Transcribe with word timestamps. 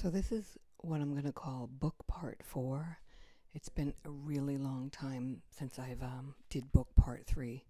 So, 0.00 0.08
this 0.08 0.32
is 0.32 0.56
what 0.78 1.02
I'm 1.02 1.12
going 1.12 1.26
to 1.26 1.32
call 1.32 1.68
book 1.70 2.06
part 2.08 2.38
four. 2.42 3.00
It's 3.52 3.68
been 3.68 3.92
a 4.06 4.10
really 4.10 4.56
long 4.56 4.88
time 4.88 5.42
since 5.50 5.78
I've 5.78 6.02
um, 6.02 6.36
did 6.48 6.72
book 6.72 6.88
part 6.96 7.26
three, 7.26 7.66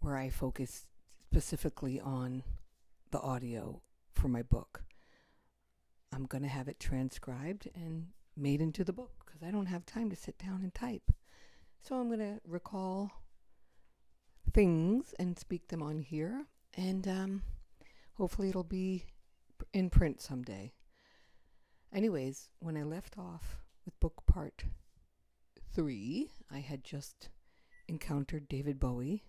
where 0.00 0.16
I 0.16 0.28
focused 0.28 0.86
specifically 1.30 2.00
on 2.00 2.42
the 3.12 3.20
audio 3.20 3.80
for 4.12 4.26
my 4.26 4.42
book. 4.42 4.82
I'm 6.12 6.26
going 6.26 6.42
to 6.42 6.48
have 6.48 6.66
it 6.66 6.80
transcribed 6.80 7.68
and 7.76 8.08
made 8.36 8.60
into 8.60 8.82
the 8.82 8.92
book 8.92 9.12
because 9.24 9.44
I 9.46 9.52
don't 9.52 9.66
have 9.66 9.86
time 9.86 10.10
to 10.10 10.16
sit 10.16 10.36
down 10.36 10.62
and 10.64 10.74
type. 10.74 11.12
So 11.80 11.94
I'm 11.94 12.08
going 12.08 12.18
to 12.18 12.40
recall 12.44 13.12
things 14.52 15.14
and 15.16 15.38
speak 15.38 15.68
them 15.68 15.80
on 15.80 16.00
here, 16.00 16.46
and 16.76 17.06
um, 17.06 17.42
hopefully 18.14 18.48
it'll 18.48 18.64
be 18.64 19.04
in 19.72 19.90
print 19.90 20.20
someday. 20.20 20.72
Anyways, 21.92 22.50
when 22.60 22.76
I 22.76 22.82
left 22.82 23.18
off 23.18 23.58
with 23.84 23.98
book 23.98 24.22
part 24.26 24.64
three, 25.72 26.30
I 26.50 26.58
had 26.58 26.84
just 26.84 27.30
encountered 27.88 28.48
David 28.48 28.78
Bowie 28.78 29.24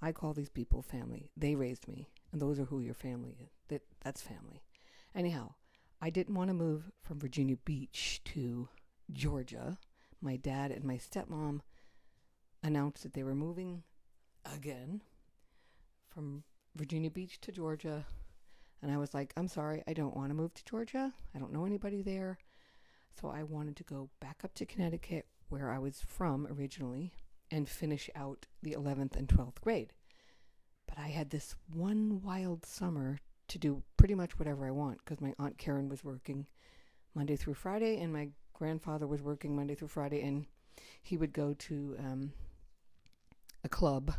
I 0.00 0.12
call 0.12 0.32
these 0.32 0.50
people 0.50 0.82
family. 0.82 1.30
They 1.36 1.54
raised 1.54 1.86
me, 1.86 2.08
and 2.32 2.40
those 2.40 2.58
are 2.58 2.64
who 2.64 2.80
your 2.80 2.94
family 2.94 3.36
is. 3.40 3.50
That, 3.68 3.82
that's 4.02 4.22
family. 4.22 4.62
Anyhow, 5.14 5.54
I 6.00 6.10
didn't 6.10 6.34
want 6.34 6.48
to 6.48 6.54
move 6.54 6.90
from 7.02 7.20
Virginia 7.20 7.56
Beach 7.64 8.20
to 8.26 8.68
Georgia. 9.12 9.78
My 10.20 10.36
dad 10.36 10.70
and 10.70 10.84
my 10.84 10.96
stepmom 10.96 11.60
announced 12.62 13.02
that 13.02 13.14
they 13.14 13.22
were 13.22 13.34
moving 13.34 13.82
again 14.44 15.02
from 16.08 16.42
Virginia 16.74 17.10
Beach 17.10 17.40
to 17.42 17.52
Georgia 17.52 18.06
and 18.82 18.90
I 18.90 18.98
was 18.98 19.14
like, 19.14 19.32
I'm 19.36 19.48
sorry, 19.48 19.82
I 19.86 19.92
don't 19.92 20.16
want 20.16 20.30
to 20.30 20.34
move 20.34 20.52
to 20.54 20.64
Georgia. 20.64 21.12
I 21.34 21.38
don't 21.38 21.52
know 21.52 21.64
anybody 21.64 22.02
there. 22.02 22.38
So 23.20 23.28
I 23.28 23.44
wanted 23.44 23.76
to 23.76 23.84
go 23.84 24.08
back 24.20 24.40
up 24.44 24.54
to 24.54 24.66
Connecticut, 24.66 25.26
where 25.48 25.70
I 25.70 25.78
was 25.78 26.02
from 26.06 26.46
originally, 26.46 27.12
and 27.50 27.68
finish 27.68 28.10
out 28.16 28.46
the 28.62 28.72
11th 28.72 29.14
and 29.16 29.28
12th 29.28 29.60
grade. 29.60 29.92
But 30.86 30.98
I 30.98 31.08
had 31.08 31.30
this 31.30 31.54
one 31.72 32.22
wild 32.22 32.66
summer 32.66 33.18
to 33.48 33.58
do 33.58 33.82
pretty 33.96 34.14
much 34.14 34.38
whatever 34.38 34.66
I 34.66 34.70
want 34.70 34.98
because 35.04 35.20
my 35.20 35.34
Aunt 35.38 35.58
Karen 35.58 35.88
was 35.88 36.02
working 36.02 36.46
Monday 37.14 37.36
through 37.36 37.54
Friday, 37.54 38.00
and 38.00 38.12
my 38.12 38.30
grandfather 38.52 39.06
was 39.06 39.22
working 39.22 39.54
Monday 39.54 39.74
through 39.74 39.88
Friday, 39.88 40.22
and 40.22 40.46
he 41.02 41.16
would 41.16 41.32
go 41.32 41.54
to 41.54 41.96
um, 41.98 42.32
a 43.62 43.68
club 43.68 44.14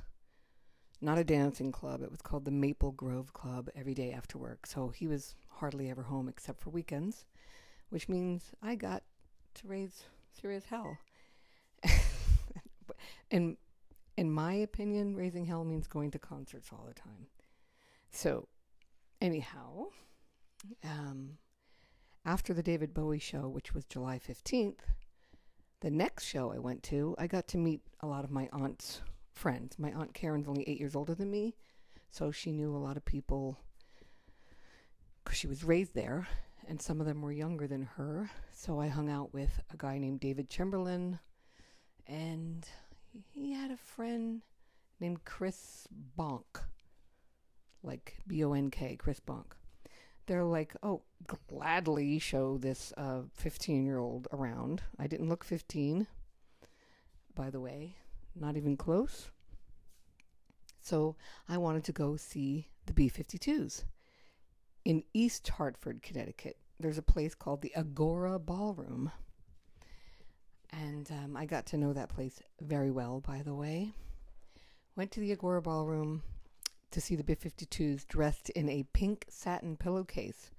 not 1.04 1.18
a 1.18 1.24
dancing 1.24 1.72
club. 1.72 2.02
It 2.02 2.10
was 2.10 2.22
called 2.22 2.46
the 2.46 2.52
Maple 2.52 2.92
Grove 2.92 3.34
Club 3.34 3.70
every 3.76 3.94
day 3.94 4.12
after 4.12 4.38
work. 4.38 4.66
So 4.66 4.90
he 4.90 5.08
was 5.08 5.36
hardly 5.50 5.90
ever 5.90 6.04
home 6.04 6.30
except 6.30 6.62
for 6.62 6.70
weekends, 6.70 7.26
which 7.90 8.10
means 8.10 8.52
I 8.62 8.76
got 8.76 9.04
to 9.56 9.68
raise 9.68 10.04
serious 10.40 10.66
hell. 10.66 10.98
and 13.32 13.58
in 14.18 14.32
my 14.32 14.54
opinion, 14.54 15.16
raising 15.16 15.46
hell 15.46 15.64
means 15.64 15.88
going 15.88 16.12
to 16.12 16.20
concerts 16.20 16.70
all 16.72 16.86
the 16.88 16.94
time. 16.94 17.28
So, 18.12 18.48
anyhow, 19.22 19.88
um, 20.84 21.38
after 22.26 22.54
the 22.54 22.64
David 22.64 22.94
Bowie 22.94 23.20
show, 23.20 23.50
which 23.50 23.74
was 23.74 23.86
July 23.86 24.20
15th, 24.20 24.80
the 25.82 25.92
next 25.92 26.26
show 26.26 26.54
I 26.54 26.60
went 26.60 26.84
to, 26.84 27.16
I 27.18 27.28
got 27.28 27.48
to 27.50 27.58
meet 27.58 27.82
a 28.02 28.08
lot 28.08 28.24
of 28.24 28.32
my 28.32 28.48
aunts 28.54 29.02
friends. 29.34 29.78
My 29.78 29.92
aunt 29.92 30.14
Karen's 30.14 30.48
only 30.48 30.64
eight 30.68 30.80
years 30.80 30.96
older 30.96 31.16
than 31.16 31.32
me, 31.32 31.56
so 32.12 32.32
she 32.32 32.52
knew 32.52 32.76
a 32.76 32.78
lot 32.78 32.98
of 32.98 33.06
people 33.06 33.58
because 35.24 35.38
she 35.38 35.48
was 35.48 35.64
raised 35.64 35.96
there, 35.96 36.28
and 36.68 36.82
some 36.82 37.00
of 37.00 37.08
them 37.08 37.22
were 37.22 37.32
younger 37.32 37.68
than 37.68 37.84
her. 37.98 38.30
So 38.54 38.80
I 38.80 38.88
hung 38.88 39.10
out 39.10 39.34
with 39.34 39.62
a 39.72 39.78
guy 39.78 39.98
named 39.98 40.20
David 40.20 40.50
Chamberlain, 40.50 41.20
and 42.08 42.68
he 43.32 43.54
had 43.54 43.72
a 43.72 43.78
friend 43.78 44.42
named 45.00 45.26
Chris 45.26 45.88
Bonk, 46.18 46.62
like 47.82 48.18
B 48.28 48.44
O 48.44 48.54
N 48.54 48.70
K, 48.70 48.96
Chris 48.96 49.20
Bonk. 49.20 49.54
They're 50.26 50.46
like, 50.46 50.74
oh, 50.82 51.02
gladly 51.50 52.18
show 52.18 52.58
this 52.58 52.94
15 53.34 53.82
uh, 53.82 53.84
year 53.84 54.00
old 54.00 54.28
around. 54.32 54.82
I 54.98 55.08
didn't 55.08 55.28
look 55.28 55.44
15, 55.44 56.08
by 57.36 57.50
the 57.50 57.60
way 57.60 57.98
not 58.36 58.58
even 58.58 58.78
close. 58.78 59.30
So 60.82 61.16
I 61.48 61.58
wanted 61.58 61.84
to 61.86 61.92
go 61.92 62.16
see 62.18 62.68
the 62.86 62.94
B 62.94 63.10
52s 63.10 63.86
in 64.86 65.04
East 65.14 65.48
Hartford, 65.48 66.02
Connecticut. 66.02 66.58
There's 66.80 66.98
a 66.98 67.04
place 67.04 67.36
called 67.36 67.62
the 67.62 67.74
Agora 67.76 68.40
Ballroom. 68.40 69.12
And 70.72 71.10
um, 71.12 71.38
I 71.38 71.46
got 71.46 71.66
to 71.68 71.78
know 71.78 71.94
that 71.94 72.10
place 72.10 72.42
very 72.60 72.92
well, 72.92 73.22
by 73.22 73.44
the 73.44 73.54
way. 73.54 73.94
Went 74.96 75.12
to 75.12 75.20
the 75.20 75.32
Agora 75.32 75.62
Ballroom 75.62 76.24
to 76.92 77.02
see 77.02 77.16
the 77.16 77.24
B 77.24 77.36
52s 77.36 78.08
dressed 78.08 78.50
in 78.52 78.70
a 78.70 78.86
pink 78.94 79.26
satin 79.30 79.78
pillowcase. 79.78 80.52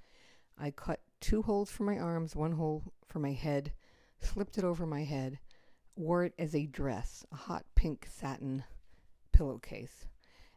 I 0.58 0.70
cut 0.70 1.00
two 1.20 1.42
holes 1.42 1.70
for 1.70 1.82
my 1.82 1.98
arms, 1.98 2.34
one 2.34 2.52
hole 2.52 2.82
for 3.06 3.18
my 3.18 3.32
head, 3.32 3.72
slipped 4.20 4.56
it 4.56 4.64
over 4.64 4.86
my 4.86 5.04
head, 5.04 5.38
wore 5.96 6.24
it 6.24 6.34
as 6.38 6.54
a 6.54 6.66
dress, 6.66 7.24
a 7.32 7.36
hot 7.36 7.64
pink 7.74 8.06
satin 8.10 8.64
pillowcase. 9.32 10.06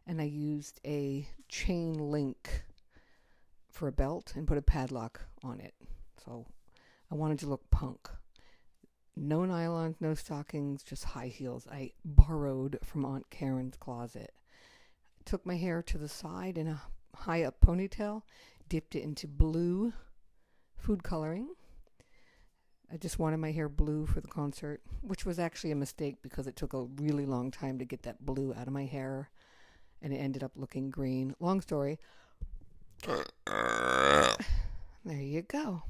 And 0.06 0.20
I 0.20 0.24
used 0.24 0.80
a 0.86 1.28
chain 1.48 1.94
link 1.94 2.64
for 3.70 3.88
a 3.88 3.92
belt 3.92 4.32
and 4.34 4.46
put 4.46 4.58
a 4.58 4.62
padlock 4.62 5.20
on 5.44 5.60
it. 5.60 5.74
So 6.24 6.46
I 7.10 7.14
wanted 7.14 7.38
to 7.40 7.46
look 7.46 7.70
punk. 7.70 8.08
No 9.16 9.40
nylons, 9.40 9.96
no 10.00 10.14
stockings, 10.14 10.82
just 10.82 11.04
high 11.04 11.26
heels. 11.26 11.66
I 11.70 11.92
borrowed 12.04 12.78
from 12.82 13.04
Aunt 13.04 13.28
Karen's 13.30 13.76
closet. 13.76 14.32
Took 15.24 15.44
my 15.44 15.56
hair 15.56 15.82
to 15.82 15.98
the 15.98 16.08
side 16.08 16.56
in 16.56 16.68
a 16.68 16.82
high 17.14 17.42
up 17.42 17.60
ponytail, 17.60 18.22
dipped 18.68 18.94
it 18.94 19.02
into 19.02 19.26
blue 19.26 19.92
food 20.76 21.02
coloring, 21.02 21.48
I 22.90 22.96
just 22.96 23.18
wanted 23.18 23.36
my 23.36 23.52
hair 23.52 23.68
blue 23.68 24.06
for 24.06 24.20
the 24.20 24.28
concert, 24.28 24.80
which 25.02 25.26
was 25.26 25.38
actually 25.38 25.72
a 25.72 25.76
mistake 25.76 26.16
because 26.22 26.46
it 26.46 26.56
took 26.56 26.72
a 26.72 26.84
really 26.84 27.26
long 27.26 27.50
time 27.50 27.78
to 27.78 27.84
get 27.84 28.02
that 28.04 28.24
blue 28.24 28.54
out 28.54 28.66
of 28.66 28.72
my 28.72 28.86
hair 28.86 29.28
and 30.00 30.12
it 30.12 30.16
ended 30.16 30.42
up 30.42 30.52
looking 30.56 30.90
green. 30.90 31.34
Long 31.38 31.60
story. 31.60 31.98
there 35.04 35.20
you 35.20 35.42
go. 35.42 35.82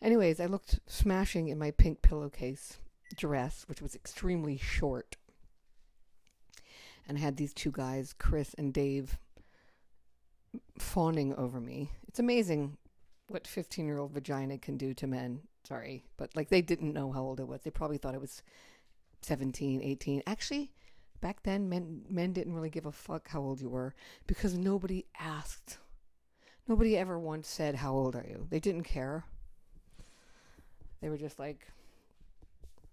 Anyways, 0.00 0.40
I 0.40 0.46
looked 0.46 0.80
smashing 0.86 1.48
in 1.48 1.58
my 1.58 1.70
pink 1.70 2.00
pillowcase 2.00 2.78
dress, 3.16 3.64
which 3.68 3.82
was 3.82 3.94
extremely 3.94 4.56
short. 4.56 5.16
And 7.06 7.18
I 7.18 7.20
had 7.20 7.36
these 7.36 7.52
two 7.52 7.70
guys, 7.70 8.14
Chris 8.18 8.54
and 8.54 8.72
Dave, 8.72 9.18
fawning 10.78 11.34
over 11.34 11.60
me. 11.60 11.90
It's 12.08 12.18
amazing 12.18 12.78
what 13.28 13.46
15 13.46 13.86
year 13.86 13.98
old 13.98 14.12
vagina 14.12 14.56
can 14.56 14.78
do 14.78 14.94
to 14.94 15.06
men 15.06 15.42
sorry, 15.66 16.04
but 16.16 16.30
like 16.34 16.48
they 16.48 16.62
didn't 16.62 16.92
know 16.92 17.12
how 17.12 17.22
old 17.22 17.40
I 17.40 17.44
was. 17.44 17.62
They 17.62 17.70
probably 17.70 17.98
thought 17.98 18.14
I 18.14 18.18
was 18.18 18.42
17, 19.22 19.82
18. 19.82 20.22
Actually, 20.26 20.72
back 21.20 21.42
then 21.42 21.68
men 21.68 22.02
men 22.08 22.32
didn't 22.32 22.54
really 22.54 22.70
give 22.70 22.86
a 22.86 22.92
fuck 22.92 23.28
how 23.28 23.40
old 23.40 23.60
you 23.60 23.68
were 23.68 23.94
because 24.26 24.54
nobody 24.54 25.06
asked 25.18 25.78
Nobody 26.66 26.96
ever 26.96 27.18
once 27.18 27.48
said, 27.48 27.74
How 27.74 27.92
old 27.92 28.16
are 28.16 28.24
you? 28.26 28.46
They 28.48 28.60
didn't 28.60 28.84
care. 28.84 29.24
They 31.00 31.08
were 31.10 31.18
just 31.18 31.38
like, 31.38 31.66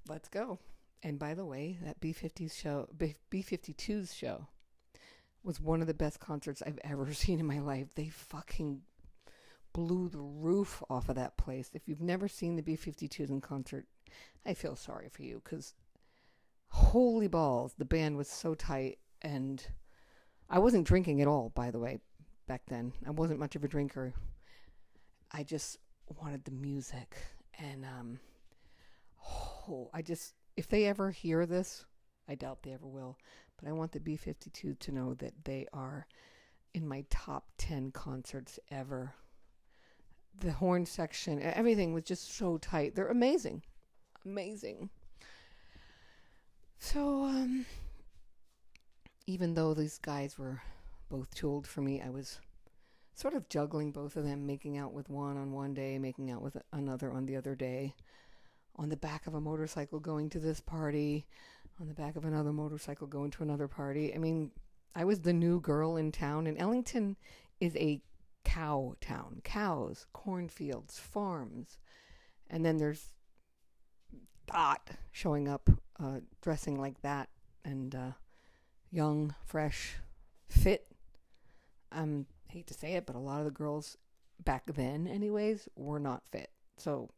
Let's 0.09 0.27
go. 0.27 0.59
And 1.03 1.17
by 1.17 1.33
the 1.33 1.45
way, 1.45 1.77
that 1.83 1.99
B 1.99 2.13
50s 2.13 2.53
show, 2.53 2.87
B 2.97 3.15
52's 3.31 4.13
show, 4.13 4.47
was 5.43 5.59
one 5.59 5.81
of 5.81 5.87
the 5.87 5.93
best 5.93 6.19
concerts 6.19 6.61
I've 6.61 6.79
ever 6.83 7.13
seen 7.13 7.39
in 7.39 7.45
my 7.45 7.59
life. 7.59 7.95
They 7.95 8.09
fucking 8.09 8.81
blew 9.73 10.09
the 10.09 10.19
roof 10.19 10.83
off 10.89 11.09
of 11.09 11.15
that 11.15 11.37
place. 11.37 11.69
If 11.73 11.87
you've 11.87 12.01
never 12.01 12.27
seen 12.27 12.55
the 12.55 12.61
B 12.61 12.75
52s 12.75 13.29
in 13.29 13.41
concert, 13.41 13.85
I 14.45 14.53
feel 14.53 14.75
sorry 14.75 15.09
for 15.09 15.23
you 15.23 15.41
because 15.43 15.73
holy 16.69 17.27
balls, 17.27 17.73
the 17.77 17.85
band 17.85 18.17
was 18.17 18.29
so 18.29 18.53
tight. 18.53 18.99
And 19.21 19.65
I 20.49 20.59
wasn't 20.59 20.87
drinking 20.87 21.21
at 21.21 21.27
all, 21.27 21.51
by 21.53 21.71
the 21.71 21.79
way, 21.79 21.99
back 22.47 22.63
then. 22.67 22.93
I 23.05 23.11
wasn't 23.11 23.39
much 23.39 23.55
of 23.55 23.63
a 23.63 23.67
drinker. 23.67 24.13
I 25.31 25.43
just 25.43 25.77
wanted 26.19 26.43
the 26.43 26.51
music. 26.51 27.17
And, 27.59 27.85
um, 27.85 28.19
oh, 29.69 29.89
I 29.93 30.01
just, 30.01 30.33
if 30.57 30.67
they 30.67 30.85
ever 30.85 31.11
hear 31.11 31.45
this, 31.45 31.85
I 32.27 32.35
doubt 32.35 32.63
they 32.63 32.71
ever 32.71 32.87
will, 32.87 33.17
but 33.59 33.67
I 33.67 33.73
want 33.73 33.91
the 33.91 33.99
B 33.99 34.15
52 34.15 34.75
to 34.75 34.91
know 34.91 35.13
that 35.15 35.33
they 35.43 35.67
are 35.73 36.07
in 36.73 36.87
my 36.87 37.03
top 37.09 37.45
10 37.57 37.91
concerts 37.91 38.59
ever. 38.69 39.13
The 40.41 40.51
horn 40.51 40.85
section, 40.85 41.41
everything 41.41 41.93
was 41.93 42.03
just 42.03 42.35
so 42.35 42.57
tight. 42.57 42.95
They're 42.95 43.07
amazing. 43.07 43.61
Amazing. 44.25 44.89
So, 46.79 47.25
um, 47.25 47.65
even 49.27 49.53
though 49.53 49.75
these 49.75 49.99
guys 49.99 50.39
were 50.39 50.61
both 51.09 51.33
too 51.35 51.47
old 51.47 51.67
for 51.67 51.81
me, 51.81 52.01
I 52.01 52.09
was 52.09 52.39
sort 53.13 53.35
of 53.35 53.49
juggling 53.49 53.91
both 53.91 54.15
of 54.15 54.23
them, 54.23 54.47
making 54.47 54.79
out 54.79 54.93
with 54.93 55.09
one 55.09 55.37
on 55.37 55.51
one 55.51 55.75
day, 55.75 55.99
making 55.99 56.31
out 56.31 56.41
with 56.41 56.57
another 56.73 57.11
on 57.11 57.27
the 57.27 57.35
other 57.35 57.53
day, 57.53 57.93
on 58.77 58.89
the 58.89 58.97
back 58.97 59.27
of 59.27 59.35
a 59.35 59.41
motorcycle 59.41 59.99
going 59.99 60.27
to 60.31 60.39
this 60.39 60.59
party, 60.59 61.27
on 61.79 61.87
the 61.87 61.93
back 61.93 62.15
of 62.15 62.25
another 62.25 62.51
motorcycle 62.51 63.05
going 63.05 63.29
to 63.29 63.43
another 63.43 63.67
party. 63.67 64.13
I 64.15 64.17
mean, 64.17 64.49
I 64.95 65.03
was 65.03 65.21
the 65.21 65.33
new 65.33 65.59
girl 65.59 65.97
in 65.97 66.11
town, 66.11 66.47
and 66.47 66.57
Ellington 66.57 67.15
is 67.59 67.75
a 67.75 68.01
cow 68.43 68.95
town 69.01 69.41
cows, 69.43 70.05
cornfields, 70.13 70.99
farms. 70.99 71.77
And 72.49 72.65
then 72.65 72.77
there's 72.77 73.13
Dot 74.47 74.89
showing 75.11 75.47
up 75.47 75.69
uh, 75.99 76.19
dressing 76.41 76.79
like 76.79 77.01
that 77.01 77.29
and 77.63 77.95
uh, 77.95 78.11
young, 78.91 79.35
fresh, 79.45 79.95
fit. 80.49 80.87
Um, 81.91 82.25
hate 82.47 82.67
to 82.67 82.73
say 82.73 82.93
it, 82.93 83.05
but 83.05 83.15
a 83.15 83.19
lot 83.19 83.39
of 83.39 83.45
the 83.45 83.51
girls 83.51 83.97
back 84.43 84.63
then, 84.65 85.07
anyways, 85.07 85.69
were 85.75 85.99
not 85.99 86.23
fit. 86.31 86.49
So 86.77 87.09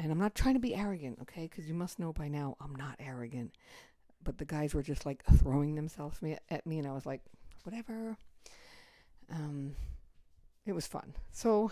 and 0.00 0.12
I'm 0.12 0.18
not 0.18 0.34
trying 0.34 0.54
to 0.54 0.60
be 0.60 0.74
arrogant, 0.74 1.18
okay? 1.22 1.42
Because 1.42 1.66
you 1.66 1.74
must 1.74 1.98
know 1.98 2.12
by 2.12 2.28
now 2.28 2.56
I'm 2.60 2.74
not 2.74 2.96
arrogant. 3.00 3.52
But 4.22 4.38
the 4.38 4.44
guys 4.44 4.74
were 4.74 4.82
just 4.82 5.06
like 5.06 5.24
throwing 5.38 5.74
themselves 5.74 6.20
at 6.50 6.66
me, 6.66 6.78
and 6.78 6.86
I 6.86 6.92
was 6.92 7.06
like, 7.06 7.22
whatever. 7.64 8.16
Um, 9.32 9.76
it 10.66 10.72
was 10.72 10.86
fun. 10.86 11.14
So 11.32 11.70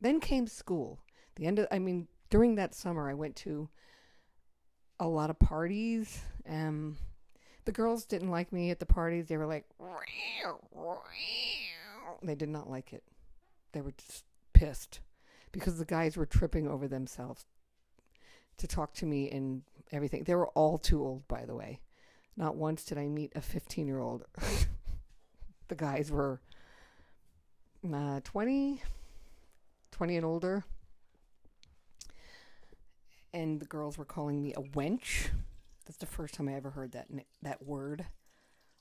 then 0.00 0.20
came 0.20 0.46
school. 0.46 1.00
The 1.36 1.46
end 1.46 1.58
of, 1.58 1.66
I 1.70 1.78
mean, 1.78 2.08
during 2.30 2.54
that 2.56 2.74
summer, 2.74 3.08
I 3.08 3.14
went 3.14 3.36
to 3.36 3.68
a 4.98 5.06
lot 5.06 5.30
of 5.30 5.38
parties. 5.38 6.20
Um, 6.48 6.96
the 7.64 7.72
girls 7.72 8.04
didn't 8.04 8.30
like 8.30 8.52
me 8.52 8.70
at 8.70 8.78
the 8.78 8.86
parties. 8.86 9.26
They 9.26 9.36
were 9.36 9.46
like, 9.46 9.64
they 12.22 12.34
did 12.34 12.48
not 12.48 12.70
like 12.70 12.92
it. 12.92 13.02
They 13.72 13.80
were 13.80 13.92
just 13.92 14.24
pissed 14.52 15.00
because 15.52 15.78
the 15.78 15.84
guys 15.84 16.16
were 16.16 16.26
tripping 16.26 16.66
over 16.66 16.88
themselves 16.88 17.44
to 18.58 18.66
talk 18.66 18.94
to 18.94 19.06
me 19.06 19.30
and 19.30 19.62
everything. 19.92 20.24
They 20.24 20.34
were 20.34 20.48
all 20.48 20.78
too 20.78 21.02
old, 21.02 21.28
by 21.28 21.44
the 21.44 21.54
way. 21.54 21.80
Not 22.36 22.56
once 22.56 22.84
did 22.84 22.98
I 22.98 23.08
meet 23.08 23.32
a 23.34 23.40
15 23.40 23.86
year 23.86 24.00
old. 24.00 24.24
the 25.68 25.74
guys 25.74 26.10
were 26.10 26.40
uh, 27.92 28.20
20, 28.24 28.82
20 29.92 30.16
and 30.16 30.26
older. 30.26 30.64
And 33.32 33.60
the 33.60 33.66
girls 33.66 33.98
were 33.98 34.04
calling 34.04 34.42
me 34.42 34.54
a 34.54 34.62
wench. 34.62 35.28
That's 35.84 35.98
the 35.98 36.06
first 36.06 36.34
time 36.34 36.48
I 36.48 36.54
ever 36.54 36.70
heard 36.70 36.92
that 36.92 37.06
that 37.42 37.64
word. 37.64 38.06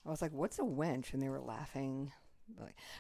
I 0.06 0.10
was 0.10 0.22
like, 0.22 0.32
"What's 0.32 0.60
a 0.60 0.64
wench?" 0.64 1.14
And 1.14 1.22
they 1.22 1.30
were 1.30 1.42
laughing. 1.42 2.12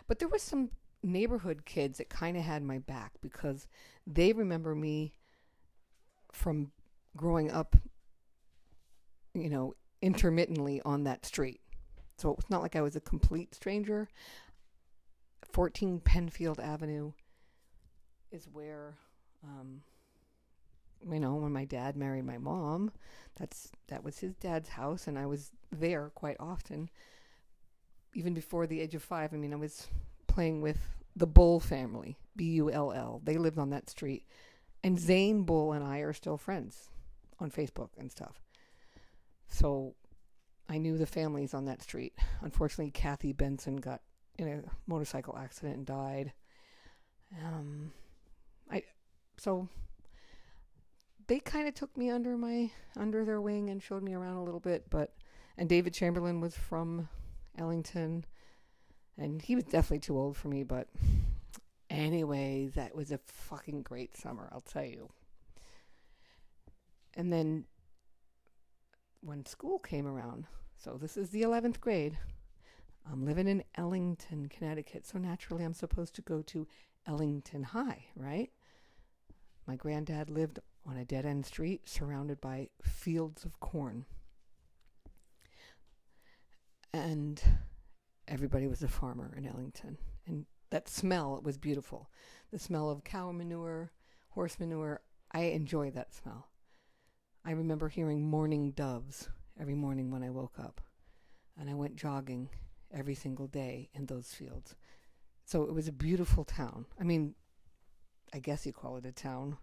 But 0.07 0.19
there 0.19 0.27
was 0.27 0.41
some 0.41 0.71
neighborhood 1.01 1.65
kids 1.65 1.97
that 1.99 2.09
kind 2.09 2.35
of 2.35 2.43
had 2.43 2.63
my 2.63 2.79
back 2.79 3.13
because 3.21 3.67
they 4.05 4.33
remember 4.33 4.75
me 4.75 5.13
from 6.31 6.71
growing 7.15 7.49
up, 7.51 7.75
you 9.33 9.49
know, 9.49 9.75
intermittently 10.01 10.81
on 10.83 11.03
that 11.03 11.25
street. 11.25 11.61
So 12.17 12.31
it 12.31 12.37
was 12.37 12.49
not 12.49 12.61
like 12.61 12.75
I 12.75 12.81
was 12.81 12.95
a 12.95 13.01
complete 13.01 13.53
stranger. 13.53 14.09
14 15.51 15.99
Penfield 15.99 16.59
Avenue 16.59 17.11
is 18.31 18.47
where, 18.51 18.95
um, 19.43 19.81
you 21.09 21.19
know, 21.19 21.35
when 21.35 21.53
my 21.53 21.65
dad 21.65 21.95
married 21.95 22.25
my 22.25 22.37
mom, 22.37 22.91
that's 23.37 23.71
that 23.87 24.03
was 24.03 24.19
his 24.19 24.35
dad's 24.35 24.69
house, 24.69 25.07
and 25.07 25.17
I 25.17 25.25
was 25.25 25.51
there 25.71 26.11
quite 26.15 26.37
often. 26.39 26.89
Even 28.13 28.33
before 28.33 28.65
the 28.65 28.81
age 28.81 28.95
of 28.95 29.03
five, 29.03 29.33
I 29.33 29.37
mean, 29.37 29.53
I 29.53 29.57
was 29.57 29.87
playing 30.27 30.61
with 30.61 30.79
the 31.15 31.27
Bull 31.27 31.59
family, 31.59 32.17
B 32.35 32.45
U 32.51 32.71
L 32.71 32.91
L. 32.91 33.21
They 33.23 33.37
lived 33.37 33.57
on 33.57 33.69
that 33.69 33.89
street. 33.89 34.25
And 34.83 34.99
Zane 34.99 35.43
Bull 35.43 35.73
and 35.73 35.83
I 35.83 35.99
are 35.99 36.13
still 36.13 36.37
friends 36.37 36.89
on 37.39 37.49
Facebook 37.49 37.89
and 37.97 38.11
stuff. 38.11 38.41
So 39.47 39.95
I 40.69 40.77
knew 40.77 40.97
the 40.97 41.05
families 41.05 41.53
on 41.53 41.65
that 41.65 41.81
street. 41.81 42.13
Unfortunately, 42.41 42.91
Kathy 42.91 43.33
Benson 43.33 43.77
got 43.77 44.01
in 44.37 44.47
a 44.47 44.61
motorcycle 44.87 45.37
accident 45.37 45.77
and 45.77 45.85
died. 45.85 46.33
Um, 47.43 47.91
I 48.71 48.83
so 49.37 49.69
they 51.27 51.39
kind 51.39 51.67
of 51.67 51.73
took 51.73 51.95
me 51.97 52.09
under 52.09 52.37
my 52.37 52.71
under 52.97 53.25
their 53.25 53.41
wing 53.41 53.69
and 53.69 53.81
showed 53.81 54.03
me 54.03 54.13
around 54.13 54.37
a 54.37 54.43
little 54.43 54.59
bit. 54.59 54.89
But 54.89 55.13
and 55.57 55.69
David 55.69 55.93
Chamberlain 55.93 56.41
was 56.41 56.55
from 56.55 57.09
Ellington, 57.57 58.25
and 59.17 59.41
he 59.41 59.55
was 59.55 59.65
definitely 59.65 59.99
too 59.99 60.17
old 60.17 60.37
for 60.37 60.49
me. 60.49 60.63
But 60.63 60.87
anyway, 61.89 62.67
that 62.75 62.95
was 62.95 63.11
a 63.11 63.17
fucking 63.17 63.83
great 63.83 64.17
summer, 64.17 64.49
I'll 64.51 64.61
tell 64.61 64.85
you. 64.85 65.09
And 67.13 67.31
then 67.31 67.65
when 69.21 69.45
school 69.45 69.79
came 69.79 70.05
around, 70.05 70.45
so 70.77 70.97
this 70.99 71.15
is 71.15 71.29
the 71.29 71.43
11th 71.43 71.79
grade, 71.79 72.17
I'm 73.11 73.25
living 73.25 73.47
in 73.47 73.63
Ellington, 73.75 74.49
Connecticut, 74.49 75.05
so 75.05 75.17
naturally 75.17 75.63
I'm 75.63 75.73
supposed 75.73 76.15
to 76.15 76.21
go 76.21 76.41
to 76.43 76.67
Ellington 77.07 77.63
High, 77.63 78.05
right? 78.15 78.49
My 79.67 79.75
granddad 79.75 80.29
lived 80.29 80.59
on 80.85 80.97
a 80.97 81.05
dead 81.05 81.25
end 81.25 81.45
street 81.45 81.87
surrounded 81.87 82.41
by 82.41 82.69
fields 82.83 83.45
of 83.45 83.59
corn. 83.59 84.05
And 86.93 87.41
everybody 88.27 88.67
was 88.67 88.81
a 88.81 88.87
farmer 88.87 89.33
in 89.37 89.45
Ellington. 89.45 89.97
And 90.25 90.45
that 90.69 90.87
smell 90.87 91.41
was 91.43 91.57
beautiful. 91.57 92.09
The 92.51 92.59
smell 92.59 92.89
of 92.89 93.03
cow 93.03 93.31
manure, 93.31 93.91
horse 94.29 94.59
manure. 94.59 95.01
I 95.31 95.41
enjoy 95.41 95.91
that 95.91 96.13
smell. 96.13 96.47
I 97.43 97.51
remember 97.51 97.89
hearing 97.89 98.27
mourning 98.27 98.71
doves 98.71 99.29
every 99.59 99.75
morning 99.75 100.09
when 100.09 100.23
I 100.23 100.29
woke 100.29 100.57
up. 100.59 100.81
And 101.59 101.69
I 101.69 101.73
went 101.73 101.95
jogging 101.95 102.49
every 102.93 103.15
single 103.15 103.47
day 103.47 103.89
in 103.93 104.05
those 104.05 104.33
fields. 104.33 104.75
So 105.45 105.63
it 105.63 105.73
was 105.73 105.87
a 105.87 105.93
beautiful 105.93 106.43
town. 106.43 106.85
I 106.99 107.03
mean, 107.03 107.35
I 108.33 108.39
guess 108.39 108.65
you 108.65 108.73
call 108.73 108.97
it 108.97 109.05
a 109.05 109.11
town. 109.11 109.57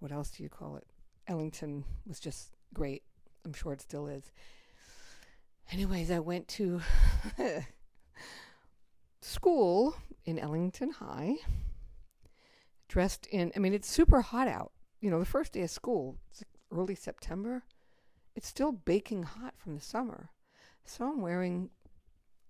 What 0.00 0.12
else 0.12 0.30
do 0.30 0.42
you 0.42 0.48
call 0.48 0.76
it? 0.76 0.86
Ellington 1.26 1.84
was 2.06 2.18
just 2.18 2.56
great. 2.74 3.02
I'm 3.44 3.52
sure 3.52 3.72
it 3.72 3.80
still 3.80 4.06
is. 4.06 4.30
Anyways, 5.72 6.10
I 6.10 6.18
went 6.18 6.48
to 6.48 6.80
school 9.20 9.94
in 10.24 10.38
Ellington 10.38 10.90
High, 10.90 11.36
dressed 12.88 13.26
in, 13.28 13.52
I 13.54 13.60
mean, 13.60 13.72
it's 13.72 13.88
super 13.88 14.20
hot 14.20 14.48
out. 14.48 14.72
You 15.00 15.10
know, 15.10 15.20
the 15.20 15.24
first 15.24 15.52
day 15.52 15.62
of 15.62 15.70
school, 15.70 16.18
it's 16.30 16.42
early 16.72 16.96
September, 16.96 17.62
it's 18.34 18.48
still 18.48 18.72
baking 18.72 19.22
hot 19.22 19.54
from 19.56 19.74
the 19.76 19.80
summer. 19.80 20.30
So 20.84 21.04
I'm 21.04 21.20
wearing 21.20 21.70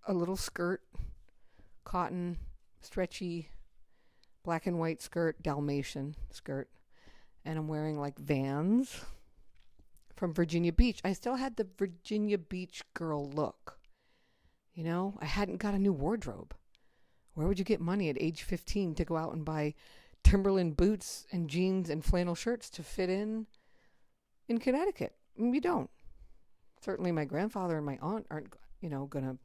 a 0.06 0.14
little 0.14 0.36
skirt, 0.36 0.82
cotton, 1.84 2.38
stretchy, 2.80 3.48
black 4.42 4.66
and 4.66 4.78
white 4.78 5.02
skirt, 5.02 5.42
Dalmatian 5.42 6.14
skirt, 6.30 6.68
and 7.44 7.58
I'm 7.58 7.68
wearing 7.68 7.98
like 7.98 8.18
vans 8.18 9.04
from 10.16 10.34
Virginia 10.34 10.72
Beach. 10.72 11.00
I 11.04 11.12
still 11.12 11.36
had 11.36 11.56
the 11.56 11.68
Virginia 11.78 12.38
Beach 12.38 12.82
girl 12.94 13.28
look. 13.30 13.78
You 14.74 14.84
know, 14.84 15.18
I 15.20 15.26
hadn't 15.26 15.58
got 15.58 15.74
a 15.74 15.78
new 15.78 15.92
wardrobe 15.92 16.54
where 17.34 17.46
would 17.46 17.58
you 17.58 17.64
get 17.64 17.80
money 17.80 18.08
at 18.08 18.20
age 18.20 18.42
15 18.42 18.94
to 18.96 19.04
go 19.04 19.16
out 19.16 19.32
and 19.32 19.44
buy 19.44 19.74
Timberland 20.22 20.76
boots 20.76 21.26
and 21.32 21.48
jeans 21.48 21.88
and 21.88 22.04
flannel 22.04 22.34
shirts 22.34 22.68
to 22.70 22.82
fit 22.82 23.08
in 23.08 23.46
in 24.48 24.58
Connecticut? 24.58 25.14
Mm, 25.40 25.54
you 25.54 25.60
don't. 25.60 25.90
Certainly, 26.82 27.12
my 27.12 27.24
grandfather 27.24 27.76
and 27.76 27.86
my 27.86 27.98
aunt 28.02 28.26
aren't, 28.30 28.52
you 28.80 28.88
know, 28.88 29.06
going 29.06 29.24
to 29.24 29.38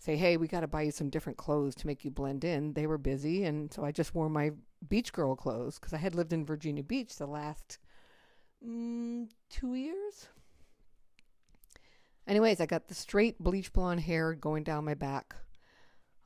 say, 0.00 0.16
hey, 0.16 0.38
we 0.38 0.48
got 0.48 0.60
to 0.60 0.66
buy 0.66 0.82
you 0.82 0.90
some 0.90 1.10
different 1.10 1.36
clothes 1.36 1.74
to 1.76 1.86
make 1.86 2.04
you 2.04 2.10
blend 2.10 2.42
in. 2.42 2.72
They 2.72 2.86
were 2.86 2.98
busy. 2.98 3.44
And 3.44 3.72
so 3.72 3.84
I 3.84 3.92
just 3.92 4.14
wore 4.14 4.30
my 4.30 4.52
beach 4.88 5.12
girl 5.12 5.36
clothes 5.36 5.78
because 5.78 5.92
I 5.92 5.98
had 5.98 6.14
lived 6.14 6.32
in 6.32 6.46
Virginia 6.46 6.82
Beach 6.82 7.16
the 7.16 7.26
last 7.26 7.78
mm, 8.66 9.28
two 9.50 9.74
years. 9.74 10.28
Anyways, 12.26 12.60
I 12.60 12.66
got 12.66 12.88
the 12.88 12.94
straight 12.94 13.38
bleach 13.38 13.72
blonde 13.74 14.00
hair 14.00 14.32
going 14.32 14.64
down 14.64 14.86
my 14.86 14.94
back. 14.94 15.36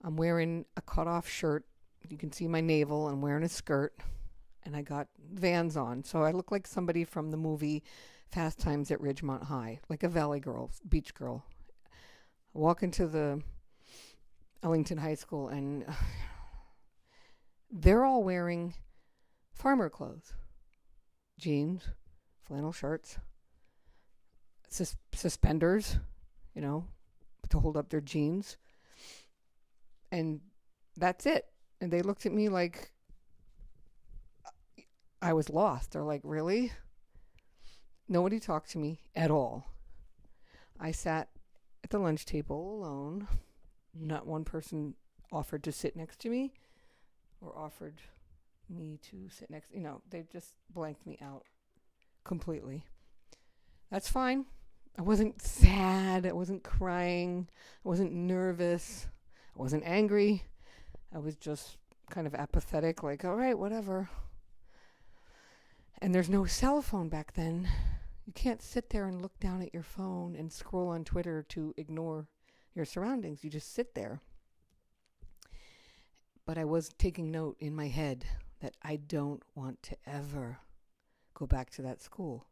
I'm 0.04 0.16
wearing 0.16 0.66
a 0.76 0.83
cut 0.83 1.09
off 1.09 1.28
shirt. 1.28 1.64
You 2.09 2.16
can 2.16 2.31
see 2.31 2.47
my 2.47 2.61
navel. 2.61 3.09
I'm 3.09 3.23
wearing 3.23 3.43
a 3.43 3.49
skirt. 3.49 3.95
And 4.62 4.76
I 4.76 4.83
got 4.83 5.09
vans 5.33 5.76
on. 5.76 6.04
So 6.04 6.23
I 6.23 6.31
look 6.31 6.52
like 6.52 6.69
somebody 6.69 7.02
from 7.02 7.33
the 7.33 7.37
movie 7.37 7.83
Fast 8.31 8.61
Times 8.61 8.90
at 8.93 9.00
Ridgemont 9.00 9.45
High, 9.45 9.81
like 9.88 10.02
a 10.04 10.09
valley 10.09 10.40
girl, 10.40 10.71
beach 10.88 11.12
girl. 11.14 11.45
I 12.54 12.59
walk 12.59 12.83
into 12.83 13.07
the 13.07 13.43
Ellington 14.64 14.99
High 14.99 15.14
School 15.14 15.49
and 15.49 15.85
they're 17.71 18.04
all 18.04 18.25
wearing 18.25 18.75
farmer 19.52 19.88
clothes 19.88 20.33
jeans, 21.38 21.88
flannel 22.47 22.73
shirts, 22.73 23.18
sus- 24.68 24.97
suspenders, 25.12 25.99
you 26.54 26.62
know, 26.62 26.87
to 27.49 27.59
hold 27.59 27.76
up 27.76 27.90
their 27.90 28.00
jeans. 28.00 28.56
And 30.11 30.40
that's 30.97 31.26
it. 31.26 31.47
And 31.80 31.92
they 31.92 32.02
looked 32.02 32.25
at 32.25 32.33
me 32.33 32.49
like 32.49 32.92
I 35.21 35.33
was 35.33 35.50
lost. 35.50 35.92
They're 35.92 36.02
like, 36.02 36.21
really? 36.23 36.73
Nobody 38.09 38.38
talked 38.38 38.71
to 38.71 38.78
me 38.78 39.00
at 39.16 39.30
all. 39.30 39.64
I 40.78 40.92
sat 40.92 41.28
at 41.83 41.90
the 41.90 41.99
lunch 41.99 42.25
table 42.26 42.78
alone. 42.78 43.26
Not 43.99 44.27
one 44.27 44.45
person 44.45 44.95
offered 45.33 45.63
to 45.65 45.73
sit 45.73 45.97
next 45.97 46.21
to 46.21 46.29
me 46.29 46.53
or 47.41 47.57
offered 47.57 48.01
me 48.69 48.99
to 49.11 49.29
sit 49.29 49.51
next. 49.51 49.73
You 49.73 49.81
know, 49.81 50.03
they 50.11 50.25
just 50.33 50.57
blanked 50.71 51.07
me 51.07 51.19
out 51.23 51.45
completely. 52.25 52.85
That's 53.91 54.09
fine. 54.09 54.47
I 54.99 55.03
wasn't 55.03 55.43
sad. 55.43 56.27
I 56.27 56.33
wasn't 56.33 56.65
crying. 56.65 57.49
I 57.85 57.89
wasn't 57.89 58.13
nervous. 58.13 59.07
I 59.57 59.61
wasn't 59.61 59.85
angry. 59.85 60.45
I 61.15 61.19
was 61.19 61.37
just 61.37 61.79
kind 62.11 62.27
of 62.27 62.35
apathetic, 62.35 63.03
like, 63.03 63.25
all 63.25 63.37
right, 63.37 63.59
whatever. 63.59 64.09
And 66.01 66.15
there's 66.15 66.29
no 66.29 66.45
cell 66.45 66.83
phone 66.83 67.09
back 67.09 67.35
then. 67.35 67.69
You 68.27 68.33
can't 68.33 68.63
sit 68.63 68.91
there 68.91 69.07
and 69.07 69.23
look 69.23 69.39
down 69.39 69.63
at 69.63 69.75
your 69.75 69.83
phone 69.83 70.35
and 70.35 70.53
scroll 70.53 70.89
on 70.89 71.05
Twitter 71.05 71.45
to 71.51 71.75
ignore 71.77 72.27
your 72.75 72.85
surroundings. 72.85 73.45
You 73.45 73.50
just 73.50 73.75
sit 73.75 73.95
there. 73.95 74.21
But 76.47 76.59
I 76.59 76.64
was 76.64 76.90
taking 76.99 77.31
note 77.31 77.57
in 77.59 77.75
my 77.75 77.88
head 77.88 78.25
that 78.61 78.75
I 78.83 78.97
don't 78.97 79.43
want 79.54 79.83
to 79.85 79.97
ever 80.07 80.59
go 81.35 81.47
back 81.47 81.71
to 81.71 81.83
that 81.83 82.02
school. 82.02 82.47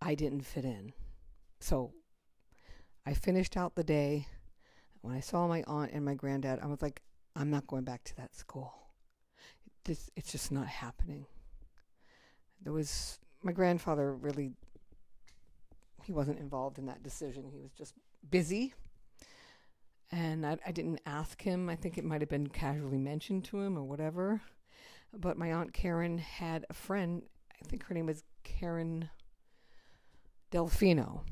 I 0.00 0.14
didn't 0.14 0.42
fit 0.42 0.64
in. 0.64 0.92
So 1.60 1.92
I 3.06 3.14
finished 3.14 3.56
out 3.56 3.74
the 3.74 3.84
day. 3.84 4.26
When 5.00 5.14
I 5.14 5.20
saw 5.20 5.48
my 5.48 5.64
aunt 5.66 5.92
and 5.92 6.04
my 6.04 6.14
granddad, 6.14 6.60
I 6.62 6.66
was 6.66 6.80
like, 6.80 7.02
I'm 7.34 7.50
not 7.50 7.66
going 7.66 7.84
back 7.84 8.04
to 8.04 8.16
that 8.16 8.34
school. 8.34 8.72
This, 9.84 10.10
it's 10.16 10.30
just 10.30 10.52
not 10.52 10.68
happening. 10.68 11.26
There 12.62 12.72
was 12.72 13.18
my 13.42 13.52
grandfather 13.52 14.14
really 14.14 14.52
he 16.04 16.12
wasn't 16.12 16.38
involved 16.38 16.78
in 16.78 16.86
that 16.86 17.02
decision. 17.02 17.44
He 17.52 17.60
was 17.60 17.72
just 17.72 17.94
busy. 18.28 18.74
And 20.12 20.44
I, 20.44 20.58
I 20.66 20.72
didn't 20.72 21.00
ask 21.06 21.40
him. 21.40 21.68
I 21.68 21.76
think 21.76 21.96
it 21.96 22.04
might 22.04 22.20
have 22.20 22.28
been 22.28 22.48
casually 22.48 22.98
mentioned 22.98 23.44
to 23.46 23.60
him 23.60 23.78
or 23.78 23.82
whatever. 23.82 24.42
But 25.12 25.38
my 25.38 25.52
Aunt 25.52 25.72
Karen 25.72 26.18
had 26.18 26.66
a 26.68 26.74
friend, 26.74 27.22
I 27.50 27.66
think 27.66 27.84
her 27.84 27.94
name 27.94 28.06
was 28.06 28.22
Karen 28.44 29.10
Delfino. 30.50 31.22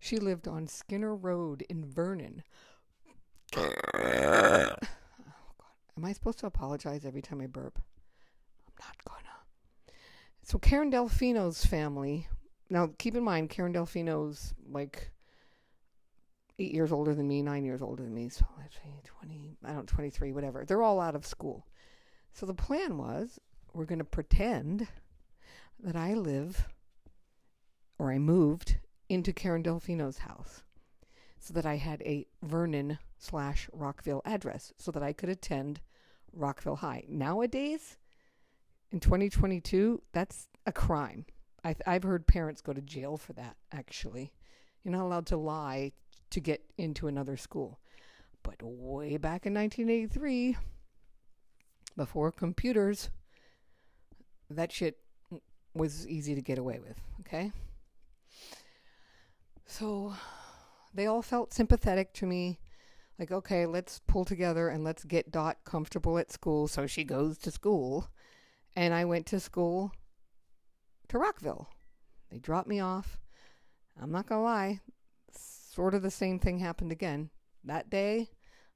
She 0.00 0.18
lived 0.18 0.46
on 0.46 0.66
Skinner 0.66 1.14
Road 1.14 1.64
in 1.68 1.84
Vernon. 1.84 2.42
oh, 3.56 3.72
God. 3.92 4.88
Am 5.96 6.04
I 6.04 6.12
supposed 6.12 6.38
to 6.40 6.46
apologize 6.46 7.04
every 7.04 7.22
time 7.22 7.40
I 7.40 7.46
burp? 7.46 7.80
I'm 8.66 8.86
not 8.86 9.04
gonna. 9.04 9.94
So 10.42 10.58
Karen 10.58 10.92
Delfino's 10.92 11.64
family 11.64 12.28
now, 12.70 12.90
keep 12.98 13.14
in 13.14 13.24
mind, 13.24 13.50
Karen 13.50 13.72
Delfino's 13.72 14.54
like 14.70 15.10
eight 16.58 16.72
years 16.72 16.92
older 16.92 17.14
than 17.14 17.28
me, 17.28 17.42
nine 17.42 17.64
years 17.64 17.82
older 17.82 18.02
than 18.02 18.14
me. 18.14 18.28
So 18.28 18.44
actually, 18.62 19.00
20, 19.04 19.56
I 19.64 19.72
don't 19.72 19.86
23, 19.86 20.32
whatever. 20.32 20.64
They're 20.64 20.82
all 20.82 21.00
out 21.00 21.14
of 21.14 21.26
school. 21.26 21.66
So 22.32 22.46
the 22.46 22.54
plan 22.54 22.98
was 22.98 23.38
we're 23.72 23.84
going 23.84 23.98
to 23.98 24.04
pretend 24.04 24.88
that 25.80 25.96
I 25.96 26.14
live 26.14 26.68
or 27.98 28.12
I 28.12 28.18
moved 28.18 28.78
into 29.08 29.32
Karen 29.32 29.62
Delfino's 29.62 30.18
house 30.18 30.62
so 31.38 31.54
that 31.54 31.66
I 31.66 31.76
had 31.76 32.02
a 32.02 32.26
Vernon 32.42 32.98
slash 33.16 33.68
Rockville 33.72 34.22
address 34.24 34.72
so 34.76 34.90
that 34.90 35.02
I 35.02 35.12
could 35.12 35.28
attend 35.28 35.80
Rockville 36.32 36.76
High. 36.76 37.04
Nowadays, 37.08 37.96
in 38.90 39.00
2022, 39.00 40.02
that's 40.12 40.48
a 40.66 40.72
crime. 40.72 41.26
I've 41.86 42.04
heard 42.04 42.26
parents 42.26 42.62
go 42.62 42.72
to 42.72 42.80
jail 42.80 43.16
for 43.18 43.34
that, 43.34 43.56
actually. 43.72 44.32
You're 44.82 44.92
not 44.92 45.04
allowed 45.04 45.26
to 45.26 45.36
lie 45.36 45.92
to 46.30 46.40
get 46.40 46.62
into 46.76 47.08
another 47.08 47.36
school. 47.36 47.78
But 48.42 48.56
way 48.62 49.16
back 49.16 49.46
in 49.46 49.54
1983, 49.54 50.56
before 51.96 52.32
computers, 52.32 53.10
that 54.48 54.72
shit 54.72 54.98
was 55.74 56.06
easy 56.06 56.34
to 56.34 56.42
get 56.42 56.58
away 56.58 56.78
with, 56.78 56.96
okay? 57.20 57.52
So 59.66 60.14
they 60.94 61.06
all 61.06 61.22
felt 61.22 61.52
sympathetic 61.52 62.14
to 62.14 62.26
me. 62.26 62.58
Like, 63.18 63.32
okay, 63.32 63.66
let's 63.66 64.00
pull 64.06 64.24
together 64.24 64.68
and 64.68 64.84
let's 64.84 65.04
get 65.04 65.32
Dot 65.32 65.58
comfortable 65.64 66.18
at 66.18 66.32
school. 66.32 66.68
So 66.68 66.86
she 66.86 67.04
goes 67.04 67.36
to 67.38 67.50
school. 67.50 68.08
And 68.76 68.94
I 68.94 69.04
went 69.04 69.26
to 69.26 69.40
school 69.40 69.92
to 71.08 71.18
Rockville. 71.18 71.68
They 72.30 72.38
dropped 72.38 72.68
me 72.68 72.78
off. 72.78 73.18
I'm 74.00 74.12
not 74.12 74.28
going 74.28 74.38
to 74.38 74.44
lie, 74.44 74.80
sort 75.78 75.94
of 75.94 76.02
the 76.02 76.10
same 76.10 76.40
thing 76.40 76.58
happened 76.58 76.90
again. 76.90 77.30
That 77.62 77.88
day, 77.88 78.30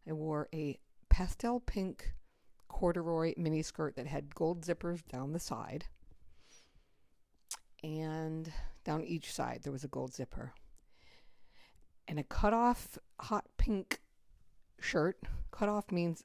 I 0.09 0.13
wore 0.13 0.49
a 0.55 0.79
pastel 1.09 1.59
pink 1.59 2.13
corduroy 2.69 3.35
mini 3.37 3.63
skirt 3.63 3.97
that 3.97 4.07
had 4.07 4.37
gold 4.37 4.65
zippers 4.65 5.05
down 5.09 5.33
the 5.33 5.41
side. 5.41 5.87
And 7.83 8.53
down 8.85 9.03
each 9.03 9.33
side, 9.33 9.63
there 9.65 9.73
was 9.73 9.83
a 9.83 9.89
gold 9.89 10.15
zipper. 10.15 10.53
And 12.07 12.21
a 12.21 12.23
cut 12.23 12.55
off 12.55 12.97
hot 13.19 13.47
pink 13.57 13.99
shirt. 14.79 15.19
Cut 15.51 15.69
off 15.69 15.91
means 15.91 16.23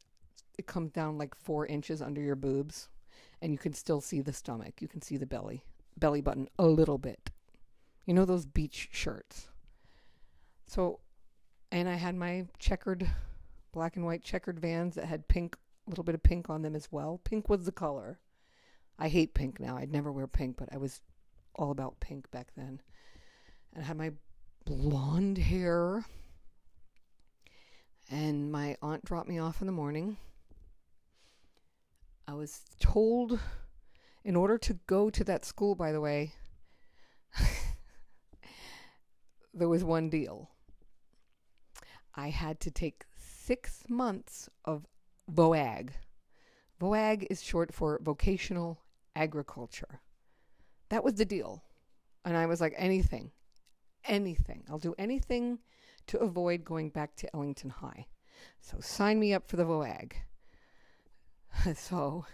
it 0.59 0.67
comes 0.67 0.91
down 0.91 1.17
like 1.17 1.33
four 1.33 1.65
inches 1.65 2.03
under 2.03 2.21
your 2.21 2.35
boobs, 2.35 2.87
and 3.41 3.51
you 3.51 3.57
can 3.57 3.73
still 3.73 3.99
see 3.99 4.21
the 4.21 4.31
stomach. 4.31 4.79
You 4.79 4.87
can 4.87 5.01
see 5.01 5.17
the 5.17 5.25
belly 5.25 5.63
belly 5.97 6.21
button 6.21 6.49
a 6.59 6.67
little 6.67 6.99
bit. 6.99 7.31
You 8.05 8.13
know 8.13 8.25
those 8.25 8.45
beach 8.45 8.89
shirts. 8.91 9.47
So, 10.67 10.99
and 11.71 11.87
I 11.87 11.95
had 11.95 12.15
my 12.15 12.45
checkered, 12.59 13.09
black 13.71 13.95
and 13.95 14.05
white 14.05 14.23
checkered 14.23 14.59
vans 14.59 14.95
that 14.95 15.05
had 15.05 15.27
pink, 15.27 15.55
a 15.85 15.89
little 15.89 16.03
bit 16.03 16.15
of 16.15 16.23
pink 16.23 16.49
on 16.49 16.61
them 16.61 16.75
as 16.75 16.91
well. 16.91 17.21
Pink 17.23 17.49
was 17.49 17.65
the 17.65 17.71
color. 17.71 18.19
I 18.99 19.07
hate 19.07 19.33
pink 19.33 19.59
now. 19.59 19.77
I'd 19.77 19.91
never 19.91 20.11
wear 20.11 20.27
pink, 20.27 20.57
but 20.57 20.69
I 20.71 20.77
was 20.77 21.01
all 21.55 21.71
about 21.71 21.99
pink 21.99 22.29
back 22.31 22.47
then. 22.55 22.81
And 23.73 23.83
I 23.83 23.87
had 23.87 23.97
my 23.97 24.11
blonde 24.65 25.37
hair. 25.37 26.05
And 28.09 28.51
my 28.51 28.75
aunt 28.81 29.05
dropped 29.05 29.29
me 29.29 29.39
off 29.39 29.61
in 29.61 29.67
the 29.67 29.73
morning. 29.73 30.17
I 32.27 32.33
was 32.33 32.61
told 32.79 33.39
in 34.25 34.35
order 34.35 34.57
to 34.57 34.73
go 34.87 35.09
to 35.09 35.23
that 35.23 35.45
school, 35.45 35.75
by 35.75 35.93
the 35.93 36.01
way, 36.01 36.33
there 39.53 39.69
was 39.69 39.83
one 39.83 40.09
deal. 40.09 40.49
I 42.17 42.29
had 42.29 42.59
to 42.61 42.71
take 42.71 43.05
six 43.15 43.83
months 43.87 44.49
of 44.65 44.87
VOAG. 45.31 45.91
VOAG 46.81 47.27
is 47.29 47.43
short 47.43 47.71
for 47.73 47.99
vocational 48.03 48.79
agriculture. 49.15 50.01
That 50.89 51.03
was 51.03 51.13
the 51.13 51.25
deal. 51.25 51.63
And 52.25 52.35
I 52.35 52.47
was 52.47 52.59
like, 52.59 52.73
anything, 52.75 53.31
anything. 54.05 54.63
I'll 54.69 54.79
do 54.79 54.95
anything 54.97 55.59
to 56.07 56.19
avoid 56.19 56.65
going 56.65 56.89
back 56.89 57.15
to 57.17 57.35
Ellington 57.35 57.69
High. 57.69 58.07
So 58.61 58.77
sign 58.79 59.19
me 59.19 59.33
up 59.33 59.47
for 59.47 59.57
the 59.57 59.65
VOAG. 59.65 60.13
so 61.75 62.25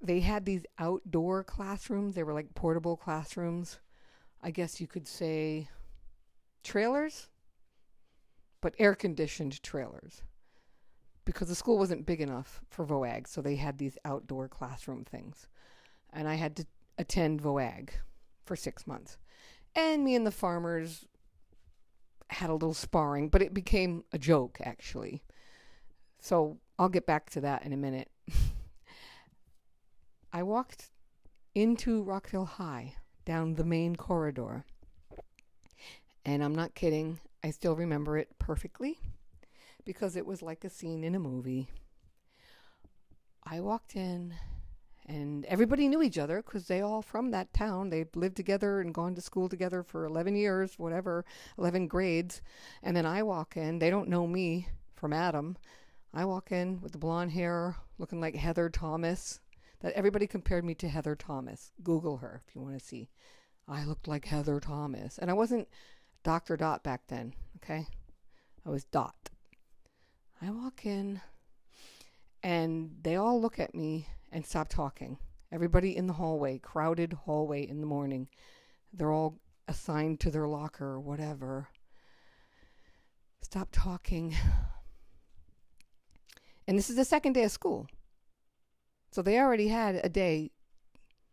they 0.00 0.20
had 0.20 0.44
these 0.44 0.66
outdoor 0.78 1.42
classrooms. 1.42 2.14
They 2.14 2.22
were 2.22 2.34
like 2.34 2.54
portable 2.54 2.96
classrooms. 2.96 3.78
I 4.42 4.50
guess 4.50 4.80
you 4.80 4.86
could 4.86 5.08
say 5.08 5.68
trailers, 6.62 7.28
but 8.66 8.74
air 8.80 8.96
conditioned 8.96 9.62
trailers. 9.62 10.22
Because 11.24 11.46
the 11.46 11.54
school 11.54 11.78
wasn't 11.78 12.04
big 12.04 12.20
enough 12.20 12.62
for 12.68 12.84
VOAG, 12.84 13.28
so 13.28 13.40
they 13.40 13.54
had 13.54 13.78
these 13.78 13.96
outdoor 14.04 14.48
classroom 14.48 15.04
things. 15.04 15.46
And 16.12 16.26
I 16.26 16.34
had 16.34 16.56
to 16.56 16.66
attend 16.98 17.40
VOAG 17.40 17.90
for 18.44 18.56
six 18.56 18.84
months. 18.84 19.18
And 19.76 20.02
me 20.02 20.16
and 20.16 20.26
the 20.26 20.32
farmers 20.32 21.04
had 22.28 22.50
a 22.50 22.54
little 22.54 22.74
sparring, 22.74 23.28
but 23.28 23.40
it 23.40 23.54
became 23.54 24.02
a 24.12 24.18
joke, 24.18 24.58
actually. 24.60 25.22
So 26.18 26.58
I'll 26.76 26.88
get 26.88 27.06
back 27.06 27.30
to 27.30 27.40
that 27.42 27.64
in 27.64 27.72
a 27.72 27.76
minute. 27.76 28.10
I 30.32 30.42
walked 30.42 30.90
into 31.54 32.02
Rockville 32.02 32.46
High 32.46 32.96
down 33.24 33.54
the 33.54 33.62
main 33.62 33.94
corridor. 33.94 34.64
And 36.24 36.42
I'm 36.42 36.56
not 36.56 36.74
kidding, 36.74 37.20
I 37.46 37.50
still 37.50 37.76
remember 37.76 38.18
it 38.18 38.40
perfectly 38.40 38.98
because 39.84 40.16
it 40.16 40.26
was 40.26 40.42
like 40.42 40.64
a 40.64 40.68
scene 40.68 41.04
in 41.04 41.14
a 41.14 41.20
movie. 41.20 41.68
I 43.44 43.60
walked 43.60 43.94
in 43.94 44.34
and 45.06 45.44
everybody 45.44 45.86
knew 45.86 46.02
each 46.02 46.18
other 46.18 46.42
because 46.42 46.66
they 46.66 46.80
all 46.80 47.02
from 47.02 47.30
that 47.30 47.54
town. 47.54 47.90
They've 47.90 48.10
lived 48.16 48.36
together 48.36 48.80
and 48.80 48.92
gone 48.92 49.14
to 49.14 49.20
school 49.20 49.48
together 49.48 49.84
for 49.84 50.06
11 50.06 50.34
years, 50.34 50.76
whatever, 50.76 51.24
11 51.56 51.86
grades. 51.86 52.42
And 52.82 52.96
then 52.96 53.06
I 53.06 53.22
walk 53.22 53.56
in, 53.56 53.78
they 53.78 53.90
don't 53.90 54.08
know 54.08 54.26
me 54.26 54.66
from 54.96 55.12
Adam. 55.12 55.56
I 56.12 56.24
walk 56.24 56.50
in 56.50 56.80
with 56.80 56.90
the 56.90 56.98
blonde 56.98 57.30
hair, 57.30 57.76
looking 57.96 58.20
like 58.20 58.34
Heather 58.34 58.68
Thomas. 58.68 59.38
That 59.82 59.92
everybody 59.92 60.26
compared 60.26 60.64
me 60.64 60.74
to 60.74 60.88
Heather 60.88 61.14
Thomas. 61.14 61.70
Google 61.84 62.16
her 62.16 62.42
if 62.44 62.56
you 62.56 62.60
want 62.60 62.76
to 62.76 62.84
see. 62.84 63.08
I 63.68 63.84
looked 63.84 64.08
like 64.08 64.24
Heather 64.24 64.58
Thomas. 64.58 65.16
And 65.16 65.30
I 65.30 65.34
wasn't 65.34 65.68
Dr. 66.26 66.56
Dot 66.56 66.82
back 66.82 67.02
then, 67.06 67.34
okay? 67.58 67.86
I 68.66 68.70
was 68.70 68.82
Dot. 68.82 69.30
I 70.42 70.50
walk 70.50 70.84
in 70.84 71.20
and 72.42 72.96
they 73.02 73.14
all 73.14 73.40
look 73.40 73.60
at 73.60 73.76
me 73.76 74.08
and 74.32 74.44
stop 74.44 74.68
talking. 74.68 75.18
Everybody 75.52 75.96
in 75.96 76.08
the 76.08 76.14
hallway, 76.14 76.58
crowded 76.58 77.12
hallway 77.12 77.62
in 77.62 77.80
the 77.80 77.86
morning. 77.86 78.26
They're 78.92 79.12
all 79.12 79.38
assigned 79.68 80.18
to 80.18 80.32
their 80.32 80.48
locker 80.48 80.84
or 80.84 81.00
whatever. 81.00 81.68
Stop 83.40 83.68
talking. 83.70 84.34
And 86.66 86.76
this 86.76 86.90
is 86.90 86.96
the 86.96 87.04
second 87.04 87.34
day 87.34 87.44
of 87.44 87.52
school. 87.52 87.86
So 89.12 89.22
they 89.22 89.38
already 89.38 89.68
had 89.68 90.00
a 90.02 90.08
day 90.08 90.50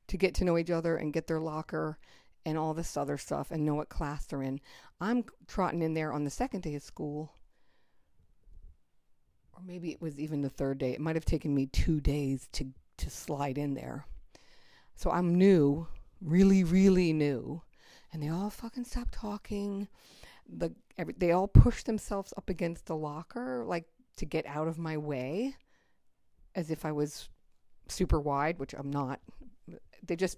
to 0.05 0.17
get 0.17 0.35
to 0.35 0.45
know 0.45 0.59
each 0.59 0.69
other 0.69 0.95
and 0.95 1.11
get 1.11 1.25
their 1.25 1.39
locker 1.39 1.97
and 2.45 2.57
all 2.57 2.73
this 2.73 2.97
other 2.97 3.17
stuff 3.17 3.51
and 3.51 3.65
know 3.65 3.75
what 3.75 3.89
class 3.89 4.25
they're 4.25 4.43
in. 4.43 4.59
I'm 4.99 5.25
trotting 5.47 5.81
in 5.81 5.93
there 5.93 6.11
on 6.11 6.23
the 6.23 6.29
second 6.29 6.61
day 6.61 6.75
of 6.75 6.83
school 6.83 7.33
or 9.55 9.61
maybe 9.65 9.91
it 9.91 10.01
was 10.01 10.19
even 10.19 10.41
the 10.41 10.49
third 10.49 10.77
day. 10.77 10.91
It 10.91 11.01
might 11.01 11.15
have 11.15 11.25
taken 11.25 11.53
me 11.53 11.67
two 11.67 11.99
days 11.99 12.47
to 12.53 12.67
to 12.97 13.09
slide 13.09 13.57
in 13.57 13.73
there. 13.73 14.05
So 14.95 15.09
I'm 15.09 15.35
new, 15.35 15.87
really, 16.21 16.63
really 16.63 17.11
new, 17.13 17.61
and 18.11 18.21
they 18.21 18.29
all 18.29 18.49
fucking 18.49 18.85
stopped 18.85 19.13
talking. 19.13 19.87
The 20.47 20.73
every, 20.97 21.15
they 21.17 21.31
all 21.31 21.47
pushed 21.47 21.85
themselves 21.85 22.33
up 22.37 22.49
against 22.49 22.85
the 22.85 22.95
locker, 22.95 23.63
like 23.65 23.85
to 24.17 24.25
get 24.25 24.45
out 24.45 24.67
of 24.67 24.77
my 24.77 24.97
way, 24.97 25.55
as 26.55 26.69
if 26.69 26.85
I 26.85 26.91
was 26.91 27.29
super 27.87 28.19
wide, 28.19 28.59
which 28.59 28.73
I'm 28.73 28.91
not. 28.91 29.19
They 30.05 30.15
just 30.15 30.37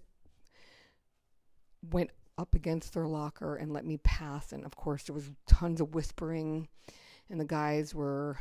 went 1.91 2.11
up 2.37 2.53
against 2.55 2.93
their 2.93 3.07
locker 3.07 3.55
and 3.55 3.71
let 3.71 3.85
me 3.85 3.97
pass, 3.97 4.51
and 4.51 4.65
of 4.65 4.75
course 4.75 5.03
there 5.03 5.15
was 5.15 5.31
tons 5.47 5.81
of 5.81 5.95
whispering, 5.95 6.67
and 7.29 7.39
the 7.39 7.45
guys 7.45 7.95
were 7.95 8.37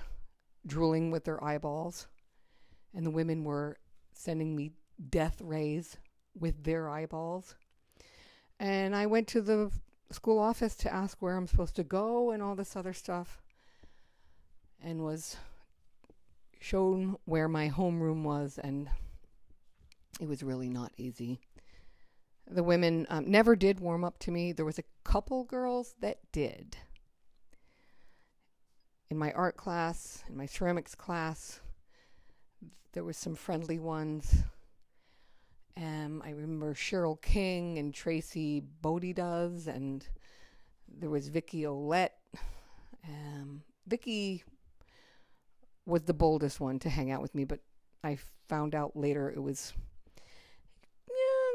drooling 0.67 1.11
with 1.11 1.25
their 1.25 1.43
eyeballs, 1.43 2.07
and 2.95 3.05
the 3.05 3.11
women 3.11 3.45
were 3.45 3.77
sending 4.13 4.57
me 4.57 4.73
death 5.11 5.41
rays 5.41 5.97
with 6.39 6.65
their 6.65 6.89
eyeballs. 6.89 7.55
And 8.59 8.95
I 8.95 9.07
went 9.07 9.29
to 9.29 9.41
the 9.41 9.71
school 10.11 10.39
office 10.39 10.75
to 10.77 10.93
ask 10.93 11.19
where 11.21 11.37
I'm 11.37 11.47
supposed 11.47 11.77
to 11.77 11.85
go 11.85 12.31
and 12.31 12.43
all 12.43 12.55
this 12.55 12.77
other 12.77 12.93
stuff, 12.93 13.43
and 14.83 15.05
was 15.05 15.37
shown 16.61 17.17
where 17.25 17.49
my 17.49 17.69
homeroom 17.69 18.23
was, 18.23 18.59
and 18.59 18.89
it 20.21 20.29
was 20.29 20.43
really 20.43 20.69
not 20.69 20.93
easy. 20.97 21.41
The 22.51 22.63
women 22.63 23.07
um, 23.09 23.31
never 23.31 23.57
did 23.57 23.81
warm 23.81 24.05
up 24.05 24.19
to 24.21 24.31
me. 24.31 24.53
There 24.53 24.65
was 24.65 24.79
a 24.79 24.85
couple 25.05 25.45
girls 25.45 25.95
that 26.01 26.19
did 26.33 26.77
in 29.11 29.19
my 29.19 29.33
art 29.33 29.57
class, 29.57 30.25
in 30.29 30.37
my 30.37 30.47
ceramics 30.47 30.95
class, 30.97 31.61
there 32.93 33.05
was 33.05 33.17
some 33.17 33.35
friendly 33.35 33.79
ones. 33.79 34.43
Um, 35.77 36.23
I 36.25 36.31
remember 36.31 36.75
Cheryl 36.75 37.21
King 37.23 37.79
and 37.79 37.93
Tracy 37.93 38.63
Bodie 38.81 39.13
does, 39.13 39.67
and 39.67 40.05
there 40.89 41.11
was 41.11 41.29
Vicky 41.29 41.63
Olette. 41.63 42.17
Um, 43.09 43.63
Vicky 43.87 44.43
was 45.87 46.03
the 46.03 46.15
boldest 46.15 46.59
one 46.59 46.79
to 46.81 46.89
hang 46.89 47.11
out 47.11 47.23
with 47.23 47.35
me, 47.35 47.45
but 47.45 47.61
I 48.03 48.19
found 48.49 48.75
out 48.75 48.97
later 48.97 49.31
it 49.31 49.43
was, 49.43 49.75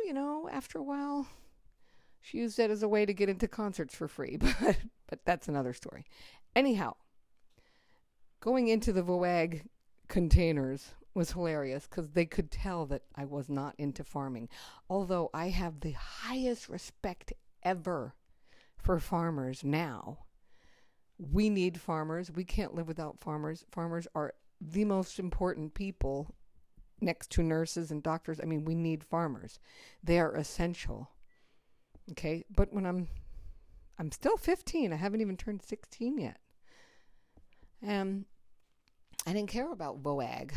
you 0.10 0.16
know, 0.16 0.50
after 0.52 0.80
a 0.80 0.84
while, 0.84 1.28
she 2.20 2.40
used 2.40 2.58
it 2.58 2.72
as 2.72 2.82
a 2.82 2.90
way 2.90 3.06
to 3.06 3.14
get 3.14 3.30
into 3.30 3.48
concerts 3.48 3.94
for 3.94 4.08
free, 4.08 4.38
but 4.60 4.80
but 5.08 5.24
that's 5.24 5.48
another 5.48 5.72
story. 5.72 6.04
Anyhow, 6.56 6.96
going 8.40 8.70
into 8.70 8.92
the 8.92 9.04
VOAG 9.04 9.62
containers 10.08 10.96
was 11.14 11.34
hilarious 11.34 11.86
because 11.86 12.10
they 12.10 12.26
could 12.26 12.50
tell 12.50 12.88
that 12.88 13.04
I 13.14 13.26
was 13.26 13.50
not 13.50 13.76
into 13.78 14.04
farming. 14.04 14.50
Although 14.90 15.30
I 15.32 15.50
have 15.50 15.80
the 15.80 15.92
highest 15.92 16.70
respect 16.70 17.32
ever 17.62 18.16
for 18.78 19.00
farmers 19.00 19.64
now. 19.64 20.26
We 21.20 21.52
need 21.52 21.80
farmers. 21.80 22.32
We 22.32 22.46
can't 22.46 22.74
live 22.74 22.88
without 22.88 23.20
farmers. 23.20 23.64
Farmers 23.70 24.08
are 24.16 24.34
the 24.60 24.86
most 24.86 25.20
important 25.20 25.76
people 25.76 26.34
next 27.02 27.32
to 27.32 27.44
nurses 27.44 27.92
and 27.92 28.04
doctors. 28.04 28.40
I 28.42 28.46
mean, 28.46 28.66
we 28.66 28.76
need 28.76 29.04
farmers. 29.04 29.60
They 30.04 30.20
are 30.20 30.36
essential. 30.36 31.10
Okay? 32.12 32.46
But 32.50 32.74
when 32.74 32.86
I'm 32.86 33.08
I'm 34.00 34.12
still 34.14 34.38
15. 34.38 34.94
I 34.94 34.96
haven't 34.96 35.20
even 35.20 35.36
turned 35.36 35.62
16 35.62 36.18
yet. 36.18 36.38
Um, 37.86 38.26
I 39.28 39.34
didn't 39.34 39.50
care 39.50 39.72
about 39.72 40.02
VOAG. 40.02 40.54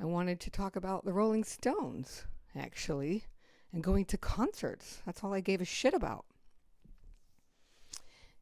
I 0.00 0.04
wanted 0.06 0.40
to 0.40 0.50
talk 0.50 0.74
about 0.74 1.04
the 1.04 1.12
Rolling 1.12 1.44
Stones, 1.44 2.24
actually, 2.56 3.24
and 3.70 3.84
going 3.84 4.06
to 4.06 4.16
concerts. 4.16 5.02
That's 5.04 5.22
all 5.22 5.34
I 5.34 5.40
gave 5.40 5.60
a 5.60 5.66
shit 5.66 5.92
about. 5.92 6.24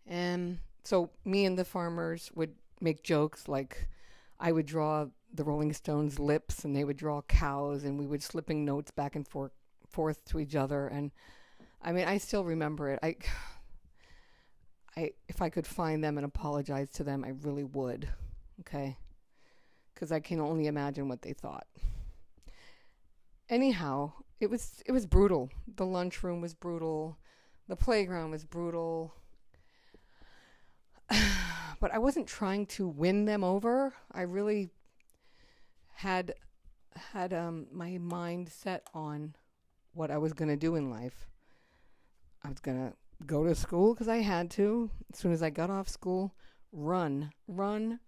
And 0.07 0.61
so 0.85 1.11
me 1.25 1.45
and 1.45 1.59
the 1.59 1.65
farmers 1.65 2.31
would 2.37 2.55
make 2.81 3.03
jokes 3.03 3.49
like 3.49 3.89
I 4.39 4.53
would 4.53 4.67
draw 4.67 5.07
the 5.33 5.45
Rolling 5.45 5.73
Stones' 5.73 6.19
lips 6.19 6.65
and 6.65 6.75
they 6.75 6.85
would 6.85 6.97
draw 6.97 7.23
cows 7.23 7.85
and 7.85 7.99
we 7.99 8.07
would 8.07 8.23
slipping 8.23 8.65
notes 8.65 8.91
back 8.91 9.15
and 9.17 9.27
forth 9.27 9.53
forth 9.89 10.25
to 10.25 10.39
each 10.39 10.55
other 10.55 10.87
and 10.87 11.11
I 11.83 11.93
mean 11.93 12.07
I 12.07 12.19
still 12.19 12.45
remember 12.45 12.91
it. 12.91 12.99
I 13.03 13.17
I 14.97 15.13
if 15.29 15.41
I 15.41 15.49
could 15.49 15.67
find 15.67 16.03
them 16.03 16.19
and 16.19 16.25
apologize 16.25 16.91
to 16.91 17.05
them, 17.05 17.25
I 17.25 17.31
really 17.43 17.65
would. 17.65 18.09
Okay? 18.61 18.99
Cuz 19.95 20.13
I 20.13 20.21
can 20.21 20.41
only 20.41 20.67
imagine 20.67 21.09
what 21.09 21.23
they 21.23 21.33
thought. 21.33 21.67
Anyhow, 23.49 24.13
it 24.41 24.49
was 24.49 24.83
it 24.87 24.93
was 24.93 25.07
brutal. 25.07 25.51
The 25.77 25.87
lunchroom 25.87 26.41
was 26.41 26.55
brutal. 26.55 27.19
The 27.69 27.77
playground 27.77 28.31
was 28.31 28.45
brutal. 28.45 29.15
but 31.81 31.93
I 31.93 31.99
wasn't 31.99 32.27
trying 32.27 32.67
to 32.67 32.87
win 32.87 33.25
them 33.25 33.45
over. 33.45 33.95
I 34.13 34.23
really 34.23 34.71
had 36.01 36.35
had 37.13 37.35
um, 37.35 37.67
my 37.71 37.99
mind 37.99 38.49
set 38.49 38.87
on 38.95 39.35
what 39.93 40.11
I 40.11 40.17
was 40.17 40.33
going 40.33 40.49
to 40.49 40.57
do 40.57 40.75
in 40.77 40.91
life. 40.91 41.27
I 42.43 42.49
was 42.49 42.59
going 42.59 42.79
to 42.79 42.95
go 43.27 43.45
to 43.45 43.55
school 43.55 43.93
because 43.93 44.09
I 44.09 44.19
had 44.19 44.51
to. 44.53 44.91
As 45.13 45.19
soon 45.19 45.33
as 45.33 45.43
I 45.43 45.51
got 45.51 45.69
off 45.69 45.89
school, 45.89 46.35
run, 46.73 47.33
run, 47.47 48.01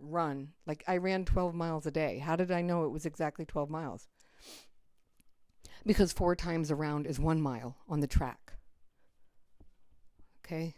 run. 0.00 0.48
Like 0.66 0.82
I 0.88 0.96
ran 0.96 1.24
12 1.24 1.54
miles 1.54 1.86
a 1.86 1.92
day. 1.92 2.18
How 2.18 2.34
did 2.34 2.50
I 2.50 2.60
know 2.60 2.84
it 2.84 2.90
was 2.90 3.06
exactly 3.06 3.44
12 3.44 3.70
miles? 3.70 4.08
Because 5.86 6.12
four 6.12 6.34
times 6.34 6.72
around 6.72 7.06
is 7.06 7.20
one 7.20 7.40
mile 7.40 7.76
on 7.88 8.00
the 8.00 8.08
track. 8.08 8.54
Okay? 10.44 10.74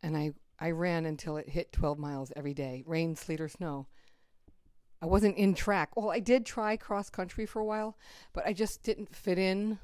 And 0.00 0.16
I 0.16 0.32
I 0.60 0.70
ran 0.70 1.06
until 1.06 1.36
it 1.38 1.48
hit 1.48 1.72
12 1.72 1.98
miles 1.98 2.32
every 2.36 2.54
day, 2.54 2.84
rain, 2.86 3.16
sleet, 3.16 3.40
or 3.40 3.48
snow. 3.48 3.88
I 5.04 5.06
wasn't 5.06 5.36
in 5.36 5.52
track. 5.52 5.98
Well, 5.98 6.10
I 6.10 6.18
did 6.18 6.46
try 6.46 6.78
cross 6.78 7.10
country 7.10 7.44
for 7.44 7.60
a 7.60 7.64
while, 7.66 7.98
but 8.32 8.46
I 8.46 8.54
just 8.54 8.82
didn't 8.82 9.14
fit 9.14 9.38
in 9.38 9.78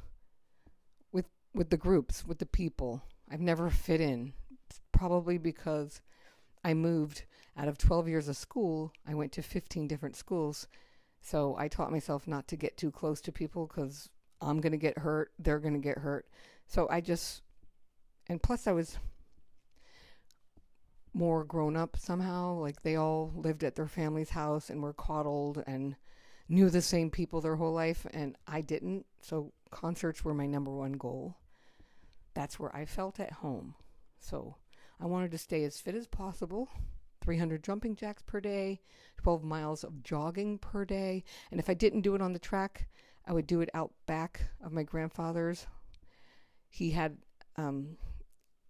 with 1.13 1.27
with 1.55 1.69
the 1.69 1.77
groups, 1.77 2.27
with 2.27 2.39
the 2.39 2.47
people. 2.47 3.03
I've 3.31 3.43
never 3.43 3.69
fit 3.69 4.01
in. 4.01 4.33
Probably 4.93 5.37
because 5.37 6.01
I 6.65 6.73
moved 6.73 7.25
out 7.55 7.69
of 7.69 7.77
12 7.77 8.09
years 8.09 8.29
of 8.29 8.37
school. 8.39 8.95
I 9.07 9.13
went 9.13 9.33
to 9.33 9.43
15 9.43 9.87
different 9.87 10.17
schools. 10.17 10.67
So 11.21 11.55
I 11.59 11.69
taught 11.69 11.93
myself 11.93 12.27
not 12.27 12.49
to 12.49 12.57
get 12.57 12.79
too 12.79 12.91
close 12.91 13.21
to 13.21 13.31
people 13.31 13.67
cuz 13.67 14.09
I'm 14.41 14.63
going 14.63 14.73
to 14.73 14.79
get 14.79 15.01
hurt, 15.01 15.33
they're 15.39 15.61
going 15.61 15.75
to 15.75 15.81
get 15.81 15.99
hurt. 15.99 16.31
So 16.67 16.89
I 16.89 17.03
just 17.03 17.43
and 18.27 18.43
plus 18.43 18.67
I 18.67 18.73
was 18.73 18.97
more 21.13 21.45
grown 21.45 21.77
up 21.77 21.97
somehow. 21.97 22.55
Like 22.55 22.83
they 22.83 22.97
all 22.97 23.33
lived 23.35 23.65
at 23.65 23.75
their 23.75 23.87
family's 23.87 24.31
house 24.31 24.71
and 24.71 24.83
were 24.83 24.93
coddled 24.93 25.63
and 25.67 25.97
knew 26.49 26.69
the 26.71 26.83
same 26.83 27.11
people 27.11 27.41
their 27.41 27.57
whole 27.57 27.73
life, 27.73 28.07
and 28.13 28.37
I 28.47 28.61
didn't. 28.61 29.07
So 29.23 29.53
concerts 29.71 30.25
were 30.25 30.35
my 30.35 30.47
number 30.47 30.71
one 30.71 30.93
goal. 30.93 31.37
That's 32.35 32.59
where 32.59 32.75
I 32.75 32.85
felt 32.85 33.21
at 33.21 33.33
home. 33.33 33.75
So 34.19 34.57
I 35.01 35.07
wanted 35.07 35.31
to 35.33 35.39
stay 35.39 35.65
as 35.65 35.81
fit 35.81 35.95
as 35.95 36.07
possible. 36.07 36.69
300 37.23 37.63
jumping 37.63 37.95
jacks 37.97 38.23
per 38.23 38.41
day, 38.41 38.81
12 39.19 39.45
miles 39.45 39.85
of 39.85 40.03
jogging 40.03 40.59
per 40.59 40.85
day. 40.85 41.23
And 41.51 41.61
if 41.61 41.69
I 41.69 41.75
didn't 41.75 42.01
do 42.01 42.15
it 42.15 42.23
on 42.23 42.33
the 42.33 42.39
track, 42.39 42.89
I 43.27 43.33
would 43.33 43.47
do 43.47 43.61
it 43.61 43.69
out 43.75 43.93
back 44.07 44.43
of 44.65 44.73
my 44.73 44.83
grandfather's. 44.83 45.67
He 46.69 46.91
had 46.91 47.19
um, 47.57 47.97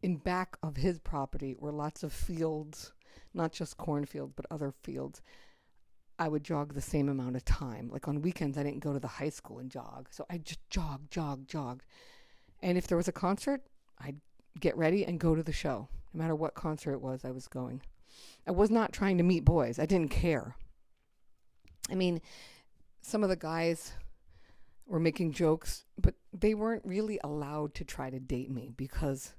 in 0.02 0.16
back 0.16 0.56
of 0.62 0.76
his 0.76 0.98
property 0.98 1.54
were 1.58 1.72
lots 1.72 2.02
of 2.02 2.12
fields, 2.12 2.92
not 3.34 3.52
just 3.52 3.76
cornfields, 3.76 4.32
but 4.34 4.46
other 4.50 4.72
fields. 4.82 5.20
I 6.18 6.28
would 6.28 6.44
jog 6.44 6.74
the 6.74 6.80
same 6.80 7.08
amount 7.08 7.36
of 7.36 7.44
time. 7.44 7.88
Like 7.90 8.06
on 8.06 8.22
weekends, 8.22 8.58
I 8.58 8.62
didn't 8.62 8.80
go 8.80 8.92
to 8.92 9.00
the 9.00 9.08
high 9.08 9.30
school 9.30 9.58
and 9.58 9.70
jog. 9.70 10.08
So 10.10 10.26
I 10.28 10.38
just 10.38 10.60
jog, 10.68 11.10
jog, 11.10 11.46
jog. 11.46 11.82
And 12.62 12.76
if 12.76 12.86
there 12.86 12.98
was 12.98 13.08
a 13.08 13.12
concert, 13.12 13.62
I'd 13.98 14.20
get 14.58 14.76
ready 14.76 15.04
and 15.04 15.18
go 15.18 15.34
to 15.34 15.42
the 15.42 15.52
show. 15.52 15.88
No 16.12 16.18
matter 16.18 16.34
what 16.34 16.54
concert 16.54 16.92
it 16.92 17.00
was, 17.00 17.24
I 17.24 17.30
was 17.30 17.48
going. 17.48 17.82
I 18.46 18.50
was 18.50 18.70
not 18.70 18.92
trying 18.92 19.16
to 19.18 19.24
meet 19.24 19.44
boys. 19.44 19.78
I 19.78 19.86
didn't 19.86 20.10
care. 20.10 20.56
I 21.90 21.94
mean, 21.94 22.20
some 23.00 23.22
of 23.22 23.28
the 23.30 23.36
guys 23.36 23.92
were 24.86 25.00
making 25.00 25.32
jokes, 25.32 25.84
but 25.98 26.14
they 26.32 26.54
weren't 26.54 26.84
really 26.84 27.18
allowed 27.22 27.74
to 27.76 27.84
try 27.84 28.10
to 28.10 28.18
date 28.18 28.50
me 28.50 28.72
because 28.76 29.34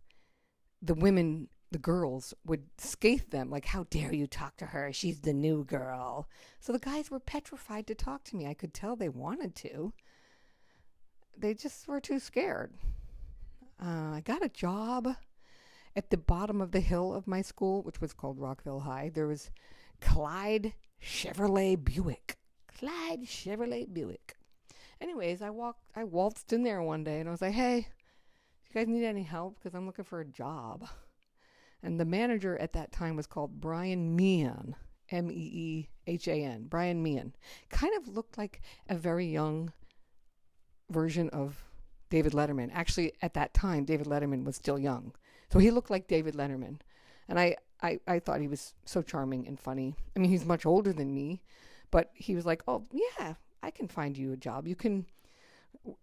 the 0.82 0.94
women, 0.94 1.48
the 1.72 1.78
girls, 1.78 2.34
would 2.46 2.64
scathe 2.78 3.30
them, 3.30 3.50
like, 3.50 3.66
How 3.66 3.86
dare 3.90 4.14
you 4.14 4.28
talk 4.28 4.58
to 4.58 4.68
her? 4.68 4.92
She's 4.92 5.22
the 5.22 5.34
new 5.34 5.64
girl. 5.64 6.28
So 6.60 6.74
the 6.74 6.80
guys 6.80 7.12
were 7.12 7.20
petrified 7.20 7.88
to 7.88 7.96
talk 7.96 8.24
to 8.26 8.36
me. 8.36 8.48
I 8.48 8.54
could 8.54 8.74
tell 8.74 8.96
they 8.96 9.10
wanted 9.10 9.56
to. 9.58 9.94
They 11.38 11.54
just 11.54 11.88
were 11.88 12.02
too 12.02 12.20
scared. 12.20 12.74
Uh, 13.84 14.12
I 14.14 14.22
got 14.24 14.46
a 14.46 14.50
job 14.50 15.16
at 15.96 16.10
the 16.10 16.18
bottom 16.18 16.62
of 16.62 16.72
the 16.72 16.80
hill 16.80 17.14
of 17.14 17.28
my 17.28 17.42
school, 17.42 17.82
which 17.82 18.00
was 18.00 18.14
called 18.14 18.40
Rockville 18.40 18.82
High. 18.82 19.12
There 19.14 19.28
was 19.28 19.50
Clyde 20.00 20.74
Chevrolet 21.02 21.84
Buick. 21.84 22.38
Clyde 22.78 23.24
Chevrolet 23.26 23.92
Buick. 23.92 24.36
Anyways, 25.00 25.42
I 25.42 25.50
walked, 25.50 25.84
I 25.96 26.04
waltzed 26.04 26.54
in 26.54 26.64
there 26.64 26.82
one 26.82 27.04
day 27.04 27.20
and 27.20 27.28
I 27.28 27.32
was 27.32 27.42
like, 27.42 27.54
hey, 27.54 27.88
you 28.74 28.82
guys 28.82 28.88
need 28.88 29.06
any 29.06 29.24
help? 29.24 29.58
Because 29.60 29.76
I'm 29.76 29.86
looking 29.86 30.06
for 30.06 30.22
a 30.22 30.26
job. 30.26 30.88
And 31.84 32.00
the 32.00 32.06
manager 32.06 32.58
at 32.58 32.74
that 32.74 32.92
time 32.92 33.16
was 33.16 33.28
called 33.28 33.60
Brian 33.60 34.16
Meehan, 34.16 34.76
M 35.10 35.32
E 35.32 35.34
E 35.34 35.90
H 36.08 36.28
A 36.28 36.34
N, 36.34 36.68
Brian 36.70 37.02
Meehan. 37.02 37.34
Kind 37.70 37.94
of 37.98 38.08
looked 38.08 38.38
like 38.38 38.62
a 38.88 38.96
very 38.96 39.26
young 39.26 39.74
version 40.90 41.30
of 41.30 41.64
David 42.10 42.34
Letterman. 42.34 42.70
Actually, 42.74 43.14
at 43.22 43.34
that 43.34 43.54
time, 43.54 43.86
David 43.86 44.08
Letterman 44.08 44.44
was 44.44 44.56
still 44.56 44.78
young. 44.78 45.14
So 45.52 45.60
he 45.60 45.72
looked 45.72 45.90
like 45.90 46.08
David 46.08 46.36
Letterman. 46.36 46.80
And 47.28 47.40
I, 47.40 47.56
I, 47.82 48.00
I 48.08 48.20
thought 48.20 48.42
he 48.42 48.48
was 48.48 48.74
so 48.86 49.02
charming 49.02 49.48
and 49.48 49.60
funny. 49.60 49.96
I 50.16 50.20
mean, 50.20 50.30
he's 50.30 50.46
much 50.46 50.66
older 50.66 50.94
than 50.94 51.14
me, 51.14 51.42
but 51.90 52.12
he 52.14 52.36
was 52.36 52.46
like, 52.46 52.62
oh, 52.68 52.84
yeah, 52.92 53.36
I 53.64 53.72
can 53.72 53.88
find 53.88 54.18
you 54.18 54.34
a 54.34 54.38
job. 54.38 54.68
You 54.68 54.76
can, 54.76 55.06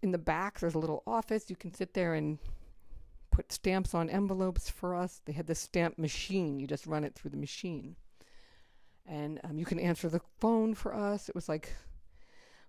in 0.02 0.10
the 0.10 0.18
back, 0.18 0.58
there's 0.58 0.74
a 0.74 0.78
little 0.78 1.02
office. 1.06 1.50
You 1.50 1.56
can 1.56 1.72
sit 1.72 1.94
there 1.94 2.14
and 2.14 2.38
put 3.38 3.52
stamps 3.52 3.94
on 3.94 4.10
envelopes 4.10 4.68
for 4.68 4.96
us. 4.96 5.20
They 5.24 5.32
had 5.32 5.46
this 5.46 5.60
stamp 5.60 5.96
machine. 5.96 6.58
You 6.58 6.66
just 6.66 6.88
run 6.88 7.04
it 7.04 7.14
through 7.14 7.30
the 7.30 7.36
machine. 7.36 7.94
And 9.06 9.38
um, 9.44 9.58
you 9.58 9.64
can 9.64 9.78
answer 9.78 10.08
the 10.08 10.20
phone 10.40 10.74
for 10.74 10.92
us. 10.92 11.28
It 11.28 11.36
was 11.36 11.48
like 11.48 11.72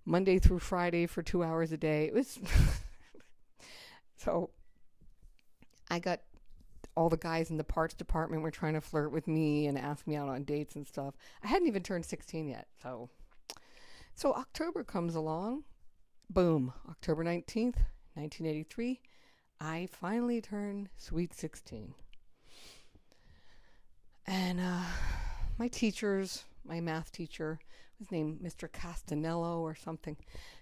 Monday 0.05 0.38
through 0.38 0.60
Friday 0.60 1.08
for 1.08 1.23
two 1.23 1.43
hours 1.43 1.71
a 1.71 1.77
day. 1.77 2.05
It 2.05 2.13
was. 2.13 2.38
so 4.17 4.51
I 5.89 5.97
got 5.97 6.19
all 6.95 7.10
the 7.10 7.17
guys 7.17 7.49
in 7.49 7.58
the 7.58 7.63
parts 7.63 7.95
department 7.95 8.43
were 8.43 8.51
trying 8.51 8.75
to 8.75 8.82
flirt 8.82 9.12
with 9.12 9.27
me 9.27 9.65
and 9.65 9.75
ask 9.75 10.05
me 10.05 10.15
out 10.15 10.29
on 10.29 10.43
dates 10.43 10.75
and 10.75 10.86
stuff. 10.86 11.15
I 11.43 11.47
hadn't 11.47 11.67
even 11.67 11.82
turned 11.82 12.05
16 12.05 12.47
yet. 12.47 12.67
So 12.84 13.10
so 14.13 14.34
October 14.36 14.84
comes 14.84 15.15
along. 15.15 15.63
Boom, 16.29 16.73
October 16.88 17.23
19th, 17.23 17.82
1983. 18.13 19.01
I 19.62 19.89
finally 19.91 20.41
turned 20.41 20.89
sweet 20.95 21.34
16. 21.34 21.93
And 24.26 24.60
uh, 24.60 24.84
my 25.58 25.67
teachers, 25.67 26.45
my 26.63 26.80
math 26.80 27.12
teacher, 27.12 27.60
was 28.00 28.12
named 28.12 28.39
Mr. 28.41 28.69
Castanello 28.69 29.60
or 29.60 29.76
something. 29.76 30.15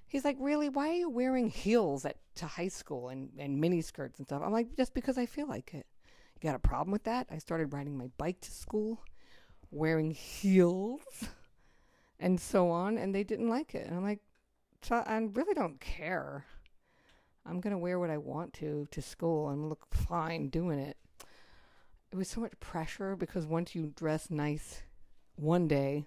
He's 0.08 0.26
like, 0.26 0.38
Really? 0.40 0.70
Why 0.70 0.90
are 0.90 0.94
you 0.94 1.10
wearing 1.10 1.50
heels 1.50 2.06
at 2.06 2.18
to 2.36 2.46
high 2.46 2.70
school 2.70 3.10
and, 3.10 3.30
and 3.38 3.60
mini 3.60 3.82
skirts 3.82 4.18
and 4.18 4.28
stuff? 4.28 4.42
I'm 4.44 4.54
like, 4.54 4.76
Just 4.76 4.94
because 4.94 5.18
I 5.18 5.26
feel 5.26 5.48
like 5.48 5.74
it. 5.74 5.86
You 6.36 6.50
got 6.50 6.56
a 6.56 6.60
problem 6.60 6.92
with 6.92 7.04
that? 7.04 7.28
I 7.30 7.38
started 7.38 7.74
riding 7.74 7.98
my 7.98 8.10
bike 8.18 8.42
to 8.42 8.52
school, 8.52 9.02
wearing 9.70 10.12
heels, 10.12 11.02
and 12.20 12.40
so 12.40 12.70
on, 12.70 12.98
and 12.98 13.14
they 13.14 13.24
didn't 13.24 13.50
like 13.50 13.76
it. 13.76 13.88
And 13.88 13.96
I'm 13.96 14.04
like, 14.04 14.22
I 14.90 15.18
really 15.34 15.54
don't 15.54 15.80
care. 15.80 16.46
I'm 17.48 17.62
going 17.62 17.72
to 17.72 17.78
wear 17.78 18.00
what 18.00 18.10
I 18.10 18.18
want 18.18 18.54
to 18.56 18.88
to 18.92 19.02
school 19.02 19.50
and 19.50 19.70
look 19.70 19.88
fine 19.94 20.50
doing 20.50 20.80
it. 20.80 20.98
It 22.12 22.16
was 22.16 22.28
so 22.28 22.42
much 22.42 22.60
pressure 22.60 23.16
because 23.16 23.46
once 23.46 23.76
you 23.76 23.94
dress 23.96 24.30
nice 24.30 24.82
one 25.36 25.68
day, 25.68 26.06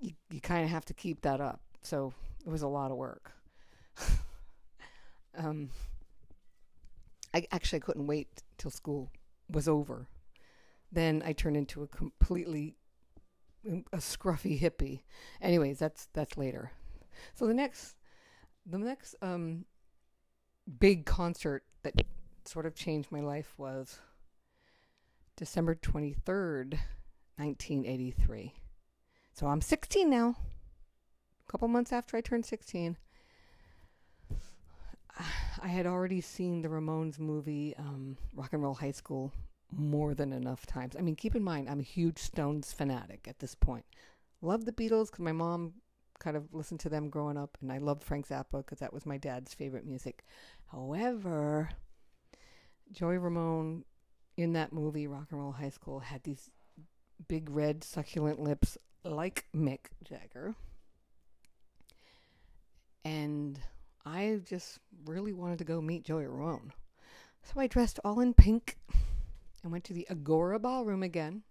you, 0.00 0.12
you 0.30 0.40
kind 0.40 0.64
of 0.64 0.70
have 0.70 0.84
to 0.86 0.94
keep 0.94 1.22
that 1.22 1.40
up. 1.40 1.60
So 1.82 2.12
it 2.44 2.50
was 2.50 2.62
a 2.62 2.68
lot 2.68 2.90
of 2.90 2.96
work. 2.96 3.32
um, 5.36 5.70
I 7.34 7.46
actually 7.50 7.80
couldn't 7.80 8.06
wait 8.06 8.42
till 8.58 8.70
school 8.70 9.10
was 9.50 9.68
over. 9.68 10.08
Then 10.90 11.22
I 11.24 11.32
turned 11.32 11.56
into 11.56 11.82
a 11.82 11.86
completely 11.86 12.76
um, 13.68 13.84
a 13.92 13.98
scruffy 13.98 14.60
hippie. 14.60 15.02
Anyways, 15.40 15.78
that's 15.78 16.08
that's 16.12 16.36
later. 16.36 16.72
So 17.34 17.46
the 17.46 17.54
next 17.54 17.96
the 18.66 18.78
next 18.78 19.14
um 19.22 19.64
big 20.78 21.06
concert 21.06 21.64
that 21.82 21.94
sort 22.44 22.66
of 22.66 22.74
changed 22.74 23.10
my 23.10 23.20
life 23.20 23.54
was 23.56 23.98
December 25.36 25.74
23rd, 25.74 26.78
1983. 27.36 28.54
So 29.32 29.46
I'm 29.46 29.60
16 29.60 30.08
now. 30.08 30.36
A 31.46 31.50
couple 31.50 31.68
months 31.68 31.92
after 31.92 32.16
I 32.16 32.20
turned 32.20 32.46
16. 32.46 32.96
I 35.62 35.68
had 35.68 35.86
already 35.86 36.20
seen 36.20 36.62
the 36.62 36.68
Ramones 36.68 37.18
movie, 37.18 37.74
um, 37.78 38.16
Rock 38.34 38.52
and 38.52 38.62
Roll 38.62 38.74
High 38.74 38.92
School, 38.92 39.32
more 39.70 40.14
than 40.14 40.32
enough 40.32 40.66
times. 40.66 40.96
I 40.96 41.02
mean, 41.02 41.16
keep 41.16 41.34
in 41.34 41.42
mind, 41.42 41.68
I'm 41.68 41.80
a 41.80 41.84
huge 41.84 42.18
Stones 42.18 42.72
fanatic 42.72 43.26
at 43.28 43.38
this 43.38 43.54
point. 43.54 43.84
Love 44.40 44.64
the 44.64 44.72
Beatles 44.72 45.06
because 45.06 45.20
my 45.20 45.32
mom 45.32 45.74
kind 46.22 46.36
of 46.36 46.54
listened 46.54 46.80
to 46.80 46.88
them 46.88 47.10
growing 47.10 47.36
up, 47.36 47.58
and 47.60 47.72
I 47.72 47.78
loved 47.78 48.04
Frank 48.04 48.28
Zappa 48.28 48.58
because 48.58 48.78
that 48.78 48.92
was 48.92 49.04
my 49.04 49.18
dad's 49.18 49.52
favorite 49.52 49.84
music. 49.84 50.24
However, 50.70 51.70
Joey 52.92 53.18
Ramone 53.18 53.84
in 54.36 54.52
that 54.52 54.72
movie, 54.72 55.08
Rock 55.08 55.26
and 55.30 55.40
Roll 55.40 55.52
High 55.52 55.70
School, 55.70 56.00
had 56.00 56.22
these 56.22 56.50
big 57.26 57.50
red 57.50 57.82
succulent 57.82 58.40
lips 58.40 58.78
like 59.04 59.46
Mick 59.54 59.86
Jagger. 60.04 60.54
And 63.04 63.58
I 64.06 64.40
just 64.44 64.78
really 65.04 65.32
wanted 65.32 65.58
to 65.58 65.64
go 65.64 65.80
meet 65.80 66.04
Joey 66.04 66.26
Ramone. 66.26 66.72
So 67.42 67.60
I 67.60 67.66
dressed 67.66 67.98
all 68.04 68.20
in 68.20 68.32
pink 68.32 68.78
and 69.62 69.72
went 69.72 69.82
to 69.84 69.92
the 69.92 70.06
Agora 70.08 70.60
Ballroom 70.60 71.02
again, 71.02 71.42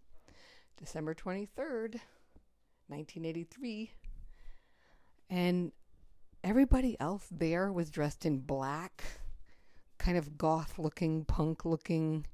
December 0.78 1.14
23rd, 1.14 2.00
1983. 2.88 3.92
And 5.32 5.72
everybody 6.44 7.00
else 7.00 7.26
there 7.32 7.72
was 7.72 7.90
dressed 7.90 8.26
in 8.26 8.40
black, 8.40 9.04
kind 9.98 10.18
of 10.18 10.38
goth 10.38 10.78
looking, 10.78 11.24
punk 11.24 11.64
looking. 11.64 12.28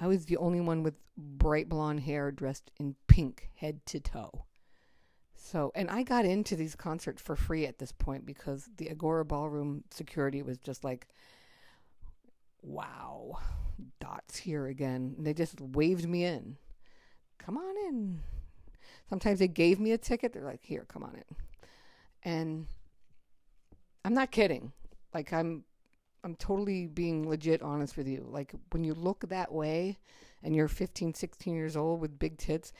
I 0.00 0.06
was 0.06 0.24
the 0.24 0.38
only 0.38 0.60
one 0.60 0.82
with 0.82 0.94
bright 1.16 1.68
blonde 1.68 2.00
hair 2.00 2.32
dressed 2.32 2.70
in 2.80 2.96
pink 3.06 3.50
head 3.54 3.84
to 3.86 4.00
toe. 4.00 4.46
So, 5.34 5.70
and 5.74 5.90
I 5.90 6.02
got 6.02 6.24
into 6.24 6.56
these 6.56 6.74
concerts 6.74 7.20
for 7.20 7.36
free 7.36 7.66
at 7.66 7.78
this 7.78 7.92
point 7.92 8.24
because 8.24 8.68
the 8.78 8.90
Agora 8.90 9.24
Ballroom 9.24 9.84
security 9.90 10.42
was 10.42 10.58
just 10.58 10.82
like, 10.82 11.06
wow, 12.62 13.38
dots 14.00 14.38
here 14.38 14.66
again. 14.66 15.14
And 15.18 15.26
they 15.26 15.34
just 15.34 15.60
waved 15.60 16.08
me 16.08 16.24
in. 16.24 16.56
Come 17.38 17.58
on 17.58 17.76
in. 17.88 18.20
Sometimes 19.08 19.38
they 19.38 19.48
gave 19.48 19.78
me 19.78 19.92
a 19.92 19.98
ticket. 19.98 20.32
They're 20.32 20.42
like, 20.42 20.64
here, 20.64 20.86
come 20.88 21.04
on 21.04 21.14
in. 21.14 21.36
And 22.26 22.66
I'm 24.04 24.12
not 24.12 24.30
kidding. 24.30 24.72
Like, 25.14 25.32
I'm 25.32 25.64
I'm 26.26 26.34
totally 26.34 26.88
being 26.88 27.28
legit 27.28 27.62
honest 27.62 27.96
with 27.96 28.08
you. 28.08 28.26
Like 28.28 28.52
when 28.72 28.82
you 28.82 28.94
look 28.94 29.28
that 29.28 29.52
way 29.52 29.96
and 30.42 30.56
you're 30.56 30.66
15, 30.66 31.14
16 31.14 31.54
years 31.54 31.76
old 31.76 32.00
with 32.00 32.18
big 32.18 32.36
tits, 32.36 32.72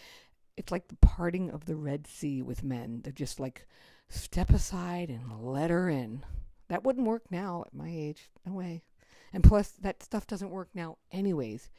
it's 0.56 0.72
like 0.72 0.88
the 0.88 0.96
parting 0.96 1.50
of 1.50 1.64
the 1.64 1.76
Red 1.76 2.08
Sea 2.08 2.42
with 2.42 2.64
men. 2.64 3.02
They're 3.04 3.12
just 3.12 3.38
like 3.38 3.68
step 4.08 4.50
aside 4.50 5.10
and 5.10 5.40
let 5.40 5.70
her 5.70 5.88
in. 5.88 6.24
That 6.66 6.82
wouldn't 6.82 7.06
work 7.06 7.30
now 7.30 7.62
at 7.68 7.72
my 7.72 7.88
age. 7.88 8.30
No 8.44 8.54
way. 8.54 8.82
And 9.32 9.44
plus 9.44 9.68
that 9.80 10.02
stuff 10.02 10.26
doesn't 10.26 10.50
work 10.50 10.70
now 10.74 10.96
anyways 11.12 11.70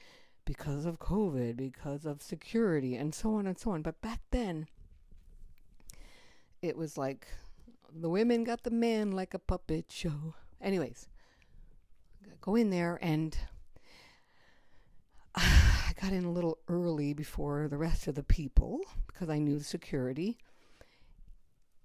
because 0.45 0.85
of 0.85 0.99
COVID, 0.99 1.57
because 1.57 2.05
of 2.05 2.21
security 2.21 2.95
and 2.95 3.13
so 3.13 3.35
on 3.35 3.45
and 3.45 3.59
so 3.59 3.71
on. 3.71 3.81
But 3.81 3.99
back 3.99 4.21
then 4.31 4.67
it 6.61 6.77
was 6.77 6.97
like 6.97 7.27
the 7.93 8.09
women 8.09 8.43
got 8.43 8.63
the 8.63 8.71
men 8.71 9.11
like 9.11 9.33
a 9.33 9.39
puppet 9.39 9.85
show. 9.89 10.35
Anyways, 10.61 11.07
go 12.41 12.55
in 12.55 12.69
there 12.69 12.99
and 13.01 13.37
I 15.35 15.93
got 16.01 16.13
in 16.13 16.25
a 16.25 16.31
little 16.31 16.57
early 16.67 17.13
before 17.13 17.67
the 17.67 17.77
rest 17.77 18.07
of 18.07 18.15
the 18.15 18.23
people 18.23 18.81
because 19.07 19.29
I 19.29 19.39
knew 19.39 19.57
the 19.57 19.63
security. 19.63 20.37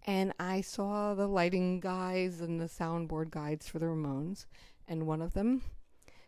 And 0.05 0.33
I 0.41 0.62
saw 0.62 1.15
the 1.15 1.29
lighting 1.29 1.79
guys 1.79 2.41
and 2.41 2.61
the 2.61 2.67
soundboard 2.67 3.31
guides 3.31 3.69
for 3.69 3.79
the 3.79 3.87
Ramones. 3.87 4.47
And 4.88 5.07
one 5.07 5.23
of 5.23 5.33
them 5.33 5.62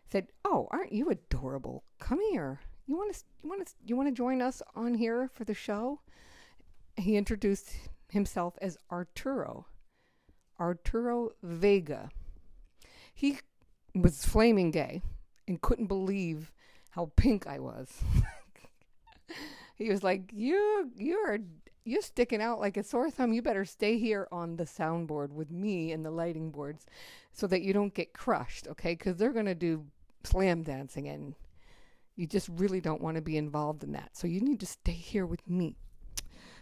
said, 0.06 0.28
"Oh, 0.44 0.68
aren't 0.70 0.92
you 0.92 1.10
adorable? 1.10 1.82
Come 1.98 2.20
here. 2.30 2.60
You 2.86 2.96
want 2.96 3.14
to 3.14 3.24
you 3.42 3.48
want 3.48 3.66
to 3.66 3.74
you 3.84 3.96
want 3.96 4.08
to 4.08 4.14
join 4.14 4.40
us 4.40 4.62
on 4.76 4.94
here 4.94 5.28
for 5.28 5.44
the 5.44 5.54
show?" 5.54 6.00
He 6.96 7.16
introduced 7.16 7.74
himself 8.14 8.56
as 8.62 8.78
Arturo. 8.90 9.66
Arturo 10.58 11.30
Vega. 11.42 12.10
He 13.12 13.38
was 13.94 14.24
flaming 14.24 14.70
gay 14.70 15.02
and 15.46 15.60
couldn't 15.60 15.86
believe 15.86 16.50
how 16.90 17.12
pink 17.16 17.46
I 17.46 17.58
was. 17.58 18.02
he 19.76 19.90
was 19.90 20.02
like, 20.02 20.30
"You, 20.32 20.90
you're, 20.96 21.38
you're 21.84 22.02
sticking 22.02 22.40
out 22.40 22.60
like 22.60 22.76
a 22.76 22.82
sore 22.82 23.10
thumb. 23.10 23.32
You 23.32 23.42
better 23.42 23.64
stay 23.64 23.98
here 23.98 24.26
on 24.32 24.56
the 24.56 24.64
soundboard 24.64 25.30
with 25.30 25.50
me 25.50 25.92
and 25.92 26.04
the 26.04 26.10
lighting 26.10 26.50
boards, 26.50 26.86
so 27.32 27.46
that 27.48 27.62
you 27.62 27.72
don't 27.72 27.94
get 27.94 28.14
crushed, 28.14 28.68
okay? 28.68 28.94
Because 28.94 29.16
they're 29.16 29.32
gonna 29.32 29.54
do 29.54 29.84
slam 30.24 30.62
dancing, 30.62 31.08
and 31.08 31.34
you 32.16 32.26
just 32.26 32.48
really 32.48 32.80
don't 32.80 33.02
want 33.02 33.16
to 33.16 33.22
be 33.22 33.36
involved 33.36 33.82
in 33.82 33.92
that. 33.92 34.16
So 34.16 34.26
you 34.26 34.40
need 34.40 34.60
to 34.60 34.66
stay 34.66 34.92
here 34.92 35.26
with 35.26 35.48
me." 35.48 35.76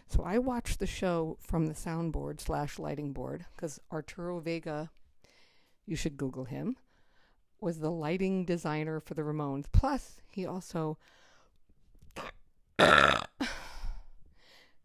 So 0.07 0.23
I 0.23 0.37
watched 0.37 0.79
the 0.79 0.87
show 0.87 1.37
from 1.41 1.67
the 1.67 1.73
soundboard 1.73 2.39
slash 2.39 2.77
lighting 2.77 3.13
board 3.13 3.45
because 3.55 3.79
Arturo 3.91 4.39
Vega, 4.39 4.91
you 5.85 5.95
should 5.95 6.17
Google 6.17 6.45
him 6.45 6.77
was 7.63 7.79
the 7.79 7.89
lighting 7.89 8.45
designer 8.45 8.99
for 8.99 9.13
the 9.13 9.21
Ramones. 9.21 9.65
Plus, 9.71 10.19
he 10.29 10.45
also 10.45 10.97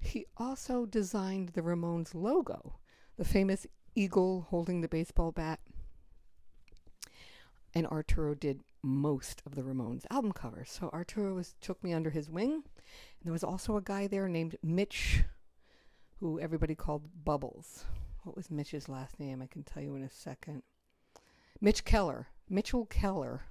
he 0.01 0.27
also 0.37 0.87
designed 0.87 1.51
the 1.51 1.61
Ramones 1.61 2.15
logo, 2.15 2.79
the 3.17 3.25
famous 3.25 3.67
eagle 3.95 4.47
holding 4.49 4.81
the 4.81 4.89
baseball 4.89 5.33
bat. 5.33 5.59
And 7.75 7.87
Arturo 7.89 8.35
did 8.35 8.61
most 8.83 9.43
of 9.45 9.57
the 9.57 9.63
Ramones 9.63 10.07
album 10.11 10.33
covers. 10.33 10.71
So 10.71 10.89
Arturo 10.93 11.35
was, 11.35 11.57
took 11.61 11.83
me 11.83 11.93
under 11.93 12.11
his 12.11 12.31
wing. 12.31 12.63
And 13.21 13.27
there 13.27 13.33
was 13.33 13.45
also 13.45 13.77
a 13.77 13.83
guy 13.83 14.07
there 14.07 14.29
named 14.29 14.57
Mitch, 14.63 15.23
who 16.21 16.41
everybody 16.41 16.75
called 16.75 17.25
Bubbles. 17.25 17.85
What 18.25 18.37
was 18.37 18.51
Mitch's 18.51 18.89
last 18.89 19.19
name? 19.19 19.41
I 19.43 19.47
can 19.47 19.63
tell 19.63 19.83
you 19.83 19.95
in 19.95 20.03
a 20.03 20.11
second. 20.11 20.63
Mitch 21.61 21.85
Keller. 21.85 22.29
Mitchell 22.49 22.87
Keller. 22.87 23.43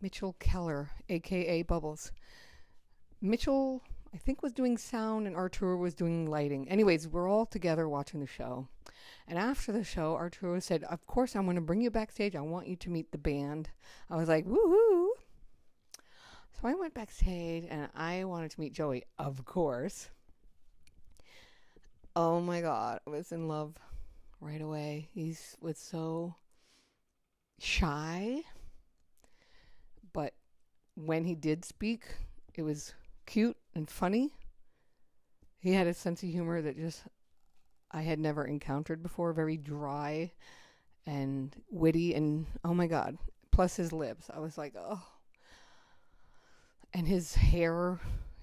Mitchell 0.00 0.34
Keller, 0.38 0.90
aka 1.08 1.62
Bubbles. 1.62 2.12
Mitchell, 3.20 3.82
I 4.14 4.16
think, 4.16 4.42
was 4.42 4.52
doing 4.52 4.78
sound 4.78 5.26
and 5.26 5.36
Arturo 5.36 5.76
was 5.76 5.94
doing 5.94 6.26
lighting. 6.26 6.68
Anyways, 6.68 7.06
we're 7.06 7.28
all 7.28 7.44
together 7.44 7.86
watching 7.88 8.20
the 8.20 8.26
show. 8.26 8.66
And 9.28 9.38
after 9.38 9.72
the 9.72 9.84
show, 9.84 10.14
Arturo 10.14 10.58
said, 10.60 10.84
Of 10.84 11.06
course, 11.06 11.36
I'm 11.36 11.44
going 11.44 11.56
to 11.56 11.60
bring 11.62 11.82
you 11.82 11.90
backstage. 11.90 12.34
I 12.34 12.40
want 12.40 12.66
you 12.66 12.76
to 12.76 12.90
meet 12.90 13.12
the 13.12 13.18
band. 13.18 13.68
I 14.08 14.16
was 14.16 14.28
like, 14.28 14.46
Woohoo! 14.46 15.08
So 16.52 16.68
I 16.68 16.74
went 16.74 16.94
backstage 16.94 17.66
and 17.70 17.88
I 17.94 18.24
wanted 18.24 18.50
to 18.50 18.60
meet 18.60 18.72
Joey, 18.72 19.04
of 19.18 19.44
course. 19.44 20.10
Oh 22.14 22.40
my 22.40 22.60
God, 22.60 23.00
I 23.06 23.10
was 23.10 23.32
in 23.32 23.48
love 23.48 23.74
right 24.40 24.60
away. 24.60 25.08
He 25.14 25.36
was 25.60 25.78
so 25.78 26.34
shy, 27.58 28.42
but 30.12 30.34
when 30.96 31.24
he 31.24 31.34
did 31.34 31.64
speak, 31.64 32.02
it 32.54 32.62
was 32.62 32.94
cute 33.26 33.56
and 33.74 33.88
funny. 33.88 34.34
He 35.60 35.72
had 35.72 35.86
a 35.86 35.94
sense 35.94 36.22
of 36.22 36.28
humor 36.28 36.60
that 36.60 36.76
just 36.76 37.02
I 37.90 38.02
had 38.02 38.18
never 38.18 38.44
encountered 38.44 39.02
before, 39.02 39.32
very 39.32 39.56
dry 39.56 40.32
and 41.06 41.54
witty 41.70 42.14
and 42.14 42.46
oh 42.64 42.74
my 42.74 42.86
god, 42.86 43.18
plus 43.50 43.76
his 43.76 43.92
lips. 43.92 44.28
I 44.34 44.40
was 44.40 44.58
like, 44.58 44.74
"Oh." 44.76 45.00
And 46.92 47.06
his 47.06 47.34
hair, 47.36 48.00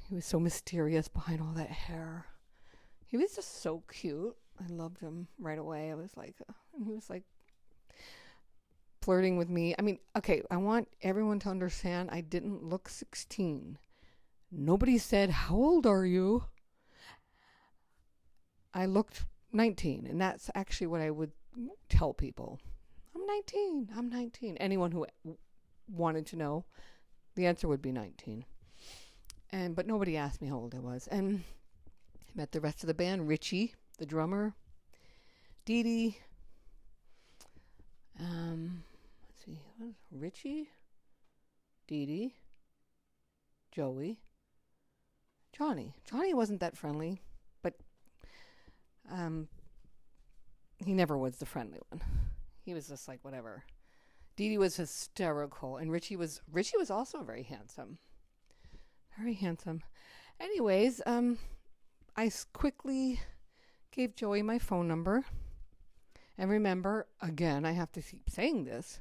he 0.07 0.15
was 0.15 0.25
so 0.25 0.39
mysterious 0.39 1.07
behind 1.07 1.41
all 1.41 1.53
that 1.53 1.69
hair. 1.69 2.25
He 3.05 3.17
was 3.17 3.35
just 3.35 3.61
so 3.61 3.83
cute. 3.91 4.35
I 4.59 4.71
loved 4.71 4.99
him 4.99 5.27
right 5.39 5.59
away. 5.59 5.91
I 5.91 5.95
was 5.95 6.15
like, 6.15 6.35
uh, 6.49 6.53
and 6.75 6.85
he 6.85 6.93
was 6.93 7.09
like 7.09 7.23
flirting 9.01 9.37
with 9.37 9.49
me. 9.49 9.75
I 9.77 9.81
mean, 9.81 9.99
okay, 10.17 10.41
I 10.49 10.57
want 10.57 10.87
everyone 11.01 11.39
to 11.39 11.49
understand 11.49 12.09
I 12.11 12.21
didn't 12.21 12.63
look 12.63 12.89
16. 12.89 13.77
Nobody 14.51 14.97
said, 14.97 15.29
How 15.29 15.55
old 15.55 15.85
are 15.85 16.05
you? 16.05 16.45
I 18.73 18.85
looked 18.85 19.25
19, 19.53 20.07
and 20.07 20.21
that's 20.21 20.49
actually 20.55 20.87
what 20.87 21.01
I 21.01 21.09
would 21.09 21.31
tell 21.89 22.13
people. 22.13 22.59
I'm 23.15 23.25
19. 23.25 23.89
I'm 23.95 24.09
19. 24.09 24.57
Anyone 24.57 24.91
who 24.91 25.07
wanted 25.89 26.25
to 26.27 26.35
know, 26.35 26.65
the 27.37 27.45
answer 27.45 27.67
would 27.67 27.81
be 27.81 27.91
19. 27.91 28.43
And 29.51 29.75
but 29.75 29.87
nobody 29.87 30.17
asked 30.17 30.41
me 30.41 30.49
how 30.49 30.55
old 30.57 30.75
I 30.75 30.79
was. 30.79 31.07
And 31.07 31.43
I 32.19 32.31
met 32.35 32.51
the 32.51 32.59
rest 32.59 32.83
of 32.83 32.87
the 32.87 32.93
band, 32.93 33.27
Richie, 33.27 33.75
the 33.99 34.05
drummer, 34.05 34.55
Dee 35.63 35.83
Dee, 35.83 36.17
um, 38.19 38.83
let's 39.29 39.45
see, 39.45 39.59
Richie, 40.11 40.69
Dee 41.87 42.05
Dee, 42.05 42.33
Joey, 43.71 44.19
Johnny. 45.53 45.93
Johnny 46.09 46.33
wasn't 46.33 46.59
that 46.61 46.75
friendly, 46.75 47.21
but 47.61 47.75
um, 49.11 49.47
he 50.83 50.93
never 50.93 51.17
was 51.17 51.37
the 51.37 51.45
friendly 51.45 51.79
one. 51.89 52.01
He 52.65 52.73
was 52.73 52.87
just 52.87 53.07
like 53.07 53.19
whatever. 53.21 53.63
Dee 54.37 54.49
Dee 54.49 54.57
was 54.57 54.77
hysterical, 54.77 55.77
and 55.77 55.91
Richie 55.91 56.15
was 56.15 56.41
Richie 56.49 56.77
was 56.77 56.91
also 56.91 57.23
very 57.23 57.43
handsome, 57.43 57.97
very 59.17 59.33
handsome. 59.33 59.81
Anyways, 60.39 61.01
um, 61.07 61.39
I 62.15 62.31
quickly 62.53 63.19
gave 63.91 64.15
Joey 64.15 64.43
my 64.43 64.59
phone 64.59 64.87
number. 64.87 65.25
And 66.37 66.51
remember, 66.51 67.07
again, 67.19 67.65
I 67.65 67.71
have 67.71 67.91
to 67.93 68.01
keep 68.01 68.29
saying 68.29 68.65
this 68.65 68.99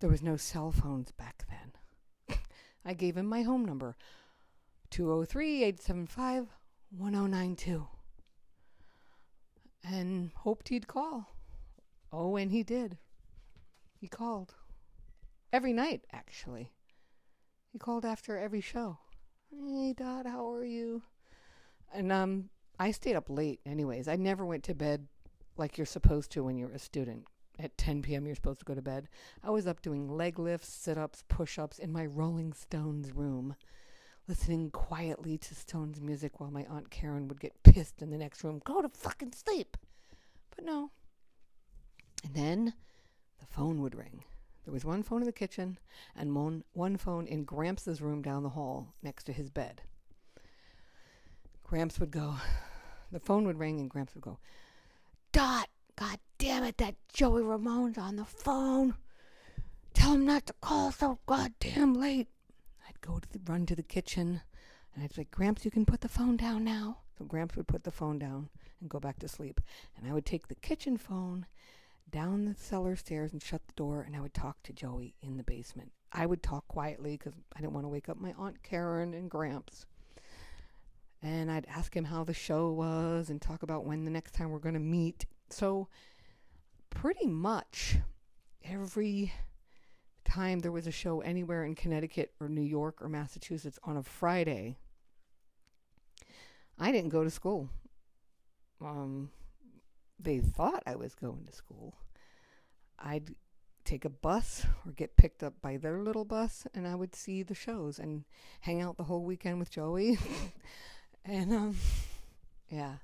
there 0.00 0.10
was 0.10 0.22
no 0.22 0.36
cell 0.36 0.72
phones 0.72 1.12
back 1.12 1.44
then. 1.48 2.38
I 2.84 2.92
gave 2.92 3.16
him 3.16 3.26
my 3.26 3.42
home 3.42 3.64
number 3.64 3.96
203 4.90 5.62
875 5.62 6.48
1092 6.90 7.86
and 9.84 10.32
hoped 10.34 10.68
he'd 10.68 10.88
call. 10.88 11.36
Oh, 12.12 12.36
and 12.36 12.50
he 12.50 12.64
did. 12.64 12.98
He 13.98 14.08
called. 14.08 14.54
Every 15.52 15.72
night, 15.72 16.04
actually. 16.12 16.72
He 17.72 17.78
called 17.78 18.04
after 18.04 18.36
every 18.36 18.60
show. 18.60 18.98
Hey, 19.50 19.94
Dot, 19.96 20.26
how 20.26 20.50
are 20.52 20.64
you? 20.64 21.02
And 21.92 22.12
um, 22.12 22.50
I 22.78 22.90
stayed 22.90 23.16
up 23.16 23.30
late, 23.30 23.60
anyways. 23.64 24.08
I 24.08 24.16
never 24.16 24.44
went 24.44 24.64
to 24.64 24.74
bed 24.74 25.06
like 25.56 25.78
you're 25.78 25.86
supposed 25.86 26.30
to 26.32 26.44
when 26.44 26.56
you're 26.58 26.72
a 26.72 26.78
student. 26.78 27.24
at 27.58 27.76
10 27.78 28.02
p.m. 28.02 28.26
you're 28.26 28.34
supposed 28.34 28.58
to 28.60 28.64
go 28.66 28.74
to 28.74 28.82
bed. 28.82 29.08
I 29.42 29.50
was 29.50 29.66
up 29.66 29.80
doing 29.80 30.08
leg 30.08 30.38
lifts, 30.38 30.68
sit 30.68 30.98
ups, 30.98 31.24
push 31.28 31.58
ups 31.58 31.78
in 31.78 31.92
my 31.92 32.04
Rolling 32.04 32.52
Stones 32.52 33.12
room, 33.14 33.56
listening 34.28 34.70
quietly 34.70 35.38
to 35.38 35.54
Stones 35.54 36.00
music 36.00 36.38
while 36.38 36.50
my 36.50 36.66
Aunt 36.68 36.90
Karen 36.90 37.28
would 37.28 37.40
get 37.40 37.62
pissed 37.62 38.02
in 38.02 38.10
the 38.10 38.18
next 38.18 38.44
room. 38.44 38.60
Go 38.64 38.82
to 38.82 38.88
fucking 38.90 39.32
sleep. 39.32 39.76
But 40.54 40.64
no. 40.64 40.90
And 42.24 42.34
then 42.34 42.74
the 43.38 43.46
phone 43.46 43.82
would 43.82 43.94
ring. 43.94 44.24
There 44.64 44.72
was 44.72 44.84
one 44.84 45.02
phone 45.02 45.22
in 45.22 45.26
the 45.26 45.32
kitchen 45.32 45.78
and 46.16 46.34
one, 46.34 46.64
one 46.72 46.96
phone 46.96 47.26
in 47.26 47.44
Gramps' 47.44 48.00
room 48.00 48.20
down 48.20 48.42
the 48.42 48.50
hall 48.50 48.94
next 49.02 49.24
to 49.24 49.32
his 49.32 49.48
bed. 49.48 49.82
Gramps 51.62 52.00
would 52.00 52.10
go, 52.10 52.36
the 53.12 53.20
phone 53.20 53.46
would 53.46 53.58
ring 53.58 53.78
and 53.80 53.88
Gramps 53.88 54.14
would 54.14 54.24
go, 54.24 54.38
Dot, 55.32 55.68
god 55.96 56.18
damn 56.38 56.64
it, 56.64 56.78
that 56.78 56.96
Joey 57.12 57.42
Ramone's 57.42 57.98
on 57.98 58.16
the 58.16 58.24
phone. 58.24 58.94
Tell 59.94 60.14
him 60.14 60.26
not 60.26 60.46
to 60.46 60.52
call 60.60 60.90
so 60.90 61.18
goddamn 61.26 61.94
late. 61.94 62.28
I'd 62.88 63.00
go 63.00 63.18
to 63.18 63.32
the, 63.32 63.40
run 63.50 63.66
to 63.66 63.76
the 63.76 63.82
kitchen 63.82 64.40
and 64.94 65.04
I'd 65.04 65.12
say, 65.12 65.26
Gramps, 65.30 65.64
you 65.64 65.70
can 65.70 65.86
put 65.86 66.00
the 66.00 66.08
phone 66.08 66.36
down 66.36 66.64
now. 66.64 66.98
So 67.18 67.24
Gramps 67.24 67.56
would 67.56 67.68
put 67.68 67.84
the 67.84 67.90
phone 67.90 68.18
down 68.18 68.48
and 68.80 68.90
go 68.90 68.98
back 68.98 69.18
to 69.20 69.28
sleep. 69.28 69.60
And 69.96 70.08
I 70.08 70.12
would 70.12 70.26
take 70.26 70.48
the 70.48 70.54
kitchen 70.54 70.96
phone 70.96 71.46
down 72.10 72.44
the 72.44 72.54
cellar 72.54 72.96
stairs 72.96 73.32
and 73.32 73.42
shut 73.42 73.66
the 73.66 73.72
door, 73.74 74.02
and 74.02 74.14
I 74.16 74.20
would 74.20 74.34
talk 74.34 74.62
to 74.64 74.72
Joey 74.72 75.14
in 75.22 75.36
the 75.36 75.42
basement. 75.42 75.92
I 76.12 76.26
would 76.26 76.42
talk 76.42 76.66
quietly 76.68 77.12
because 77.12 77.34
I 77.54 77.60
didn't 77.60 77.74
want 77.74 77.84
to 77.84 77.88
wake 77.88 78.08
up 78.08 78.18
my 78.18 78.32
Aunt 78.38 78.62
Karen 78.62 79.12
and 79.14 79.30
Gramps. 79.30 79.86
And 81.22 81.50
I'd 81.50 81.66
ask 81.66 81.96
him 81.96 82.04
how 82.04 82.24
the 82.24 82.34
show 82.34 82.70
was 82.70 83.30
and 83.30 83.40
talk 83.40 83.62
about 83.62 83.84
when 83.84 84.04
the 84.04 84.10
next 84.10 84.32
time 84.32 84.50
we're 84.50 84.58
going 84.58 84.74
to 84.74 84.80
meet. 84.80 85.26
So, 85.50 85.88
pretty 86.90 87.26
much 87.26 87.96
every 88.64 89.32
time 90.24 90.60
there 90.60 90.72
was 90.72 90.86
a 90.86 90.92
show 90.92 91.20
anywhere 91.20 91.64
in 91.64 91.74
Connecticut 91.74 92.32
or 92.40 92.48
New 92.48 92.62
York 92.62 93.00
or 93.00 93.08
Massachusetts 93.08 93.78
on 93.84 93.96
a 93.96 94.02
Friday, 94.02 94.76
I 96.78 96.92
didn't 96.92 97.10
go 97.10 97.24
to 97.24 97.30
school. 97.30 97.68
Um, 98.80 99.30
they 100.18 100.38
thought 100.38 100.82
I 100.86 100.96
was 100.96 101.14
going 101.14 101.44
to 101.46 101.52
school. 101.52 101.94
I'd 102.98 103.34
take 103.84 104.04
a 104.04 104.10
bus 104.10 104.66
or 104.84 104.92
get 104.92 105.16
picked 105.16 105.42
up 105.42 105.54
by 105.60 105.76
their 105.76 106.02
little 106.02 106.24
bus, 106.24 106.66
and 106.74 106.86
I 106.86 106.94
would 106.94 107.14
see 107.14 107.42
the 107.42 107.54
shows 107.54 107.98
and 107.98 108.24
hang 108.60 108.80
out 108.80 108.96
the 108.96 109.04
whole 109.04 109.22
weekend 109.22 109.58
with 109.58 109.70
Joey. 109.70 110.18
and 111.24 111.52
um, 111.52 111.76
yeah, 112.68 112.94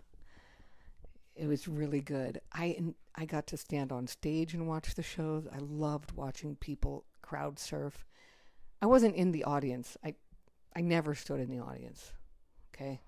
it 1.37 1.46
was 1.46 1.68
really 1.68 2.01
good. 2.01 2.40
I 2.53 2.79
I 3.14 3.27
got 3.27 3.46
to 3.48 3.57
stand 3.57 3.92
on 3.92 4.07
stage 4.07 4.55
and 4.55 4.66
watch 4.66 4.94
the 4.94 5.03
shows. 5.03 5.46
I 5.53 5.59
loved 5.61 6.12
watching 6.12 6.57
people 6.57 7.05
crowd 7.20 7.59
surf. 7.59 8.05
I 8.81 8.87
wasn't 8.87 9.14
in 9.14 9.33
the 9.33 9.44
audience. 9.44 9.96
I 10.05 10.14
I 10.75 10.81
never 10.81 11.14
stood 11.14 11.40
in 11.40 11.51
the 11.51 11.62
audience. 11.62 12.12
Okay 12.75 13.01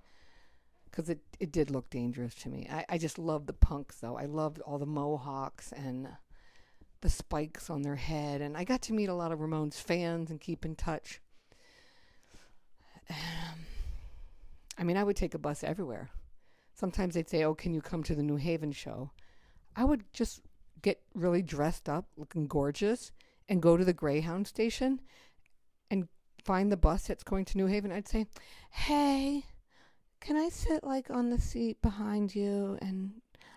because 0.95 1.09
it, 1.09 1.19
it 1.41 1.51
did 1.51 1.73
look 1.73 1.91
dangerous 1.91 2.37
to 2.37 2.49
me. 2.49 2.69
I, 2.71 2.85
I 2.91 2.99
just 2.99 3.19
loved 3.19 3.49
the 3.49 3.53
punks, 3.53 3.97
though. 3.97 4.17
I 4.17 4.27
loved 4.27 4.61
all 4.61 4.79
the 4.79 4.87
mohawks 4.87 5.73
and 5.73 6.07
the 7.01 7.11
spikes 7.11 7.69
on 7.69 7.83
their 7.83 7.97
head. 7.97 8.41
And 8.41 8.57
I 8.57 8.63
got 8.63 8.81
to 8.83 8.93
meet 8.93 9.09
a 9.09 9.15
lot 9.15 9.33
of 9.33 9.41
Ramones 9.41 9.75
fans 9.75 10.31
and 10.31 10.41
keep 10.41 10.65
in 10.65 10.77
touch. 10.77 11.21
Um, 13.11 13.67
I 14.79 14.85
mean, 14.85 14.97
I 14.97 15.03
would 15.03 15.17
take 15.17 15.35
a 15.35 15.39
bus 15.39 15.65
everywhere. 15.65 16.11
Sometimes 16.75 17.15
they'd 17.15 17.29
say, 17.29 17.43
Oh, 17.43 17.55
can 17.55 17.75
you 17.75 17.81
come 17.81 18.05
to 18.05 18.15
the 18.15 18.23
New 18.23 18.37
Haven 18.37 18.71
show? 18.71 19.11
I 19.75 19.85
would 19.85 20.05
just 20.13 20.43
get 20.81 21.03
really 21.13 21.43
dressed 21.43 21.89
up, 21.89 22.07
looking 22.17 22.47
gorgeous, 22.47 23.11
and 23.49 23.61
go 23.61 23.77
to 23.77 23.85
the 23.85 23.93
Greyhound 23.93 24.47
station 24.47 25.01
and 25.91 26.07
find 26.45 26.71
the 26.71 26.77
bus 26.77 27.09
that's 27.09 27.25
going 27.25 27.47
to 27.47 27.59
New 27.59 27.67
Haven. 27.67 27.91
I'd 27.91 28.07
say, 28.07 28.27
Hey, 28.71 29.45
can 30.25 30.37
I 30.37 30.49
sit 30.49 30.83
like 30.83 31.11
on 31.11 31.29
the 31.29 31.39
seat 31.39 31.81
behind 31.83 32.35
you? 32.35 32.79
And 32.81 33.13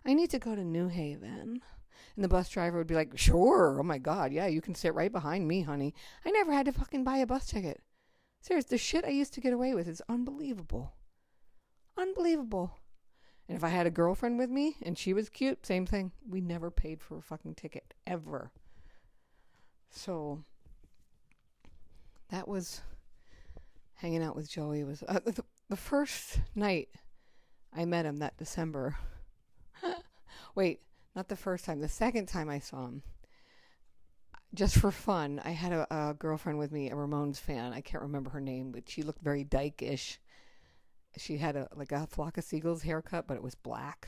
I 0.05 0.13
need 0.13 0.29
to 0.31 0.39
go 0.39 0.53
to 0.53 0.63
New 0.63 0.89
Haven. 0.89 1.61
And 2.15 2.23
the 2.23 2.27
bus 2.27 2.49
driver 2.49 2.77
would 2.77 2.87
be 2.87 2.95
like, 2.95 3.17
Sure. 3.17 3.77
Oh 3.79 3.83
my 3.83 3.97
God. 3.97 4.33
Yeah, 4.33 4.47
you 4.47 4.61
can 4.61 4.75
sit 4.75 4.93
right 4.93 5.11
behind 5.11 5.47
me, 5.47 5.61
honey. 5.61 5.93
I 6.25 6.31
never 6.31 6.51
had 6.51 6.65
to 6.65 6.73
fucking 6.73 7.05
buy 7.05 7.17
a 7.17 7.25
bus 7.25 7.47
ticket. 7.47 7.81
Serious, 8.41 8.65
the 8.65 8.77
shit 8.77 9.05
I 9.05 9.09
used 9.09 9.33
to 9.33 9.41
get 9.41 9.53
away 9.53 9.73
with 9.73 9.87
is 9.87 10.01
unbelievable. 10.09 10.93
Unbelievable. 11.97 12.77
And 13.47 13.57
if 13.57 13.63
I 13.63 13.69
had 13.69 13.87
a 13.87 13.91
girlfriend 13.91 14.37
with 14.37 14.49
me 14.49 14.75
and 14.81 14.97
she 14.97 15.13
was 15.13 15.29
cute, 15.29 15.65
same 15.65 15.85
thing. 15.85 16.11
We 16.27 16.41
never 16.41 16.69
paid 16.69 17.01
for 17.01 17.17
a 17.17 17.21
fucking 17.21 17.55
ticket, 17.55 17.93
ever. 18.05 18.51
So 19.89 20.43
that 22.29 22.47
was 22.47 22.81
hanging 23.93 24.21
out 24.21 24.35
with 24.35 24.49
Joey. 24.49 24.83
Was 24.83 25.01
uh, 25.07 25.21
the, 25.25 25.43
the 25.69 25.75
first 25.75 26.39
night 26.55 26.89
I 27.73 27.85
met 27.85 28.05
him 28.05 28.17
that 28.17 28.37
December. 28.37 28.97
Wait, 30.55 30.81
not 31.15 31.27
the 31.27 31.35
first 31.35 31.65
time. 31.65 31.79
The 31.79 31.89
second 31.89 32.27
time 32.27 32.49
I 32.49 32.59
saw 32.59 32.85
him, 32.85 33.03
just 34.53 34.77
for 34.77 34.91
fun, 34.91 35.41
I 35.43 35.51
had 35.51 35.73
a, 35.73 35.87
a, 36.09 36.13
girlfriend 36.13 36.57
with 36.57 36.71
me, 36.71 36.89
a 36.89 36.95
Ramones 36.95 37.37
fan. 37.37 37.73
I 37.73 37.81
can't 37.81 38.03
remember 38.03 38.29
her 38.31 38.41
name, 38.41 38.71
but 38.71 38.89
she 38.89 39.03
looked 39.03 39.21
very 39.21 39.43
dyke-ish. 39.43 40.19
She 41.17 41.37
had 41.37 41.55
a 41.55 41.67
like 41.75 41.91
a 41.91 42.07
flock 42.07 42.37
of 42.37 42.43
seagulls 42.43 42.83
haircut, 42.83 43.27
but 43.27 43.37
it 43.37 43.43
was 43.43 43.55
black, 43.55 44.07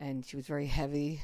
and 0.00 0.24
she 0.24 0.36
was 0.36 0.46
very 0.46 0.66
heavy. 0.66 1.20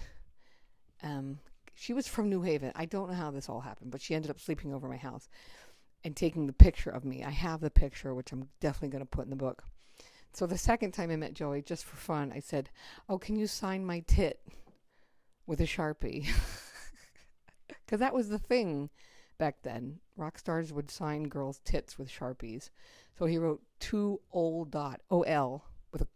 Um, 1.02 1.38
she 1.74 1.94
was 1.94 2.07
from 2.07 2.28
New 2.28 2.42
Haven. 2.42 2.72
I 2.74 2.85
don't 2.85 3.09
know 3.09 3.16
how 3.16 3.31
this 3.31 3.48
all 3.48 3.61
happened, 3.61 3.90
but 3.90 4.02
she 4.02 4.14
ended 4.14 4.31
up 4.31 4.38
sleeping 4.38 4.74
over 4.74 4.88
my 4.88 4.96
house 4.96 5.28
and 6.05 6.17
taking 6.17 6.47
the 6.47 6.53
picture 6.53 6.91
of 6.91 7.05
me. 7.05 7.25
I 7.25 7.31
have 7.31 7.61
the 7.61 7.71
picture, 7.71 8.15
which 8.15 8.33
I'm 8.33 8.49
definitely 8.61 8.88
going 8.88 9.05
to 9.05 9.07
put 9.07 9.25
in 9.25 9.31
the 9.31 9.37
book. 9.37 9.65
So 10.33 10.47
the 10.47 10.59
second 10.59 10.93
time 10.93 11.11
I 11.11 11.17
met 11.17 11.35
Joey, 11.35 11.62
just 11.62 11.85
for 11.85 11.97
fun, 11.97 12.33
I 12.35 12.41
said, 12.41 12.71
"Oh, 13.09 13.19
can 13.19 13.37
you 13.37 13.47
sign 13.47 13.85
my 13.85 14.01
tit 14.01 14.41
with 15.47 15.61
a 15.61 15.67
sharpie?" 15.67 16.29
Because 17.85 18.01
that 18.01 18.15
was 18.15 18.31
the 18.31 18.38
thing 18.38 18.88
back 19.37 19.62
then. 19.62 19.99
Rock 20.17 20.38
stars 20.38 20.73
would 20.73 20.91
sign 20.91 21.25
girls' 21.25 21.61
tits 21.65 21.99
with 21.99 22.09
sharpies. 22.09 22.71
So 23.19 23.27
he 23.27 23.37
wrote 23.37 23.62
"too 23.79 24.21
old 24.33 24.71
dot 24.71 25.03
O 25.11 25.23
L 25.23 25.65
with 25.93 26.03
a 26.03 26.09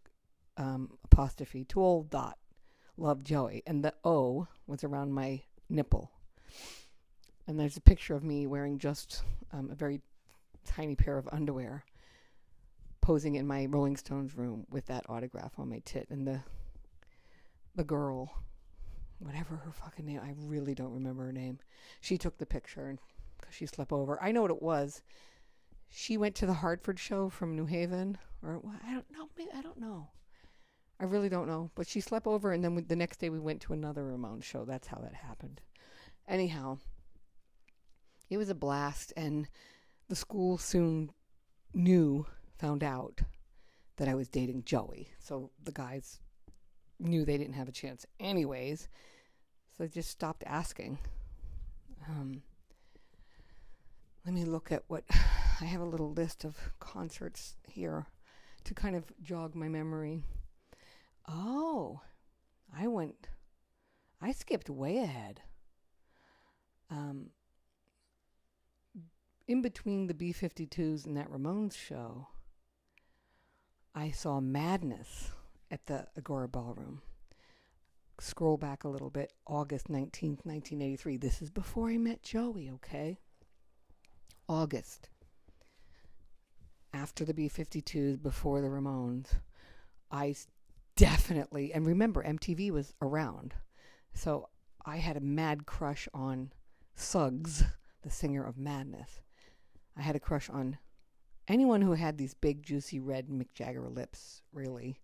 um, 0.61 0.97
apostrophe 1.03 1.63
too 1.63 1.81
old 1.81 2.09
dot 2.09 2.37
love 2.97 3.23
Joey, 3.23 3.61
and 3.67 3.83
the 3.83 3.93
O 4.03 4.47
was 4.65 4.83
around 4.83 5.13
my 5.13 5.43
nipple. 5.69 6.11
And 7.47 7.59
there's 7.59 7.77
a 7.77 7.81
picture 7.81 8.15
of 8.15 8.23
me 8.23 8.45
wearing 8.45 8.77
just 8.77 9.23
um, 9.53 9.69
a 9.71 9.75
very 9.75 10.01
tiny 10.65 10.95
pair 10.95 11.17
of 11.17 11.29
underwear, 11.31 11.85
posing 13.01 13.35
in 13.35 13.47
my 13.47 13.65
Rolling 13.65 13.95
Stones 13.95 14.35
room 14.35 14.65
with 14.69 14.85
that 14.87 15.05
autograph 15.09 15.53
on 15.57 15.69
my 15.69 15.81
tit. 15.85 16.07
And 16.09 16.27
the 16.27 16.41
the 17.75 17.83
girl, 17.83 18.33
whatever 19.19 19.55
her 19.55 19.71
fucking 19.71 20.05
name, 20.05 20.19
I 20.21 20.33
really 20.37 20.73
don't 20.73 20.93
remember 20.93 21.25
her 21.25 21.31
name. 21.31 21.59
She 22.01 22.17
took 22.17 22.37
the 22.37 22.45
picture 22.45 22.89
and 22.89 22.99
because 23.39 23.53
she 23.55 23.65
slept 23.65 23.91
over. 23.91 24.21
I 24.21 24.31
know 24.31 24.41
what 24.41 24.51
it 24.51 24.61
was. 24.61 25.01
She 25.89 26.17
went 26.17 26.35
to 26.35 26.45
the 26.45 26.53
Hartford 26.53 26.99
show 26.99 27.29
from 27.29 27.55
New 27.55 27.65
Haven, 27.65 28.17
or 28.43 28.61
I 28.85 28.93
don't 28.93 29.11
know. 29.11 29.29
I 29.55 29.61
don't 29.61 29.79
know. 29.79 30.09
I 30.99 31.05
really 31.05 31.29
don't 31.29 31.47
know. 31.47 31.71
But 31.75 31.87
she 31.87 32.01
slept 32.01 32.27
over, 32.27 32.51
and 32.51 32.63
then 32.63 32.75
we, 32.75 32.81
the 32.81 32.95
next 32.95 33.17
day 33.17 33.29
we 33.29 33.39
went 33.39 33.61
to 33.61 33.73
another 33.73 34.05
Ramon 34.05 34.41
show. 34.41 34.65
That's 34.65 34.87
how 34.87 34.99
that 34.99 35.13
happened. 35.13 35.61
Anyhow, 36.27 36.79
it 38.29 38.37
was 38.37 38.49
a 38.49 38.55
blast, 38.55 39.13
and 39.15 39.47
the 40.09 40.15
school 40.15 40.57
soon 40.57 41.11
knew, 41.73 42.25
found 42.57 42.83
out 42.83 43.21
that 43.97 44.07
I 44.07 44.15
was 44.15 44.29
dating 44.29 44.63
Joey. 44.63 45.09
So 45.19 45.51
the 45.63 45.71
guys 45.71 46.19
knew 46.99 47.25
they 47.25 47.37
didn't 47.37 47.53
have 47.53 47.67
a 47.67 47.73
chance, 47.73 48.05
anyways. 48.19 48.87
So 49.75 49.83
they 49.83 49.89
just 49.89 50.09
stopped 50.09 50.43
asking. 50.45 50.99
Um, 52.07 52.41
let 54.25 54.33
me 54.33 54.45
look 54.45 54.71
at 54.71 54.83
what 54.87 55.03
I 55.61 55.65
have 55.65 55.81
a 55.81 55.85
little 55.85 56.11
list 56.11 56.43
of 56.43 56.57
concerts 56.79 57.55
here 57.67 58.07
to 58.65 58.73
kind 58.73 58.95
of 58.95 59.05
jog 59.21 59.55
my 59.55 59.67
memory. 59.67 60.21
Oh, 61.27 62.01
I 62.77 62.87
went, 62.87 63.29
I 64.21 64.31
skipped 64.31 64.69
way 64.69 64.97
ahead. 64.97 65.41
Um, 66.89 67.29
in 69.47 69.61
between 69.61 70.07
the 70.07 70.13
B 70.13 70.33
52s 70.33 71.05
and 71.05 71.15
that 71.15 71.31
Ramones 71.31 71.75
show, 71.75 72.27
I 73.95 74.11
saw 74.11 74.41
Madness 74.41 75.31
at 75.71 75.85
the 75.85 76.07
Agora 76.17 76.49
Ballroom. 76.49 77.01
Scroll 78.19 78.57
back 78.57 78.83
a 78.83 78.89
little 78.89 79.09
bit, 79.09 79.31
August 79.45 79.87
19th, 79.87 80.43
1983. 80.43 81.17
This 81.17 81.41
is 81.41 81.49
before 81.49 81.89
I 81.89 81.97
met 81.97 82.23
Joey, 82.23 82.69
okay? 82.75 83.19
August. 84.49 85.09
After 86.93 87.23
the 87.23 87.33
B 87.33 87.47
52s, 87.47 88.21
before 88.21 88.59
the 88.59 88.67
Ramones, 88.67 89.27
I 90.11 90.35
definitely, 90.95 91.71
and 91.73 91.85
remember, 91.85 92.23
MTV 92.23 92.71
was 92.71 92.93
around. 93.01 93.53
So 94.13 94.49
I 94.85 94.97
had 94.97 95.15
a 95.15 95.21
mad 95.21 95.65
crush 95.65 96.07
on 96.13 96.51
Suggs, 96.95 97.63
the 98.01 98.09
singer 98.09 98.43
of 98.43 98.57
Madness. 98.57 99.21
I 99.97 100.01
had 100.01 100.15
a 100.15 100.19
crush 100.19 100.49
on 100.49 100.77
anyone 101.47 101.81
who 101.81 101.93
had 101.93 102.17
these 102.17 102.33
big, 102.33 102.63
juicy, 102.63 102.99
red 102.99 103.27
Mick 103.27 103.53
Jagger 103.53 103.89
lips, 103.89 104.41
really. 104.53 104.99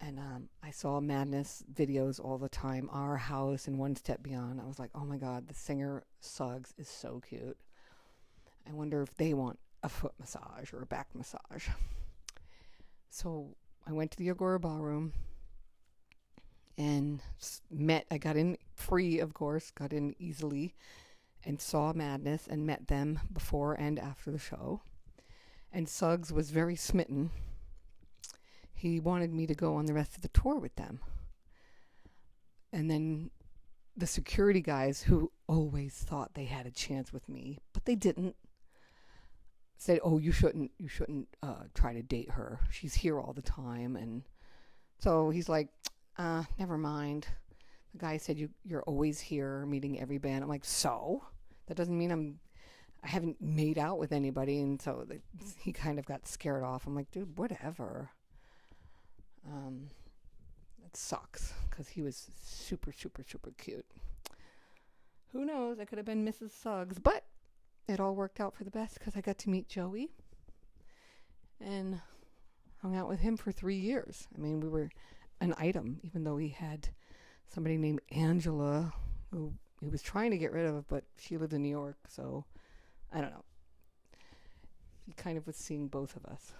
And 0.00 0.18
um, 0.18 0.48
I 0.62 0.70
saw 0.70 1.00
Madness 1.00 1.64
videos 1.72 2.22
all 2.22 2.38
the 2.38 2.50
time, 2.50 2.88
Our 2.92 3.16
House 3.16 3.66
and 3.66 3.78
One 3.78 3.96
Step 3.96 4.22
Beyond. 4.22 4.60
I 4.60 4.66
was 4.66 4.78
like, 4.78 4.90
oh 4.94 5.04
my 5.04 5.16
God, 5.16 5.48
the 5.48 5.54
singer 5.54 6.04
Suggs 6.20 6.74
is 6.76 6.88
so 6.88 7.20
cute. 7.26 7.56
I 8.68 8.72
wonder 8.72 9.02
if 9.02 9.14
they 9.16 9.32
want 9.32 9.58
a 9.82 9.88
foot 9.88 10.12
massage 10.18 10.72
or 10.72 10.82
a 10.82 10.86
back 10.86 11.08
massage. 11.14 11.68
So 13.08 13.56
I 13.86 13.92
went 13.92 14.10
to 14.10 14.18
the 14.18 14.28
Agora 14.28 14.60
Ballroom 14.60 15.12
and 16.76 17.22
met, 17.70 18.04
I 18.10 18.18
got 18.18 18.36
in 18.36 18.58
free, 18.74 19.18
of 19.20 19.32
course, 19.32 19.70
got 19.70 19.92
in 19.92 20.14
easily, 20.18 20.74
and 21.46 21.60
saw 21.60 21.92
Madness 21.92 22.46
and 22.48 22.66
met 22.66 22.88
them 22.88 23.20
before 23.32 23.74
and 23.74 23.98
after 23.98 24.30
the 24.30 24.38
show. 24.38 24.82
And 25.72 25.88
Suggs 25.88 26.32
was 26.32 26.50
very 26.50 26.76
smitten. 26.76 27.30
He 28.74 29.00
wanted 29.00 29.32
me 29.32 29.46
to 29.46 29.54
go 29.54 29.76
on 29.76 29.86
the 29.86 29.94
rest 29.94 30.16
of 30.16 30.22
the 30.22 30.28
tour 30.28 30.58
with 30.58 30.74
them. 30.76 31.00
And 32.72 32.90
then 32.90 33.30
the 33.96 34.06
security 34.06 34.60
guys, 34.60 35.02
who 35.02 35.32
always 35.46 35.94
thought 35.94 36.34
they 36.34 36.44
had 36.44 36.66
a 36.66 36.70
chance 36.70 37.12
with 37.12 37.28
me, 37.28 37.58
but 37.72 37.84
they 37.86 37.94
didn't, 37.94 38.36
said, 39.78 40.00
"Oh, 40.02 40.18
you 40.18 40.32
shouldn't, 40.32 40.72
you 40.78 40.88
shouldn't 40.88 41.28
uh, 41.42 41.64
try 41.74 41.94
to 41.94 42.02
date 42.02 42.30
her. 42.32 42.60
She's 42.70 42.94
here 42.94 43.18
all 43.18 43.32
the 43.32 43.42
time." 43.42 43.96
And 43.96 44.22
so 44.98 45.30
he's 45.30 45.48
like, 45.48 45.68
uh, 46.18 46.44
"Never 46.58 46.76
mind." 46.76 47.26
The 47.92 47.98
guy 47.98 48.16
said, 48.18 48.38
"You, 48.38 48.50
you're 48.64 48.82
always 48.82 49.20
here, 49.20 49.64
meeting 49.64 49.98
every 49.98 50.18
band." 50.18 50.42
I'm 50.42 50.50
like, 50.50 50.64
"So 50.64 51.22
that 51.66 51.76
doesn't 51.76 51.96
mean 51.96 52.10
I'm, 52.10 52.38
I 53.02 53.08
haven't 53.08 53.40
made 53.40 53.78
out 53.78 53.98
with 53.98 54.12
anybody." 54.12 54.60
And 54.60 54.80
so 54.80 55.06
he 55.58 55.72
kind 55.72 55.98
of 55.98 56.06
got 56.06 56.26
scared 56.26 56.62
off. 56.62 56.86
I'm 56.86 56.94
like, 56.94 57.10
"Dude, 57.10 57.38
whatever." 57.38 58.10
Um, 59.46 59.90
it 60.84 60.96
sucks 60.96 61.52
because 61.70 61.88
he 61.88 62.02
was 62.02 62.30
super, 62.42 62.92
super, 62.92 63.22
super 63.26 63.52
cute. 63.58 63.86
Who 65.32 65.44
knows? 65.44 65.78
I 65.78 65.84
could 65.84 65.98
have 65.98 66.06
been 66.06 66.24
Mrs. 66.24 66.50
Suggs, 66.50 66.98
but 66.98 67.24
it 67.88 68.00
all 68.00 68.14
worked 68.14 68.40
out 68.40 68.54
for 68.54 68.64
the 68.64 68.70
best 68.70 68.98
because 68.98 69.16
I 69.16 69.20
got 69.20 69.38
to 69.38 69.50
meet 69.50 69.68
Joey 69.68 70.10
and 71.60 72.00
hung 72.82 72.96
out 72.96 73.08
with 73.08 73.20
him 73.20 73.36
for 73.36 73.52
three 73.52 73.76
years. 73.76 74.26
I 74.36 74.40
mean, 74.40 74.60
we 74.60 74.68
were 74.68 74.90
an 75.40 75.54
item, 75.58 76.00
even 76.02 76.24
though 76.24 76.36
he 76.36 76.48
had 76.48 76.88
somebody 77.52 77.76
named 77.76 78.00
Angela 78.10 78.92
who 79.30 79.52
he 79.86 79.90
was 79.90 80.02
trying 80.02 80.32
to 80.32 80.36
get 80.36 80.50
rid 80.50 80.66
of, 80.66 80.88
but 80.88 81.04
she 81.16 81.36
lived 81.36 81.52
in 81.52 81.62
New 81.62 81.68
York, 81.68 81.96
so 82.08 82.44
I 83.12 83.20
don't 83.20 83.30
know. 83.30 83.44
He 85.06 85.12
kind 85.12 85.38
of 85.38 85.46
was 85.46 85.54
seeing 85.54 85.86
both 85.86 86.16
of 86.16 86.24
us. 86.24 86.52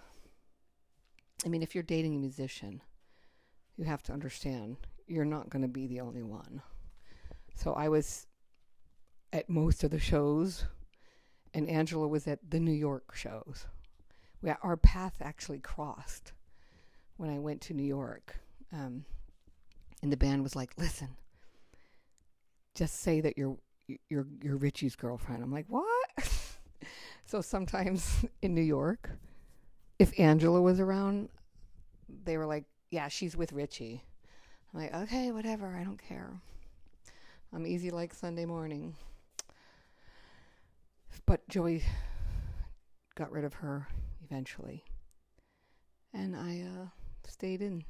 I 1.45 1.49
mean, 1.49 1.61
if 1.61 1.75
you're 1.75 1.83
dating 1.83 2.15
a 2.15 2.19
musician, 2.19 2.81
you 3.75 3.83
have 3.83 4.01
to 4.03 4.13
understand 4.13 4.77
you're 5.07 5.25
not 5.25 5.49
going 5.49 5.61
to 5.61 5.67
be 5.67 5.87
the 5.87 5.99
only 5.99 6.23
one. 6.23 6.61
So 7.53 7.73
I 7.73 7.89
was 7.89 8.27
at 9.33 9.49
most 9.49 9.83
of 9.83 9.91
the 9.91 9.99
shows 9.99 10.63
and 11.53 11.69
Angela 11.69 12.07
was 12.07 12.27
at 12.27 12.39
the 12.49 12.61
New 12.61 12.71
York 12.71 13.13
shows. 13.13 13.65
We, 14.41 14.53
our 14.63 14.77
path 14.77 15.15
actually 15.19 15.59
crossed 15.59 16.31
when 17.17 17.29
I 17.29 17.39
went 17.39 17.59
to 17.63 17.73
New 17.73 17.83
York. 17.83 18.37
Um, 18.71 19.03
and 20.01 20.13
the 20.13 20.17
band 20.17 20.43
was 20.43 20.55
like, 20.55 20.71
"Listen, 20.77 21.09
just 22.77 23.01
say 23.01 23.21
that 23.21 23.37
you're 23.37 23.57
you're 24.09 24.27
you're 24.41 24.57
Richie's 24.57 24.95
girlfriend." 24.95 25.43
I'm 25.43 25.51
like, 25.51 25.65
"What?" 25.67 25.85
so 27.25 27.41
sometimes 27.41 28.25
in 28.41 28.53
New 28.53 28.61
York, 28.61 29.09
if 29.99 30.17
Angela 30.19 30.61
was 30.61 30.79
around, 30.79 31.29
they 32.23 32.37
were 32.37 32.45
like, 32.45 32.65
"Yeah, 32.91 33.07
she's 33.07 33.35
with 33.35 33.51
Richie." 33.51 34.03
I'm 34.73 34.81
like, 34.81 34.93
"Okay, 34.93 35.31
whatever. 35.31 35.75
I 35.75 35.83
don't 35.83 36.01
care. 36.01 36.31
I'm 37.53 37.65
easy 37.65 37.89
like 37.89 38.13
Sunday 38.13 38.45
morning." 38.45 38.95
But 41.25 41.47
Joey 41.49 41.83
got 43.15 43.31
rid 43.31 43.43
of 43.43 43.55
her 43.55 43.87
eventually. 44.23 44.85
And 46.13 46.35
I 46.35 46.61
uh, 46.61 46.85
stayed 47.27 47.61
in. 47.61 47.83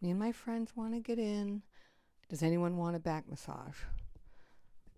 me 0.02 0.10
and 0.10 0.20
my 0.20 0.32
friends 0.32 0.72
want 0.76 0.94
to 0.94 1.00
get 1.00 1.20
in. 1.20 1.62
Does 2.30 2.44
anyone 2.44 2.78
want 2.78 2.96
a 2.96 3.00
back 3.00 3.30
massage? 3.30 3.78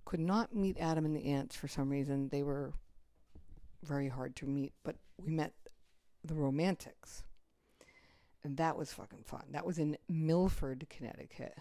Could 0.05 0.19
not 0.19 0.55
meet 0.55 0.77
Adam 0.79 1.05
and 1.05 1.15
the 1.15 1.25
Ants 1.25 1.55
for 1.55 1.67
some 1.67 1.89
reason. 1.89 2.29
They 2.29 2.43
were 2.43 2.73
very 3.83 4.07
hard 4.07 4.35
to 4.37 4.45
meet, 4.45 4.73
but 4.83 4.95
we 5.17 5.31
met 5.31 5.53
the 6.23 6.35
Romantics. 6.35 7.23
And 8.43 8.57
that 8.57 8.77
was 8.77 8.93
fucking 8.93 9.23
fun. 9.23 9.43
That 9.51 9.65
was 9.65 9.79
in 9.79 9.97
Milford, 10.09 10.85
Connecticut 10.89 11.57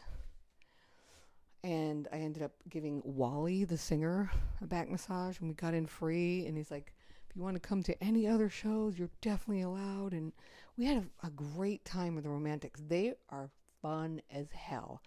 and 1.64 2.08
I 2.12 2.16
ended 2.16 2.42
up 2.42 2.52
giving 2.68 3.02
Wally, 3.04 3.64
the 3.64 3.78
singer, 3.78 4.30
a 4.60 4.66
back 4.66 4.88
massage, 4.90 5.38
and 5.38 5.48
we 5.48 5.54
got 5.54 5.74
in 5.74 5.86
free. 5.86 6.46
And 6.46 6.56
he's 6.56 6.70
like, 6.70 6.92
"If 7.28 7.36
you 7.36 7.42
want 7.42 7.54
to 7.54 7.60
come 7.60 7.82
to 7.84 8.02
any 8.02 8.26
other 8.26 8.48
shows, 8.48 8.98
you're 8.98 9.10
definitely 9.20 9.62
allowed." 9.62 10.12
And 10.12 10.32
we 10.76 10.86
had 10.86 10.98
a, 10.98 11.26
a 11.26 11.30
great 11.30 11.84
time 11.84 12.14
with 12.14 12.24
the 12.24 12.30
Romantics. 12.30 12.80
They 12.86 13.14
are 13.28 13.50
fun 13.80 14.22
as 14.30 14.50
hell. 14.52 15.02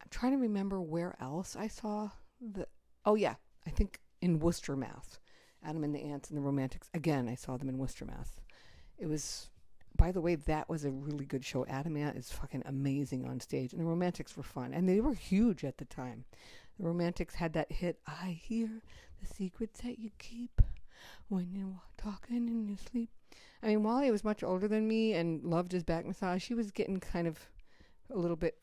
I'm 0.00 0.08
trying 0.10 0.32
to 0.32 0.38
remember 0.38 0.80
where 0.80 1.16
else 1.20 1.56
I 1.56 1.68
saw 1.68 2.10
the. 2.40 2.66
Oh 3.04 3.14
yeah, 3.14 3.34
I 3.66 3.70
think 3.70 4.00
in 4.20 4.38
Worcester, 4.40 4.76
Mass. 4.76 5.18
Adam 5.64 5.82
and 5.82 5.94
the 5.94 6.02
Ants 6.02 6.28
and 6.28 6.38
the 6.38 6.42
Romantics. 6.42 6.88
Again, 6.94 7.28
I 7.28 7.34
saw 7.34 7.56
them 7.56 7.68
in 7.68 7.78
Worcester, 7.78 8.04
Mass. 8.04 8.36
It 8.98 9.06
was 9.06 9.48
by 9.96 10.12
the 10.12 10.20
way, 10.20 10.34
that 10.34 10.68
was 10.68 10.84
a 10.84 10.90
really 10.90 11.24
good 11.24 11.44
show. 11.44 11.64
Adam 11.66 11.96
Ant 11.96 12.16
is 12.16 12.30
fucking 12.30 12.62
amazing 12.66 13.26
on 13.26 13.40
stage, 13.40 13.72
and 13.72 13.80
the 13.80 13.86
Romantics 13.86 14.36
were 14.36 14.42
fun, 14.42 14.74
and 14.74 14.88
they 14.88 15.00
were 15.00 15.14
huge 15.14 15.64
at 15.64 15.78
the 15.78 15.84
time. 15.84 16.24
The 16.78 16.84
Romantics 16.84 17.36
had 17.36 17.54
that 17.54 17.72
hit, 17.72 18.00
"I 18.06 18.38
hear 18.42 18.82
the 19.20 19.26
secrets 19.26 19.80
that 19.80 19.98
you 19.98 20.10
keep 20.18 20.60
when 21.28 21.54
you're 21.54 21.82
talking 21.96 22.48
in 22.48 22.68
your 22.68 22.76
sleep." 22.76 23.10
I 23.62 23.68
mean, 23.68 23.82
Wally 23.82 24.10
was 24.10 24.24
much 24.24 24.42
older 24.42 24.68
than 24.68 24.86
me 24.86 25.14
and 25.14 25.42
loved 25.44 25.72
his 25.72 25.84
back 25.84 26.06
massage. 26.06 26.42
She 26.42 26.54
was 26.54 26.70
getting 26.70 27.00
kind 27.00 27.26
of 27.26 27.38
a 28.10 28.16
little 28.16 28.36
bit 28.36 28.58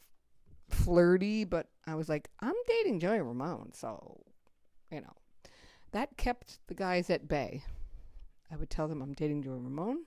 flirty, 0.69 1.43
but 1.43 1.67
I 1.85 1.95
was 1.95 2.09
like, 2.09 2.29
I'm 2.39 2.55
dating 2.67 2.99
Joey 2.99 3.21
Ramone, 3.21 3.71
so 3.73 4.21
you 4.91 5.01
know, 5.01 5.13
that 5.91 6.17
kept 6.17 6.59
the 6.67 6.75
guys 6.75 7.09
at 7.09 7.27
bay. 7.27 7.63
I 8.51 8.55
would 8.55 8.69
tell 8.69 8.87
them 8.87 9.01
I'm 9.01 9.13
dating 9.13 9.43
Joey 9.43 9.59
Ramone 9.59 10.05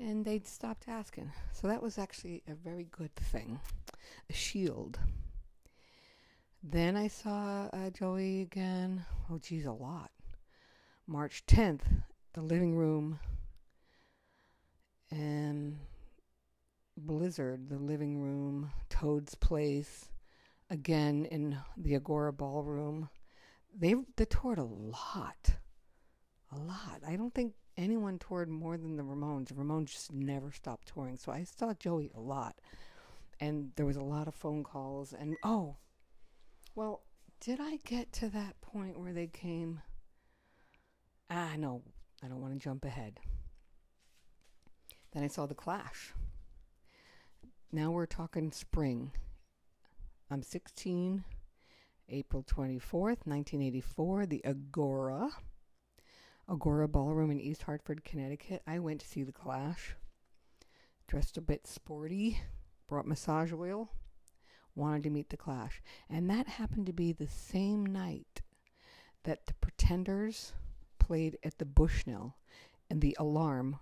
and 0.00 0.24
they'd 0.24 0.46
stopped 0.46 0.88
asking. 0.88 1.32
So 1.52 1.66
that 1.68 1.82
was 1.82 1.98
actually 1.98 2.42
a 2.48 2.54
very 2.54 2.86
good 2.90 3.14
thing, 3.16 3.60
a 4.30 4.32
shield. 4.32 4.98
Then 6.62 6.96
I 6.96 7.08
saw 7.08 7.68
uh, 7.72 7.90
Joey 7.90 8.42
again. 8.42 9.04
Oh, 9.30 9.38
geez, 9.38 9.66
a 9.66 9.72
lot. 9.72 10.10
March 11.06 11.44
10th, 11.46 11.82
the 12.32 12.42
living 12.42 12.74
room, 12.74 13.20
and 15.10 15.78
Blizzard, 16.96 17.68
the 17.68 17.78
living 17.78 18.18
room, 18.18 18.70
Toad's 18.90 19.34
Place, 19.34 20.10
again 20.70 21.24
in 21.24 21.58
the 21.76 21.94
Agora 21.94 22.32
Ballroom. 22.32 23.08
They 23.74 23.94
they 24.16 24.24
toured 24.24 24.58
a 24.58 24.64
lot, 24.64 25.56
a 26.52 26.58
lot. 26.58 27.02
I 27.06 27.16
don't 27.16 27.34
think 27.34 27.54
anyone 27.76 28.18
toured 28.18 28.48
more 28.48 28.76
than 28.76 28.96
the 28.96 29.02
Ramones. 29.02 29.48
The 29.48 29.54
Ramones 29.54 29.92
just 29.92 30.12
never 30.12 30.50
stopped 30.50 30.88
touring. 30.88 31.16
So 31.16 31.32
I 31.32 31.44
saw 31.44 31.72
Joey 31.74 32.10
a 32.14 32.20
lot. 32.20 32.56
And 33.40 33.70
there 33.76 33.86
was 33.86 33.96
a 33.96 34.02
lot 34.02 34.26
of 34.26 34.34
phone 34.34 34.64
calls. 34.64 35.12
And 35.12 35.36
oh, 35.44 35.76
well, 36.74 37.02
did 37.40 37.60
I 37.60 37.78
get 37.84 38.12
to 38.14 38.28
that 38.30 38.60
point 38.60 38.98
where 38.98 39.12
they 39.12 39.28
came? 39.28 39.80
Ah, 41.30 41.52
no, 41.56 41.82
I 42.22 42.26
don't 42.26 42.40
want 42.40 42.52
to 42.52 42.58
jump 42.58 42.84
ahead. 42.84 43.20
Then 45.12 45.22
I 45.22 45.28
saw 45.28 45.46
The 45.46 45.54
Clash. 45.54 46.12
now 47.70 47.90
we're 47.90 48.06
talking 48.06 48.50
spring. 48.50 49.12
I'm 50.30 50.42
16, 50.42 51.24
April 52.08 52.42
24th, 52.42 53.24
1984, 53.24 54.26
the 54.26 54.44
Agora. 54.44 55.30
Agora 56.48 56.88
Ballroom 56.88 57.30
in 57.30 57.40
East 57.40 57.62
Hartford, 57.62 58.04
Connecticut. 58.04 58.62
I 58.66 58.78
went 58.78 59.00
to 59.00 59.06
see 59.06 59.22
the 59.22 59.32
Clash. 59.32 59.94
Dressed 61.06 61.36
a 61.36 61.42
bit 61.42 61.66
sporty, 61.66 62.40
brought 62.88 63.06
massage 63.06 63.52
oil, 63.52 63.90
wanted 64.74 65.04
to 65.04 65.10
meet 65.10 65.30
the 65.30 65.36
Clash. 65.36 65.80
And 66.10 66.28
that 66.30 66.48
happened 66.48 66.86
to 66.86 66.92
be 66.92 67.12
the 67.12 67.28
same 67.28 67.86
night 67.86 68.42
that 69.24 69.46
the 69.46 69.54
Pretenders 69.54 70.52
played 71.08 71.38
at 71.42 71.56
the 71.56 71.64
Bushnell 71.64 72.36
and 72.90 73.00
the 73.00 73.16
Alarm 73.18 73.78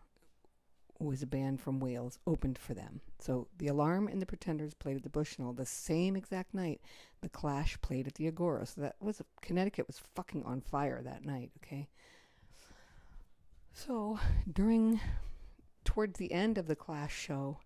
was 1.00 1.22
a 1.22 1.26
band 1.26 1.60
from 1.60 1.80
Wales, 1.80 2.20
opened 2.24 2.56
for 2.56 2.72
them. 2.72 3.00
So 3.18 3.48
the 3.58 3.66
Alarm 3.66 4.06
and 4.06 4.22
the 4.22 4.26
Pretenders 4.26 4.74
played 4.74 4.96
at 4.96 5.02
the 5.02 5.10
Bushnell 5.10 5.52
the 5.52 5.66
same 5.66 6.14
exact 6.14 6.54
night 6.54 6.80
the 7.20 7.28
Clash 7.28 7.76
played 7.82 8.06
at 8.06 8.14
the 8.14 8.28
Agora. 8.28 8.64
So 8.64 8.80
that 8.80 8.94
was 9.00 9.20
Connecticut 9.42 9.88
was 9.88 10.00
fucking 10.14 10.44
on 10.44 10.60
fire 10.60 11.02
that 11.02 11.24
night. 11.24 11.50
Okay. 11.58 11.88
So 13.72 14.20
during 14.50 15.00
towards 15.84 16.18
the 16.18 16.32
end 16.32 16.58
of 16.58 16.68
the 16.68 16.76
Clash 16.76 17.14
show, 17.14 17.58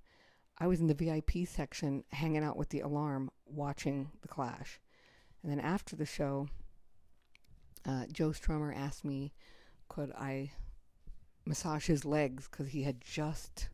I 0.58 0.66
was 0.66 0.80
in 0.80 0.86
the 0.86 0.94
VIP 0.94 1.46
section 1.46 2.04
hanging 2.12 2.42
out 2.42 2.56
with 2.56 2.70
the 2.70 2.80
Alarm, 2.80 3.30
watching 3.46 4.10
the 4.22 4.28
Clash, 4.28 4.80
and 5.42 5.52
then 5.52 5.60
after 5.60 5.96
the 5.96 6.06
show, 6.06 6.48
uh, 7.86 8.06
Joe 8.12 8.30
Strummer 8.30 8.76
asked 8.76 9.04
me, 9.04 9.32
could 9.88 10.12
I 10.12 10.52
massage 11.46 11.86
his 11.86 12.04
legs 12.04 12.48
because 12.48 12.68
he 12.68 12.82
had 12.82 13.00
just 13.00 13.68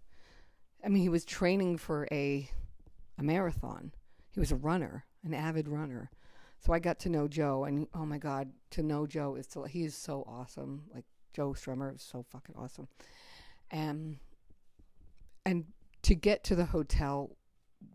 I 0.85 0.89
mean 0.89 1.03
he 1.03 1.09
was 1.09 1.25
training 1.25 1.79
for 1.79 2.07
a 2.11 2.49
a 3.19 3.23
marathon. 3.23 3.93
He 4.33 4.41
was 4.41 4.53
a 4.53 4.57
runner, 4.57 5.05
an 5.25 5.35
avid 5.35 5.69
runner. 5.69 6.11
So 6.61 6.73
I 6.73 6.79
got 6.79 6.99
to 7.01 7.09
know 7.09 7.29
Joe 7.29 7.65
and 7.65 7.87
oh 7.95 8.07
my 8.07 8.19
god, 8.19 8.51
to 8.71 8.83
know 8.83 9.07
Joe 9.07 9.35
is 9.35 9.47
to 9.49 9.65
he 9.65 9.85
is 9.85 9.95
so 9.95 10.25
awesome. 10.27 10.85
Like 10.95 11.05
Joe 11.33 11.51
Strummer 11.51 11.95
is 11.95 12.03
so 12.03 12.25
fucking 12.31 12.55
awesome. 12.57 12.89
And 13.71 14.19
and 15.45 15.65
to 16.03 16.15
get 16.15 16.45
to 16.45 16.55
the 16.55 16.67
hotel 16.67 17.37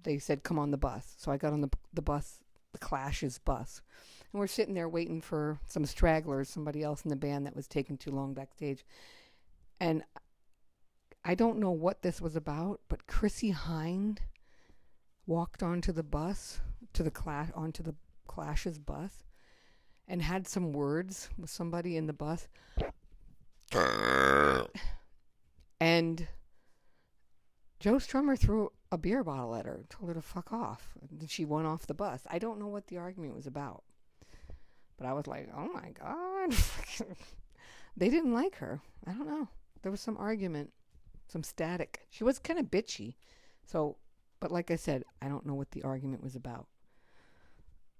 they 0.04 0.20
said 0.20 0.44
come 0.44 0.60
on 0.60 0.72
the 0.72 0.78
bus. 0.78 1.16
So 1.18 1.32
I 1.32 1.38
got 1.38 1.54
on 1.54 1.62
the 1.62 1.70
the 1.94 2.02
bus, 2.02 2.40
the 2.72 2.80
Clash's 2.80 3.40
bus. 3.40 3.82
And 4.32 4.40
we're 4.40 4.48
sitting 4.48 4.74
there 4.74 4.90
waiting 4.90 5.22
for 5.22 5.60
some 5.68 5.86
stragglers, 5.86 6.50
somebody 6.50 6.84
else 6.84 7.04
in 7.04 7.10
the 7.10 7.16
band 7.16 7.46
that 7.46 7.56
was 7.56 7.68
taking 7.68 7.98
too 7.98 8.12
long 8.12 8.34
backstage. 8.34 8.86
And 9.80 10.04
I 11.24 11.36
don't 11.36 11.60
know 11.60 11.72
what 11.72 12.02
this 12.02 12.22
was 12.22 12.36
about, 12.36 12.82
but 12.88 13.08
Chrissie 13.08 13.54
Hynde 13.54 14.20
walked 15.26 15.62
onto 15.62 15.92
the 15.92 16.04
bus, 16.04 16.60
to 16.94 17.04
the 17.04 17.12
class, 17.12 17.52
onto 17.56 17.84
the 17.84 17.96
Clash's 18.28 18.80
bus, 18.80 19.24
and 20.08 20.22
had 20.22 20.48
some 20.48 20.72
words 20.72 21.30
with 21.38 21.50
somebody 21.50 21.98
in 21.98 22.08
the 22.08 22.14
bus. 22.14 22.48
and 25.80 26.28
Joe 27.80 27.96
Strummer 27.96 28.38
threw 28.38 28.72
a 28.92 28.98
beer 28.98 29.24
bottle 29.24 29.56
at 29.56 29.66
her, 29.66 29.86
told 29.90 30.10
her 30.10 30.14
to 30.16 30.22
fuck 30.22 30.52
off. 30.52 30.90
And 31.02 31.30
she 31.30 31.46
went 31.46 31.68
off 31.68 31.88
the 31.88 31.94
bus. 31.94 32.22
I 32.30 32.40
don't 32.40 32.60
know 32.60 32.68
what 32.68 32.88
the 32.88 32.98
argument 32.98 33.36
was 33.36 33.48
about. 33.48 33.84
But 35.02 35.10
I 35.10 35.14
was 35.14 35.26
like, 35.26 35.50
oh 35.58 35.68
my 35.74 35.90
God. 36.00 36.56
they 37.98 38.10
didn't 38.10 38.34
like 38.34 38.58
her. 38.58 38.82
I 39.08 39.14
don't 39.14 39.28
know 39.28 39.48
there 39.82 39.92
was 39.92 40.02
some 40.02 40.18
argument, 40.18 40.72
some 41.28 41.44
static. 41.44 42.02
She 42.10 42.24
was 42.24 42.40
kind 42.40 42.60
of 42.60 42.66
bitchy. 42.68 43.16
So, 43.66 43.98
but 44.40 44.52
like 44.52 44.72
I 44.72 44.76
said, 44.76 45.04
I 45.22 45.28
don't 45.28 45.46
know 45.46 45.56
what 45.56 45.72
the 45.72 45.84
argument 45.84 46.24
was 46.24 46.36
about. 46.36 46.68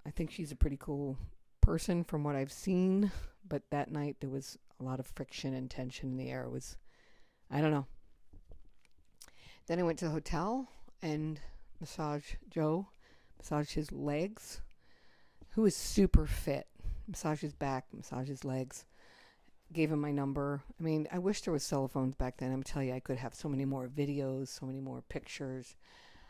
I 0.06 0.10
think 0.10 0.32
she's 0.32 0.52
a 0.52 0.56
pretty 0.56 0.78
cool 0.80 1.18
person 1.62 2.04
from 2.04 2.24
what 2.24 2.36
I've 2.36 2.52
seen, 2.52 3.12
but 3.48 3.64
that 3.70 3.92
night 3.92 4.18
there 4.20 4.30
was 4.30 4.58
a 4.80 4.84
lot 4.84 5.00
of 5.00 5.08
friction 5.08 5.54
and 5.54 5.70
tension 5.70 6.12
in 6.12 6.18
the 6.18 6.30
air. 6.30 6.44
It 6.44 6.52
was, 6.52 6.78
I 7.50 7.62
don't 7.62 7.72
know. 7.72 7.86
Then 9.68 9.80
I 9.80 9.84
went 9.84 10.00
to 10.00 10.06
the 10.06 10.12
hotel 10.12 10.68
and 11.02 11.40
massaged 11.80 12.38
Joe, 12.50 12.88
massaged 13.38 13.74
his 13.74 13.92
legs, 13.92 14.62
who 15.52 15.66
is 15.66 15.76
super 15.76 16.26
fit. 16.26 16.68
Massage 17.12 17.42
his 17.42 17.54
back, 17.54 17.86
massage 17.94 18.30
his 18.30 18.44
legs 18.44 18.86
gave 19.74 19.92
him 19.92 20.02
my 20.02 20.12
number. 20.12 20.64
I 20.80 20.84
mean, 20.84 21.08
I 21.12 21.20
wish 21.20 21.42
there 21.42 21.54
was 21.54 21.64
cell 21.64 21.88
phones 21.88 22.16
back 22.16 22.38
then. 22.38 22.52
I'm 22.52 22.64
telling 22.64 22.90
you, 22.90 22.94
I 22.94 23.00
could 23.00 23.18
have 23.18 23.34
so 23.34 23.48
many 23.48 23.66
more 23.66 23.88
videos, 23.88 24.50
so 24.50 24.66
many 24.66 24.80
more 24.80 25.02
pictures. 25.08 25.76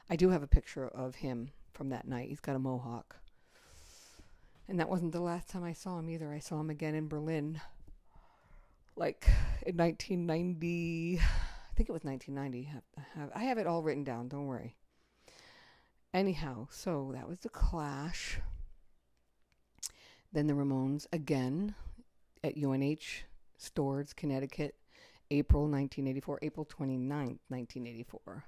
I 0.09 0.15
do 0.15 0.29
have 0.29 0.43
a 0.43 0.47
picture 0.47 0.87
of 0.87 1.15
him 1.15 1.51
from 1.73 1.89
that 1.89 2.07
night. 2.07 2.29
He's 2.29 2.39
got 2.39 2.55
a 2.55 2.59
mohawk. 2.59 3.17
And 4.67 4.79
that 4.79 4.89
wasn't 4.89 5.11
the 5.11 5.21
last 5.21 5.49
time 5.49 5.63
I 5.63 5.73
saw 5.73 5.99
him 5.99 6.09
either. 6.09 6.31
I 6.31 6.39
saw 6.39 6.59
him 6.59 6.69
again 6.69 6.95
in 6.95 7.07
Berlin. 7.07 7.59
Like 8.95 9.27
in 9.65 9.75
1990, 9.77 11.19
I 11.19 11.75
think 11.75 11.89
it 11.89 11.93
was 11.93 12.03
1990. 12.03 12.69
I 13.33 13.43
have 13.43 13.57
it 13.57 13.67
all 13.67 13.81
written 13.81 14.03
down, 14.03 14.27
don't 14.27 14.45
worry. 14.45 14.75
Anyhow, 16.13 16.67
so 16.69 17.11
that 17.15 17.27
was 17.27 17.39
the 17.39 17.49
Clash. 17.49 18.39
Then 20.31 20.47
the 20.47 20.53
Ramones 20.53 21.05
again 21.11 21.75
at 22.43 22.55
UNH 22.57 23.25
Storrs, 23.57 24.13
Connecticut, 24.13 24.75
April 25.29 25.63
1984, 25.63 26.39
April 26.41 26.65
29th, 26.65 27.39
1984. 27.49 28.45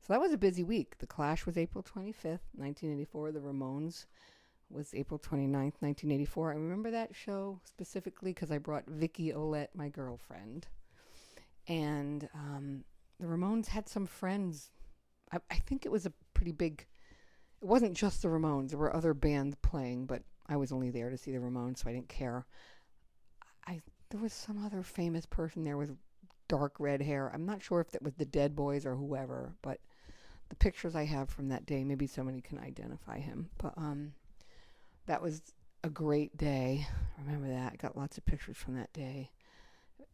So 0.00 0.12
that 0.12 0.20
was 0.20 0.32
a 0.32 0.38
busy 0.38 0.62
week. 0.64 0.98
The 0.98 1.06
Clash 1.06 1.46
was 1.46 1.56
April 1.56 1.82
25th, 1.82 2.40
1984. 2.54 3.32
The 3.32 3.40
Ramones 3.40 4.06
was 4.70 4.94
April 4.94 5.18
29th, 5.18 5.80
1984. 5.80 6.52
I 6.52 6.56
remember 6.56 6.90
that 6.90 7.14
show 7.14 7.60
specifically 7.64 8.32
because 8.32 8.50
I 8.50 8.58
brought 8.58 8.86
Vicky 8.86 9.32
Olette, 9.32 9.74
my 9.74 9.88
girlfriend. 9.88 10.66
And 11.68 12.28
um, 12.34 12.84
the 13.18 13.26
Ramones 13.26 13.68
had 13.68 13.88
some 13.88 14.06
friends. 14.06 14.70
I, 15.32 15.38
I 15.50 15.56
think 15.56 15.86
it 15.86 15.92
was 15.92 16.06
a 16.06 16.12
pretty 16.34 16.52
big. 16.52 16.86
It 17.62 17.66
wasn't 17.66 17.96
just 17.96 18.22
the 18.22 18.28
Ramones. 18.28 18.70
There 18.70 18.78
were 18.78 18.94
other 18.94 19.14
bands 19.14 19.56
playing, 19.62 20.06
but 20.06 20.22
I 20.46 20.56
was 20.56 20.72
only 20.72 20.90
there 20.90 21.10
to 21.10 21.16
see 21.16 21.32
the 21.32 21.38
Ramones, 21.38 21.78
so 21.78 21.88
I 21.88 21.92
didn't 21.92 22.08
care. 22.08 22.46
I 23.66 23.80
there 24.10 24.20
was 24.20 24.32
some 24.32 24.64
other 24.64 24.82
famous 24.82 25.26
person 25.26 25.64
there 25.64 25.76
with 25.76 25.96
dark 26.48 26.74
red 26.78 27.02
hair. 27.02 27.30
I'm 27.32 27.46
not 27.46 27.62
sure 27.62 27.80
if 27.80 27.90
that 27.90 28.02
was 28.02 28.14
the 28.14 28.24
Dead 28.24 28.54
Boys 28.54 28.86
or 28.86 28.94
whoever, 28.94 29.54
but 29.62 29.80
the 30.48 30.56
pictures 30.56 30.94
I 30.94 31.04
have 31.04 31.30
from 31.30 31.48
that 31.48 31.66
day, 31.66 31.84
maybe 31.84 32.06
somebody 32.06 32.40
can 32.40 32.58
identify 32.58 33.18
him. 33.18 33.48
But 33.58 33.74
um, 33.76 34.12
that 35.06 35.22
was 35.22 35.42
a 35.82 35.90
great 35.90 36.36
day. 36.36 36.86
I 37.18 37.22
remember 37.22 37.48
that. 37.48 37.72
I 37.72 37.76
got 37.76 37.96
lots 37.96 38.18
of 38.18 38.26
pictures 38.26 38.56
from 38.56 38.76
that 38.76 38.92
day. 38.92 39.30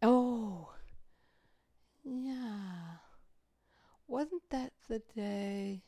Oh, 0.02 0.70
yeah. 2.04 2.96
Wasn't 4.06 4.42
that 4.50 4.72
the 4.88 5.02
day? 5.14 5.82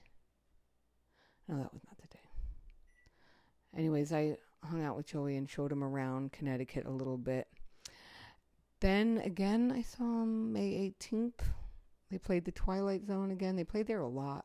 No, 1.49 1.57
that 1.59 1.73
was 1.73 1.83
not. 1.87 2.02
Anyways, 3.77 4.13
I 4.13 4.37
hung 4.65 4.85
out 4.85 4.97
with 4.97 5.07
Joey 5.07 5.37
and 5.37 5.49
showed 5.49 5.73
him 5.73 5.83
around 5.83 6.33
Connecticut 6.33 6.87
a 6.87 6.91
little 6.91 7.17
bit. 7.17 7.49
Then 8.81 9.19
again, 9.25 9.73
I 9.73 9.83
saw 9.83 10.05
them 10.05 10.53
May 10.53 10.93
18th. 11.01 11.41
They 12.11 12.19
played 12.19 12.45
the 12.45 12.53
Twilight 12.53 13.07
Zone 13.07 13.31
again. 13.31 13.57
They 13.57 13.65
played 13.65 13.87
there 13.87 14.01
a 14.01 14.09
lot. 14.09 14.45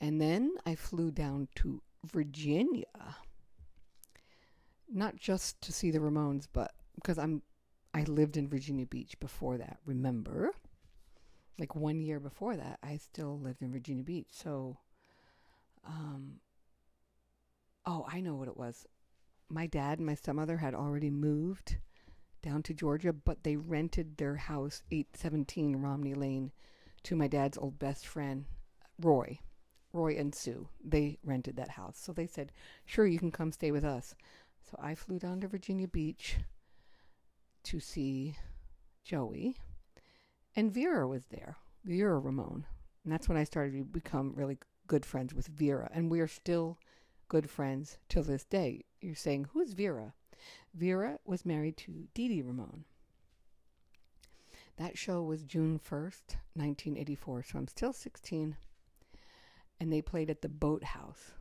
And 0.00 0.20
then 0.20 0.52
I 0.66 0.74
flew 0.74 1.10
down 1.10 1.48
to 1.56 1.82
Virginia. 2.04 3.16
Not 4.92 5.16
just 5.16 5.60
to 5.62 5.72
see 5.72 5.90
the 5.90 5.98
Ramones, 5.98 6.46
but 6.52 6.72
because 6.94 7.18
I'm 7.18 7.42
I 7.94 8.02
lived 8.02 8.36
in 8.36 8.48
Virginia 8.48 8.86
Beach 8.86 9.18
before 9.18 9.56
that, 9.58 9.78
remember? 9.84 10.52
Like 11.58 11.74
one 11.74 12.00
year 12.00 12.20
before 12.20 12.56
that, 12.56 12.78
I 12.82 12.98
still 12.98 13.40
lived 13.40 13.62
in 13.62 13.72
Virginia 13.72 14.04
Beach. 14.04 14.28
So 14.30 14.78
um 15.86 16.40
oh, 17.88 18.06
I 18.06 18.20
know 18.20 18.34
what 18.34 18.48
it 18.48 18.56
was. 18.56 18.86
My 19.48 19.66
dad 19.66 19.98
and 19.98 20.06
my 20.06 20.14
stepmother 20.14 20.58
had 20.58 20.74
already 20.74 21.08
moved 21.08 21.78
down 22.42 22.62
to 22.64 22.74
Georgia, 22.74 23.14
but 23.14 23.42
they 23.42 23.56
rented 23.56 24.18
their 24.18 24.36
house, 24.36 24.82
817 24.92 25.76
Romney 25.76 26.12
Lane, 26.12 26.52
to 27.04 27.16
my 27.16 27.26
dad's 27.26 27.56
old 27.56 27.78
best 27.78 28.06
friend, 28.06 28.44
Roy. 29.00 29.40
Roy 29.94 30.16
and 30.16 30.34
Sue. 30.34 30.68
They 30.84 31.18
rented 31.24 31.56
that 31.56 31.70
house. 31.70 31.98
So 31.98 32.12
they 32.12 32.26
said, 32.26 32.52
sure, 32.84 33.06
you 33.06 33.18
can 33.18 33.30
come 33.30 33.52
stay 33.52 33.72
with 33.72 33.84
us. 33.84 34.14
So 34.70 34.78
I 34.80 34.94
flew 34.94 35.18
down 35.18 35.40
to 35.40 35.48
Virginia 35.48 35.88
Beach 35.88 36.36
to 37.64 37.80
see 37.80 38.36
Joey. 39.02 39.56
And 40.54 40.70
Vera 40.70 41.08
was 41.08 41.24
there, 41.30 41.56
Vera 41.84 42.18
Ramone. 42.18 42.66
And 43.02 43.12
that's 43.12 43.30
when 43.30 43.38
I 43.38 43.44
started 43.44 43.78
to 43.78 43.84
become 43.84 44.34
really 44.36 44.58
good 44.86 45.06
friends 45.06 45.32
with 45.32 45.46
Vera. 45.46 45.88
And 45.94 46.10
we're 46.10 46.28
still 46.28 46.76
good 47.28 47.50
friends 47.50 47.98
till 48.08 48.22
this 48.22 48.44
day. 48.44 48.84
You're 49.00 49.14
saying, 49.14 49.48
who's 49.52 49.72
Vera? 49.72 50.14
Vera 50.74 51.18
was 51.24 51.44
married 51.44 51.76
to 51.78 52.08
Dee 52.14 52.42
Ramone. 52.42 52.84
That 54.76 54.96
show 54.96 55.22
was 55.22 55.42
June 55.42 55.78
1st, 55.78 56.36
1984, 56.54 57.42
so 57.42 57.58
I'm 57.58 57.68
still 57.68 57.92
16. 57.92 58.56
And 59.80 59.92
they 59.92 60.02
played 60.02 60.30
at 60.30 60.40
the 60.40 60.48
Boathouse. 60.48 61.32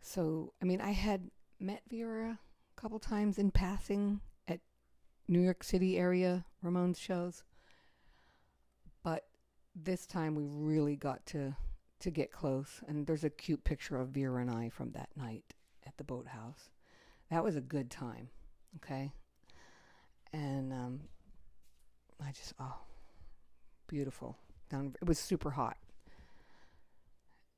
So, 0.00 0.52
I 0.60 0.66
mean, 0.66 0.80
I 0.80 0.90
had 0.90 1.30
met 1.58 1.82
Vera 1.88 2.38
a 2.76 2.80
couple 2.80 2.98
times 2.98 3.38
in 3.38 3.50
passing 3.50 4.20
at 4.46 4.60
New 5.28 5.40
York 5.40 5.64
City 5.64 5.96
area 5.96 6.44
Ramones 6.62 6.98
shows. 6.98 7.42
But 9.02 9.24
this 9.74 10.06
time 10.06 10.34
we 10.34 10.44
really 10.46 10.96
got 10.96 11.24
to 11.26 11.56
to 12.04 12.10
get 12.10 12.30
close 12.30 12.82
and 12.86 13.06
there's 13.06 13.24
a 13.24 13.30
cute 13.30 13.64
picture 13.64 13.96
of 13.96 14.08
Vera 14.08 14.42
and 14.42 14.50
I 14.50 14.68
from 14.68 14.90
that 14.92 15.08
night 15.16 15.54
at 15.86 15.96
the 15.96 16.04
boathouse. 16.04 16.68
That 17.30 17.42
was 17.42 17.56
a 17.56 17.62
good 17.62 17.90
time, 17.90 18.28
okay? 18.76 19.10
And 20.30 20.70
um 20.70 21.00
I 22.22 22.30
just 22.32 22.52
oh 22.60 22.76
beautiful. 23.86 24.36
Down 24.68 24.94
it 25.00 25.08
was 25.08 25.18
super 25.18 25.50
hot. 25.50 25.78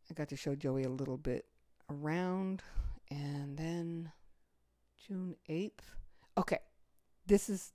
I 0.09 0.15
got 0.15 0.29
to 0.29 0.37
show 0.37 0.55
Joey 0.55 0.85
a 0.85 0.89
little 0.89 1.17
bit 1.17 1.47
around 1.91 2.63
and 3.11 3.57
then 3.57 4.13
June 5.09 5.35
8th. 5.49 5.73
Okay. 6.39 6.59
This 7.27 7.49
is 7.49 7.73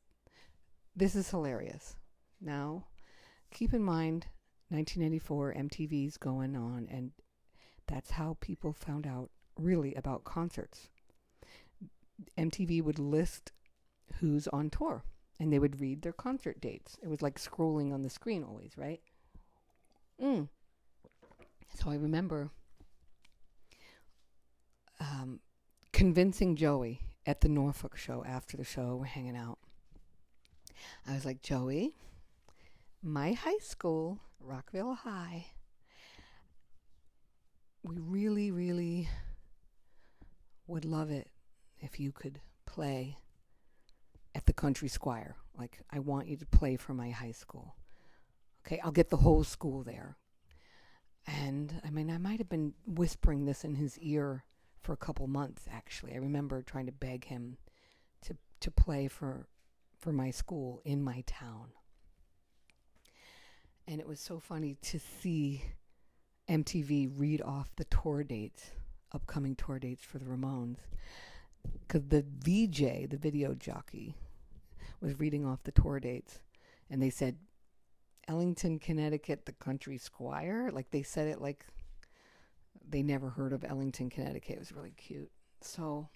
this 0.96 1.16
is 1.16 1.30
hilarious. 1.30 1.98
Now, 2.40 2.86
keep 3.54 3.74
in 3.74 3.84
mind 3.84 4.28
1984 4.72 5.54
MTV's 5.54 6.18
going 6.18 6.56
on 6.56 6.88
and 6.90 7.12
that's 7.88 8.12
how 8.12 8.38
people 8.40 8.74
found 8.74 9.06
out 9.06 9.30
really 9.58 9.94
about 9.96 10.24
concerts. 10.24 10.90
MTV 12.38 12.84
would 12.84 13.00
list 13.00 13.52
who's 14.20 14.48
on 14.50 14.70
tour 14.70 15.04
and 15.40 15.52
they 15.52 15.60
would 15.60 15.82
read 15.82 16.02
their 16.02 16.14
concert 16.14 16.62
dates. 16.62 16.98
It 17.02 17.10
was 17.10 17.22
like 17.22 17.40
scrolling 17.40 17.94
on 17.94 18.02
the 18.04 18.10
screen 18.10 18.44
always, 18.44 18.78
right? 18.78 19.02
Mm. 20.22 20.48
So 21.80 21.90
I 21.90 21.96
remember 21.96 22.52
um, 25.00 25.40
convincing 25.92 26.56
Joey 26.56 27.02
at 27.26 27.42
the 27.42 27.50
Norfolk 27.50 27.98
show 27.98 28.24
after 28.26 28.58
the 28.58 28.64
show, 28.64 28.96
we're 28.96 29.06
hanging 29.06 29.36
out. 29.36 29.58
I 31.08 31.14
was 31.14 31.26
like, 31.26 31.42
Joey, 31.42 31.96
my 33.04 33.34
high 33.34 33.58
school, 33.60 34.20
Rockville 34.40 34.94
High, 34.94 35.48
we 37.84 37.98
really, 37.98 38.52
really 38.52 39.10
would 40.68 40.86
love 40.86 41.10
it 41.10 41.30
if 41.80 42.00
you 42.00 42.12
could 42.12 42.42
play 42.66 43.18
at 44.36 44.46
the 44.46 44.54
Country 44.54 44.88
Squire. 44.88 45.36
Like, 45.58 45.80
I 45.90 46.00
want 46.00 46.28
you 46.28 46.38
to 46.38 46.46
play 46.46 46.78
for 46.78 46.94
my 46.94 47.10
high 47.10 47.32
school. 47.32 47.76
Okay, 48.66 48.80
I'll 48.84 48.92
get 48.92 49.10
the 49.10 49.18
whole 49.18 49.44
school 49.44 49.84
there. 49.84 50.18
And 51.26 51.82
I 51.84 51.90
mean, 51.90 52.10
I 52.10 52.18
might 52.18 52.40
have 52.40 52.50
been 52.50 52.74
whispering 52.86 53.46
this 53.46 53.64
in 53.64 53.76
his 53.76 53.98
ear 54.00 54.46
for 54.82 54.94
a 54.94 54.98
couple 54.98 55.28
months. 55.28 55.64
Actually, 55.72 56.14
I 56.14 56.18
remember 56.18 56.62
trying 56.62 56.86
to 56.86 56.92
beg 56.92 57.26
him 57.26 57.58
to 58.24 58.36
to 58.60 58.72
play 58.72 59.08
for 59.08 59.48
for 60.00 60.12
my 60.12 60.32
school 60.32 60.82
in 60.84 61.04
my 61.04 61.24
town. 61.28 61.70
And 63.92 64.00
it 64.00 64.08
was 64.08 64.22
so 64.22 64.40
funny 64.40 64.78
to 64.84 65.00
see 65.22 65.64
MTV 66.50 67.12
read 67.18 67.42
off 67.42 67.76
the 67.76 67.84
tour 67.84 68.24
dates, 68.24 68.72
upcoming 69.12 69.54
tour 69.54 69.80
dates 69.80 70.02
for 70.02 70.18
the 70.18 70.24
Ramones. 70.24 70.78
Because 71.82 72.08
the 72.08 72.24
VJ, 72.40 73.10
the 73.10 73.20
video 73.20 73.54
jockey, 73.54 74.16
was 75.02 75.20
reading 75.20 75.46
off 75.46 75.64
the 75.64 75.74
tour 75.74 76.00
dates. 76.00 76.40
And 76.90 77.04
they 77.04 77.10
said, 77.10 77.36
Ellington, 78.30 78.80
Connecticut, 78.80 79.46
the 79.46 79.52
country 79.52 79.98
squire. 79.98 80.70
Like 80.72 80.90
they 80.92 81.04
said 81.04 81.28
it 81.28 81.42
like 81.42 81.66
they 82.88 83.04
never 83.04 83.32
heard 83.32 83.52
of 83.52 83.66
Ellington, 83.66 84.10
Connecticut. 84.10 84.56
It 84.56 84.60
was 84.60 84.72
really 84.72 84.94
cute. 84.96 85.32
So 85.60 86.08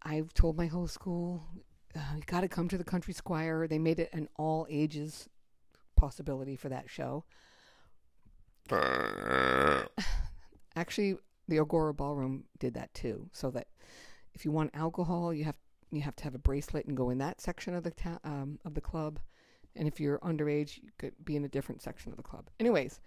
I've 0.00 0.32
told 0.32 0.56
my 0.56 0.66
whole 0.66 0.86
school, 0.86 1.42
uh, 1.96 2.14
you 2.14 2.22
got 2.26 2.42
to 2.42 2.48
come 2.48 2.68
to 2.68 2.78
the 2.78 2.84
country 2.84 3.14
squire. 3.14 3.66
They 3.66 3.80
made 3.80 3.98
it 3.98 4.10
an 4.12 4.28
all 4.36 4.68
ages 4.70 5.28
possibility 6.02 6.56
for 6.56 6.68
that 6.68 6.90
show. 6.90 7.24
Actually, 10.76 11.16
the 11.46 11.60
Agora 11.60 11.94
Ballroom 11.94 12.44
did 12.58 12.74
that 12.74 12.92
too, 12.92 13.30
so 13.32 13.52
that 13.52 13.68
if 14.34 14.44
you 14.44 14.50
want 14.50 14.72
alcohol, 14.74 15.32
you 15.32 15.44
have 15.44 15.54
you 15.92 16.00
have 16.00 16.16
to 16.16 16.24
have 16.24 16.34
a 16.34 16.38
bracelet 16.38 16.86
and 16.86 16.96
go 16.96 17.10
in 17.10 17.18
that 17.18 17.40
section 17.40 17.74
of 17.74 17.84
the 17.84 17.92
ta- 17.92 18.18
um, 18.24 18.58
of 18.64 18.74
the 18.74 18.80
club, 18.80 19.20
and 19.76 19.86
if 19.86 20.00
you're 20.00 20.18
underage, 20.20 20.82
you 20.82 20.90
could 20.98 21.12
be 21.24 21.36
in 21.36 21.44
a 21.44 21.48
different 21.48 21.82
section 21.82 22.10
of 22.10 22.16
the 22.16 22.22
club. 22.24 22.48
Anyways, 22.58 23.00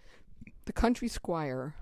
the 0.63 0.73
Country 0.73 1.09
Squire 1.09 1.75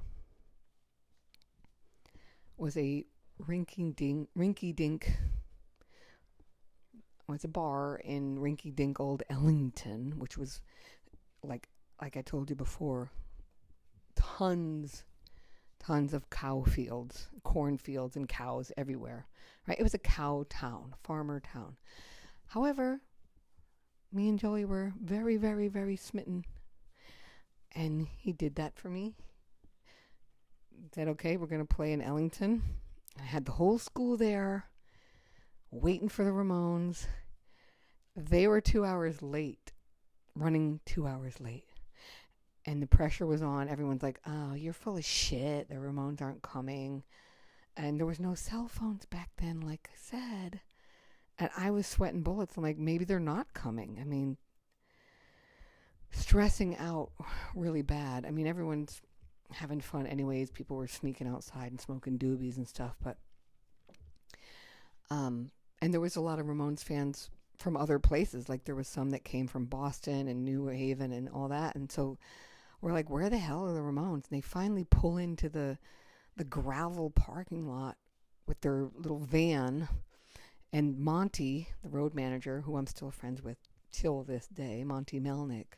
was 2.57 2.76
a 2.76 3.05
rinky 3.39 3.95
dink, 3.95 4.30
rinky 4.36 4.76
dink. 4.76 5.11
Was 7.28 7.45
a 7.45 7.47
bar 7.47 8.01
in 8.03 8.38
rinky 8.38 8.76
dink 8.76 8.99
old 8.99 9.24
Ellington, 9.30 10.14
which 10.18 10.38
was 10.38 10.59
like 11.44 11.68
like 12.02 12.18
I 12.18 12.22
told 12.22 12.50
you 12.50 12.56
before, 12.56 13.12
tons, 14.16 15.04
tons 15.80 16.14
of 16.14 16.30
cow 16.30 16.64
fields, 16.64 17.30
cornfields, 17.44 18.16
and 18.16 18.28
cows 18.28 18.72
everywhere. 18.78 19.28
Right? 19.68 19.80
It 19.80 19.84
was 19.84 19.94
a 19.94 20.00
cow 20.00 20.46
town, 20.50 20.96
farmer 21.04 21.39
town. 21.39 21.78
However, 22.48 23.02
me 24.12 24.30
and 24.30 24.39
Joey 24.39 24.66
were 24.66 24.94
very, 25.02 25.38
very, 25.38 25.68
very 25.68 25.96
smitten, 25.96 26.46
and 27.74 28.08
he 28.18 28.32
did 28.32 28.56
that 28.56 28.76
for 28.76 28.89
me. 28.89 29.14
Said, 30.94 31.08
"Okay, 31.10 31.38
we're 31.38 31.48
going 31.48 31.66
to 31.66 31.76
play 31.76 31.94
in 31.94 32.02
Ellington." 32.02 32.64
I 33.20 33.24
had 33.24 33.46
the 33.46 33.54
whole 33.54 33.78
school 33.78 34.18
there, 34.18 34.70
waiting 35.72 36.10
for 36.10 36.24
the 36.24 36.32
Ramones. 36.32 37.08
They 38.16 38.48
were 38.48 38.62
two 38.62 38.84
hours 38.84 39.22
late 39.22 39.73
running 40.36 40.80
two 40.86 41.08
hours 41.08 41.40
late. 41.40 41.66
And 42.66 42.82
the 42.82 42.88
pressure 42.88 43.26
was 43.26 43.42
on. 43.42 43.68
Everyone's 43.68 44.04
like, 44.04 44.20
oh, 44.26 44.54
you're 44.54 44.74
full 44.74 44.98
of 44.98 45.04
shit. 45.04 45.70
The 45.70 45.76
Ramones 45.76 46.22
aren't 46.22 46.42
coming. 46.42 47.04
And 47.76 48.00
there 48.00 48.06
was 48.06 48.20
no 48.20 48.36
cell 48.36 48.68
phones 48.68 49.06
back 49.06 49.32
then, 49.38 49.60
like 49.60 49.90
I 49.92 49.98
said. 49.98 50.62
And 51.40 51.50
I 51.58 51.72
was 51.72 51.88
sweating 51.88 52.22
bullets. 52.22 52.56
I'm 52.56 52.64
like, 52.64 52.78
maybe 52.78 53.04
they're 53.04 53.20
not 53.20 53.54
coming. 53.54 53.98
I 54.00 54.06
mean, 54.06 54.38
stressing 56.12 56.78
out 56.78 57.12
really 57.56 57.82
bad. 57.82 58.26
I 58.26 58.32
mean, 58.32 58.48
everyone's 58.48 59.02
having 59.52 59.82
fun 59.82 60.08
anyways. 60.08 60.52
People 60.52 60.78
were 60.78 60.88
sneaking 60.88 61.28
outside 61.28 61.72
and 61.72 61.82
smoking 61.82 62.18
doobies 62.18 62.58
and 62.58 62.68
stuff. 62.68 62.96
But, 63.04 63.18
um, 65.10 65.52
and 65.82 65.94
there 65.94 66.02
was 66.02 66.16
a 66.16 66.22
lot 66.22 66.40
of 66.40 66.46
Ramones 66.46 66.84
fans 66.84 67.30
from 67.64 67.78
other 67.78 67.97
places. 67.97 68.49
Like 68.49 68.66
there 68.66 68.76
was 68.76 68.88
some 68.88 69.09
that 69.11 69.24
came 69.24 69.47
from 69.47 69.66
Boston 69.66 70.28
and 70.28 70.43
New 70.43 70.68
Haven 70.68 71.14
and 71.14 71.30
all 71.30 71.47
that. 71.47 71.76
And 71.76 71.91
so 71.91 72.18
we're 72.82 72.91
like, 72.91 73.09
where 73.09 73.30
the 73.30 73.38
hell 73.38 73.66
are 73.66 73.74
the 73.74 73.80
Ramones? 73.80 74.26
And 74.30 74.32
they 74.32 74.41
finally 74.41 74.84
pull 74.84 75.18
into 75.18 75.49
the 75.49 75.78
the 76.36 76.43
gravel 76.43 77.11
parking 77.11 77.68
lot 77.68 77.95
with 78.47 78.59
their 78.61 78.89
little 78.95 79.20
van. 79.20 79.88
And 80.74 80.97
Monty, 80.97 81.70
the 81.84 81.89
road 81.89 82.14
manager, 82.16 82.61
who 82.61 82.76
I'm 82.76 82.88
still 82.88 83.11
friends 83.11 83.41
with 83.41 83.57
till 83.91 84.24
this 84.24 84.47
day, 84.47 84.84
Monte 84.84 85.20
Melnick, 85.20 85.78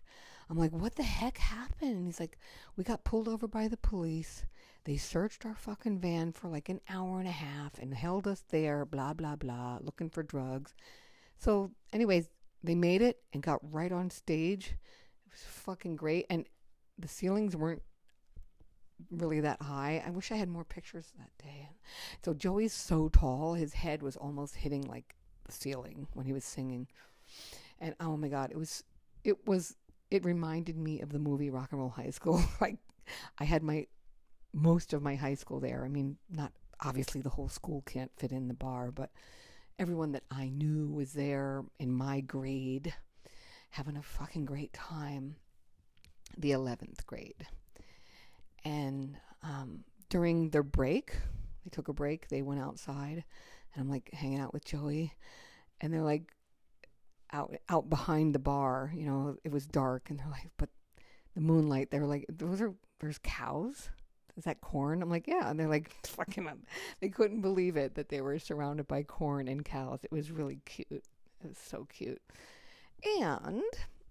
I'm 0.50 0.58
like, 0.58 0.72
what 0.72 0.96
the 0.96 1.04
heck 1.04 1.38
happened? 1.38 1.96
And 1.98 2.06
he's 2.06 2.20
like, 2.20 2.38
we 2.78 2.84
got 2.84 3.04
pulled 3.04 3.28
over 3.28 3.48
by 3.48 3.68
the 3.68 3.78
police. 3.78 4.46
They 4.86 4.96
searched 4.96 5.46
our 5.46 5.56
fucking 5.56 6.00
van 6.00 6.32
for 6.32 6.48
like 6.48 6.70
an 6.70 6.80
hour 6.90 7.20
and 7.20 7.28
a 7.28 7.32
half 7.32 7.78
and 7.78 7.94
held 7.94 8.28
us 8.28 8.44
there, 8.50 8.86
blah, 8.86 9.14
blah, 9.14 9.36
blah, 9.36 9.80
looking 9.82 10.10
for 10.10 10.24
drugs. 10.24 10.74
So, 11.38 11.72
anyways, 11.94 12.30
they 12.64 12.76
made 12.76 13.02
it 13.02 13.20
and 13.34 13.44
got 13.44 13.60
right 13.62 13.92
on 13.92 14.10
stage. 14.10 14.76
It 15.26 15.32
was 15.32 15.42
fucking 15.42 15.96
great. 15.96 16.26
And 16.30 16.46
the 16.98 17.08
ceilings 17.08 17.56
weren't 17.56 17.84
really 19.12 19.42
that 19.42 19.62
high. 19.62 20.04
I 20.06 20.10
wish 20.10 20.32
I 20.32 20.36
had 20.36 20.50
more 20.50 20.64
pictures 20.64 21.12
that 21.18 21.32
day. 21.44 21.70
So 22.24 22.34
Joey's 22.34 22.74
so 22.74 23.10
tall, 23.10 23.54
his 23.54 23.74
head 23.74 24.02
was 24.02 24.16
almost 24.16 24.56
hitting 24.56 24.84
like 24.84 25.16
the 25.46 25.52
ceiling 25.52 26.08
when 26.14 26.26
he 26.26 26.34
was 26.34 26.44
singing. 26.44 26.88
And 27.80 27.96
oh 28.00 28.18
my 28.18 28.30
god, 28.30 28.52
it 28.52 28.58
was 28.58 28.84
it 29.24 29.46
was 29.48 29.76
it 30.12 30.24
reminded 30.24 30.78
me 30.78 31.02
of 31.02 31.12
the 31.12 31.20
movie 31.20 31.50
Rock 31.50 31.70
and 31.72 31.80
Roll 31.80 31.90
High 31.90 32.12
School. 32.12 32.42
like 32.62 32.78
I 33.38 33.44
had 33.44 33.64
my 33.64 33.88
most 34.54 34.94
of 34.94 35.02
my 35.02 35.16
high 35.16 35.34
school 35.34 35.60
there. 35.60 35.84
I 35.84 35.90
mean, 35.90 36.18
not 36.30 36.54
obviously 36.84 37.22
the 37.22 37.30
whole 37.30 37.50
school 37.50 37.84
can't 37.86 38.12
fit 38.18 38.32
in 38.32 38.48
the 38.48 38.54
bar, 38.54 38.92
but 38.92 39.12
everyone 39.78 40.14
that 40.14 40.24
I 40.32 40.50
knew 40.50 40.88
was 40.88 41.14
there 41.14 41.64
in 41.80 41.92
my 41.92 42.22
grade 42.22 42.94
having 43.72 43.98
a 43.98 44.02
fucking 44.02 44.46
great 44.46 44.74
time. 44.74 45.36
The 46.38 46.52
11th 46.52 47.06
grade. 47.06 47.46
And 48.64 49.18
um, 49.44 49.84
during 50.10 50.50
their 50.50 50.64
break, 50.64 51.16
they 51.64 51.70
took 51.70 51.88
a 51.88 51.94
break, 51.94 52.28
they 52.28 52.42
went 52.42 52.62
outside, 52.62 53.24
and 53.74 53.82
I'm 53.82 53.90
like 53.90 54.10
hanging 54.12 54.40
out 54.40 54.54
with 54.54 54.66
Joey. 54.66 55.14
And 55.82 55.94
they're 55.94 56.02
like, 56.02 56.32
out 57.32 57.54
out 57.70 57.90
behind 57.90 58.34
the 58.34 58.40
bar. 58.40 58.92
You 58.96 59.06
know, 59.06 59.38
it 59.44 59.52
was 59.52 59.66
dark, 59.68 60.10
and 60.10 60.20
they're 60.20 60.28
like, 60.28 60.50
but 60.58 60.70
the 61.36 61.42
moonlight. 61.42 61.92
They're 61.92 62.06
like, 62.06 62.26
those 62.30 62.62
are 62.62 62.74
there's 63.00 63.20
cows. 63.24 63.90
Is 64.38 64.44
that 64.44 64.62
corn? 64.62 65.02
I'm 65.02 65.10
like, 65.10 65.28
yeah. 65.28 65.50
And 65.50 65.60
they're 65.60 65.70
like, 65.70 65.92
fucking 66.06 66.48
up. 66.48 66.58
They 67.02 67.10
couldn't 67.10 67.42
believe 67.42 67.78
it 67.78 67.96
that 67.96 68.10
they 68.10 68.22
were 68.22 68.40
surrounded 68.40 68.88
by 68.88 69.04
corn 69.04 69.48
and 69.48 69.64
cows. 69.64 70.00
It 70.04 70.12
was 70.12 70.32
really 70.32 70.60
cute. 70.66 70.88
It 70.92 71.04
was 71.48 71.58
so 71.58 71.88
cute. 71.92 72.22
And 73.20 73.64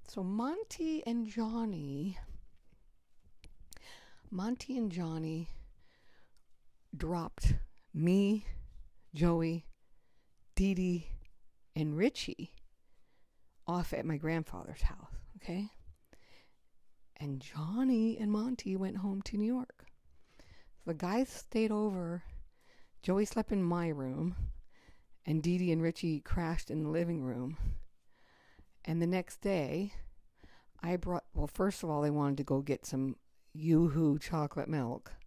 so 0.06 0.22
Monty 0.22 1.02
and 1.06 1.26
Johnny, 1.26 2.18
Monty 4.30 4.78
and 4.78 4.90
Johnny 4.90 5.48
dropped 6.96 7.54
me, 7.92 8.46
Joey, 9.14 9.66
Dee 10.54 10.74
Dee, 10.74 11.08
and 11.74 11.96
Richie 11.96 12.52
off 13.66 13.92
at 13.92 14.04
my 14.04 14.16
grandfather's 14.16 14.82
house, 14.82 15.12
okay? 15.36 15.70
And 17.16 17.40
Johnny 17.40 18.18
and 18.18 18.30
Monty 18.30 18.76
went 18.76 18.98
home 18.98 19.22
to 19.22 19.36
New 19.36 19.46
York. 19.46 19.86
The 20.86 20.94
guys 20.94 21.28
stayed 21.28 21.70
over. 21.70 22.22
Joey 23.02 23.24
slept 23.24 23.52
in 23.52 23.62
my 23.62 23.88
room, 23.88 24.36
and 25.24 25.42
Dee 25.42 25.58
Dee 25.58 25.72
and 25.72 25.82
Richie 25.82 26.20
crashed 26.20 26.70
in 26.70 26.82
the 26.82 26.90
living 26.90 27.22
room. 27.22 27.56
And 28.84 29.00
the 29.00 29.06
next 29.06 29.40
day, 29.40 29.94
I 30.82 30.96
brought, 30.96 31.24
well, 31.34 31.46
first 31.46 31.82
of 31.82 31.90
all, 31.90 32.02
they 32.02 32.10
wanted 32.10 32.36
to 32.38 32.44
go 32.44 32.60
get 32.60 32.84
some 32.84 33.16
Yoo-Hoo 33.54 34.18
chocolate 34.18 34.68
milk. 34.68 35.12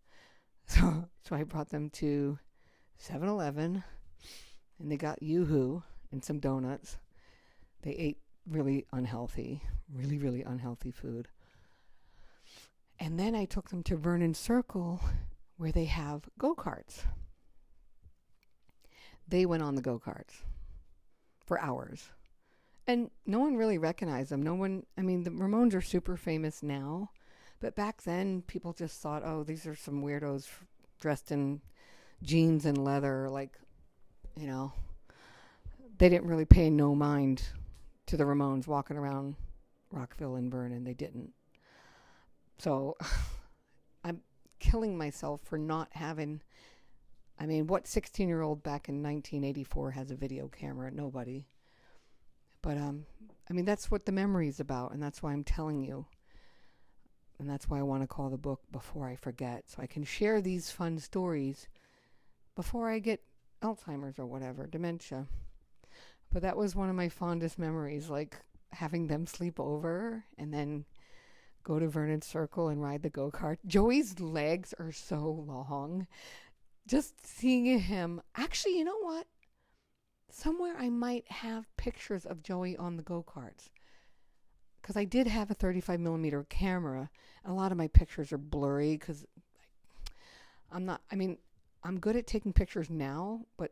So, 0.70 1.08
so 1.22 1.34
I 1.34 1.44
brought 1.44 1.70
them 1.70 1.90
to 1.92 2.40
7 2.98 3.30
Eleven 3.30 3.86
and 4.80 4.92
they 4.92 4.98
got 4.98 5.24
Yoo-Hoo 5.24 5.82
and 6.12 6.22
some 6.22 6.40
donuts. 6.40 6.98
They 7.84 7.92
ate 7.92 8.18
really 8.46 8.86
unhealthy, 8.92 9.62
really, 9.90 10.18
really 10.18 10.44
unhealthy 10.44 10.92
food. 10.92 11.30
And 13.00 13.18
then 13.18 13.34
I 13.34 13.46
took 13.46 13.70
them 13.70 13.82
to 13.84 13.96
Vernon 13.96 14.34
Circle 14.34 15.00
where 15.58 15.72
they 15.72 15.86
have 15.86 16.24
go 16.38 16.56
karts. 16.56 17.04
They 19.28 19.46
went 19.46 19.64
on 19.64 19.76
the 19.76 19.82
go 19.82 20.00
karts 20.00 20.42
for 21.46 21.60
hours. 21.60 22.10
And 22.86 23.10
no 23.26 23.40
one 23.40 23.58
really 23.58 23.78
recognized 23.78 24.30
them. 24.30 24.42
No 24.42 24.56
one, 24.56 24.86
I 24.98 25.02
mean, 25.02 25.24
the 25.24 25.32
Ramones 25.32 25.74
are 25.74 25.82
super 25.82 26.16
famous 26.16 26.64
now, 26.64 27.12
but 27.60 27.76
back 27.76 28.04
then 28.04 28.44
people 28.44 28.72
just 28.72 29.02
thought, 29.02 29.24
oh, 29.26 29.44
these 29.44 29.66
are 29.66 29.76
some 29.76 30.02
weirdos 30.02 30.48
dressed 31.02 31.32
in 31.32 31.62
jeans 32.24 32.66
and 32.66 32.82
leather. 32.84 33.30
Like, 33.30 33.60
you 34.38 34.48
know, 34.48 34.72
they 35.98 36.08
didn't 36.08 36.28
really 36.28 36.46
pay 36.46 36.70
no 36.70 36.96
mind 36.96 37.44
to 38.06 38.16
the 38.16 38.24
Ramones 38.24 38.68
walking 38.68 38.96
around 38.96 39.36
Rockville 39.92 40.36
and 40.36 40.50
Vernon. 40.50 40.86
They 40.86 40.94
didn't. 40.94 41.34
So 42.60 42.96
killing 44.60 44.98
myself 44.98 45.42
for 45.44 45.58
not 45.58 45.90
having. 45.92 46.42
I 47.40 47.46
mean, 47.46 47.68
what 47.68 47.88
16 47.88 48.28
year 48.28 48.42
old 48.42 48.64
back 48.64 48.90
in 48.90 49.04
1984 49.04 49.92
has 49.92 50.12
a 50.12 50.16
video 50.16 50.48
camera? 50.48 50.92
Nobody. 50.92 51.48
But, 52.62 52.78
um, 52.78 53.06
I 53.50 53.54
mean, 53.54 53.66
that's 53.66 53.92
what 53.92 54.06
the 54.06 54.12
memory 54.12 54.48
is 54.48 54.60
about, 54.60 54.92
and 54.92 55.02
that's 55.02 55.22
why 55.22 55.32
I'm 55.32 55.44
telling 55.44 55.82
you. 55.84 56.06
And 57.40 57.48
that's 57.50 57.70
why 57.70 57.80
I 57.80 57.84
want 57.84 58.02
to 58.02 58.08
call 58.08 58.30
the 58.30 58.38
book 58.38 58.62
Before 58.72 59.08
I 59.08 59.16
Forget, 59.16 59.70
so 59.70 59.82
I 59.82 59.86
can 59.86 60.04
share 60.04 60.42
these 60.42 60.72
fun 60.72 60.98
stories 60.98 61.68
before 62.56 62.90
I 62.90 62.98
get 62.98 63.22
Alzheimer's 63.62 64.18
or 64.18 64.26
whatever, 64.26 64.66
dementia. 64.66 65.28
But 66.32 66.42
that 66.42 66.58
was 66.58 66.76
one 66.76 66.90
of 66.90 66.96
my 66.96 67.10
fondest 67.10 67.60
memories, 67.60 68.10
like 68.10 68.38
having 68.72 69.08
them 69.08 69.26
sleep 69.26 69.60
over 69.60 70.26
and 70.38 70.54
then 70.54 70.86
go 71.68 71.80
to 71.80 71.88
Vernon 71.90 72.22
Circle 72.22 72.70
and 72.70 72.82
ride 72.82 73.04
the 73.04 73.10
go 73.10 73.30
kart. 73.30 73.58
Joey's 73.66 74.22
legs 74.22 74.74
are 74.80 74.94
so 74.94 75.44
long. 75.46 76.08
Just 76.88 77.28
seeing 77.28 77.66
him, 77.80 78.22
actually, 78.38 78.78
you 78.78 78.86
know 78.86 79.00
what? 79.02 79.28
Somewhere 80.32 80.76
I 80.80 80.88
might 80.88 81.30
have 81.30 81.66
pictures 81.76 82.26
of 82.26 82.42
Joey 82.42 82.78
on 82.78 82.96
the 82.96 83.04
go 83.04 83.22
karts. 83.22 83.70
Because 84.82 84.96
I 84.96 85.04
did 85.04 85.28
have 85.28 85.52
a 85.52 85.54
35 85.54 86.00
millimeter 86.00 86.46
camera. 86.48 87.10
A 87.44 87.52
lot 87.52 87.74
of 87.74 87.78
my 87.78 87.90
pictures 87.90 88.32
are 88.32 88.38
blurry 88.38 88.94
because 88.94 89.26
I'm 90.72 90.86
not, 90.86 91.02
I 91.12 91.16
mean, 91.16 91.38
I'm 91.84 92.00
good 92.00 92.16
at 92.16 92.28
taking 92.28 92.54
pictures 92.54 92.90
now, 92.90 93.42
but 93.58 93.72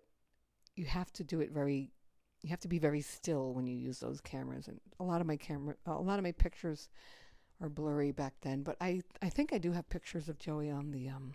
you 0.75 0.83
have 0.83 1.13
to 1.13 1.23
do 1.23 1.39
it 1.39 1.51
very, 1.51 1.93
you 2.41 2.49
have 2.49 2.59
to 2.59 2.67
be 2.67 2.79
very 2.79 2.99
still 2.99 3.53
when 3.53 3.65
you 3.65 3.77
use 3.77 3.99
those 3.99 4.19
cameras. 4.19 4.67
And 4.67 4.81
a 4.99 5.03
lot 5.03 5.21
of 5.21 5.27
my 5.27 5.37
camera, 5.37 5.75
a 5.85 5.93
lot 5.93 6.19
of 6.19 6.23
my 6.23 6.33
pictures 6.33 6.89
are 7.61 7.69
blurry 7.69 8.11
back 8.11 8.33
then. 8.41 8.63
But 8.63 8.77
I, 8.81 9.01
I 9.21 9.29
think 9.29 9.53
I 9.53 9.57
do 9.57 9.71
have 9.71 9.89
pictures 9.89 10.29
of 10.29 10.39
Joey 10.39 10.69
on 10.69 10.91
the, 10.91 11.09
um, 11.09 11.33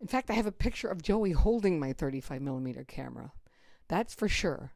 in 0.00 0.06
fact, 0.06 0.30
I 0.30 0.34
have 0.34 0.46
a 0.46 0.52
picture 0.52 0.88
of 0.88 1.02
Joey 1.02 1.32
holding 1.32 1.78
my 1.78 1.92
35 1.92 2.42
millimeter 2.42 2.84
camera. 2.84 3.32
That's 3.88 4.14
for 4.14 4.28
sure. 4.28 4.72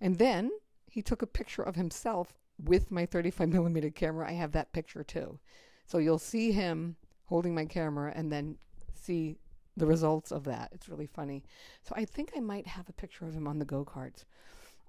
And 0.00 0.18
then 0.18 0.50
he 0.86 1.02
took 1.02 1.22
a 1.22 1.26
picture 1.26 1.62
of 1.62 1.76
himself 1.76 2.34
with 2.62 2.90
my 2.90 3.06
35 3.06 3.48
millimeter 3.48 3.90
camera. 3.90 4.28
I 4.28 4.32
have 4.32 4.52
that 4.52 4.72
picture 4.72 5.04
too. 5.04 5.38
So 5.86 5.98
you'll 5.98 6.18
see 6.18 6.52
him 6.52 6.96
holding 7.26 7.54
my 7.54 7.64
camera 7.64 8.12
and 8.14 8.30
then 8.30 8.58
see 8.94 9.36
the 9.76 9.86
results 9.86 10.30
of 10.30 10.44
that. 10.44 10.70
It's 10.72 10.88
really 10.88 11.06
funny. 11.06 11.44
So 11.82 11.94
I 11.96 12.04
think 12.04 12.32
I 12.36 12.40
might 12.40 12.66
have 12.66 12.88
a 12.88 12.92
picture 12.92 13.24
of 13.24 13.34
him 13.34 13.46
on 13.46 13.58
the 13.58 13.64
go 13.64 13.84
karts. 13.84 14.24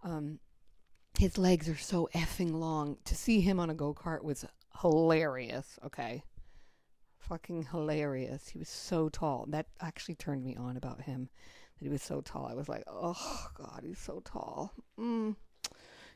Um, 0.04 0.39
his 1.18 1.38
legs 1.38 1.70
are 1.70 1.78
so 1.78 2.09
effing 2.16 2.53
long. 2.53 2.97
To 3.05 3.16
see 3.16 3.41
him 3.41 3.59
on 3.59 3.70
a 3.70 3.76
go 3.76 3.93
kart 3.93 4.24
was 4.24 4.45
hilarious. 4.82 5.80
Okay. 5.86 6.24
Fucking 7.20 7.68
hilarious. 7.72 8.49
He 8.49 8.57
was 8.59 8.70
so 8.70 9.09
tall. 9.09 9.45
That 9.49 9.68
actually 9.80 10.16
turned 10.16 10.43
me 10.43 10.55
on 10.55 10.78
about 10.78 11.01
him. 11.01 11.30
That 11.78 11.86
he 11.86 11.89
was 11.89 12.01
so 12.01 12.22
tall. 12.22 12.47
I 12.47 12.53
was 12.53 12.68
like, 12.68 12.84
oh, 12.88 13.47
God, 13.55 13.82
he's 13.84 13.99
so 13.99 14.22
tall. 14.26 14.74
Mm. 14.99 15.36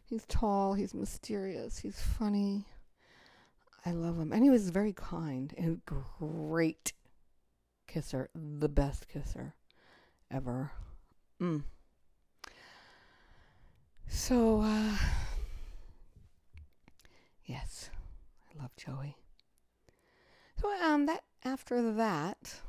He's 0.04 0.26
tall. 0.28 0.74
He's 0.74 0.94
mysterious. 0.94 1.80
He's 1.80 2.00
funny. 2.00 2.66
I 3.86 3.92
love 3.92 4.18
him. 4.18 4.34
And 4.34 4.44
he 4.44 4.50
was 4.50 4.70
very 4.70 4.94
kind 4.94 5.54
and 5.58 5.82
great 5.86 6.94
kisser. 7.88 8.30
The 8.34 8.70
best 8.70 9.08
kisser 9.08 9.56
ever. 10.32 10.72
Mm. 11.42 11.64
So, 14.08 14.62
uh, 14.62 14.98
yes, 17.46 17.90
I 18.50 18.62
love 18.62 18.76
Joey. 18.78 19.18
So, 20.62 20.72
um, 20.82 21.06
that 21.06 21.24
after 21.44 21.92
that, 21.94 22.62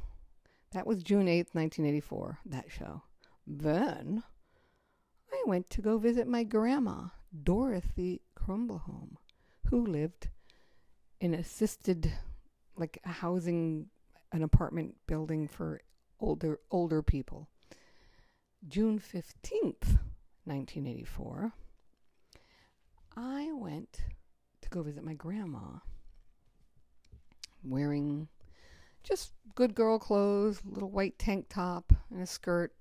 that 0.73 0.87
was 0.87 1.03
June 1.03 1.27
8th, 1.27 1.55
1984, 1.55 2.39
that 2.47 2.71
show. 2.71 3.03
Then 3.47 4.23
I 5.33 5.43
went 5.47 5.71
to 5.71 5.81
go 5.83 5.99
visit 5.99 6.27
my 6.27 6.43
grandma, 6.45 7.09
Dorothy 7.43 8.23
Crombleholme, 8.39 9.17
who 9.67 9.87
lived 9.87 10.29
in 11.21 11.33
assisted, 11.35 12.13
like 12.77 12.99
a 13.05 13.11
housing, 13.11 13.87
an 14.33 14.43
apartment 14.43 14.97
building 15.07 15.49
for 15.49 15.81
older 16.21 16.59
older 16.71 17.03
people. 17.03 17.49
June 18.67 18.99
15th, 18.99 19.99
1984, 20.47 21.53
I 23.17 23.51
went 23.53 24.01
to 24.63 24.69
go 24.69 24.83
visit 24.83 25.05
my 25.05 25.15
grandma 25.15 25.79
wearing 27.63 28.29
just 29.03 29.33
good 29.55 29.75
girl 29.75 29.99
clothes, 29.99 30.61
little 30.65 30.91
white 30.91 31.19
tank 31.19 31.47
top 31.49 31.93
and 32.11 32.21
a 32.21 32.27
skirt, 32.27 32.75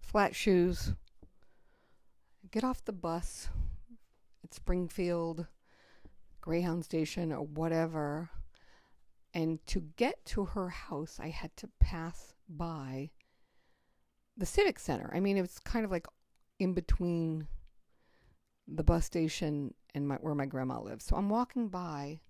flat 0.00 0.34
shoes. 0.34 0.92
Get 2.50 2.64
off 2.64 2.84
the 2.84 2.92
bus 2.92 3.48
at 4.44 4.54
Springfield, 4.54 5.46
Greyhound 6.40 6.84
Station, 6.84 7.32
or 7.32 7.42
whatever. 7.42 8.30
And 9.34 9.64
to 9.66 9.80
get 9.96 10.24
to 10.26 10.46
her 10.46 10.70
house, 10.70 11.18
I 11.20 11.28
had 11.28 11.54
to 11.58 11.68
pass 11.78 12.34
by 12.48 13.10
the 14.36 14.46
Civic 14.46 14.78
Center. 14.78 15.10
I 15.12 15.20
mean, 15.20 15.36
it 15.36 15.42
was 15.42 15.58
kind 15.58 15.84
of 15.84 15.90
like 15.90 16.06
in 16.58 16.74
between 16.74 17.46
the 18.66 18.84
bus 18.84 19.04
station 19.04 19.74
and 19.94 20.08
my, 20.08 20.16
where 20.16 20.34
my 20.34 20.46
grandma 20.46 20.80
lives. 20.80 21.04
So 21.04 21.16
I'm 21.16 21.28
walking 21.28 21.68
by 21.68 22.20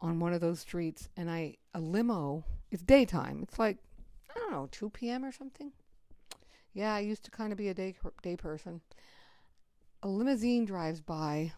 on 0.00 0.20
one 0.20 0.32
of 0.32 0.40
those 0.40 0.60
streets, 0.60 1.08
and 1.16 1.30
I 1.30 1.56
a 1.74 1.80
limo. 1.80 2.44
It's 2.70 2.82
daytime. 2.82 3.40
It's 3.42 3.58
like 3.58 3.78
I 4.30 4.38
don't 4.38 4.50
know, 4.52 4.68
2 4.70 4.90
p.m. 4.90 5.24
or 5.24 5.32
something. 5.32 5.72
Yeah, 6.74 6.94
I 6.94 7.00
used 7.00 7.24
to 7.24 7.30
kind 7.30 7.52
of 7.52 7.58
be 7.58 7.68
a 7.68 7.74
day 7.74 7.94
day 8.22 8.36
person. 8.36 8.80
A 10.02 10.08
limousine 10.08 10.64
drives 10.64 11.00
by, 11.00 11.52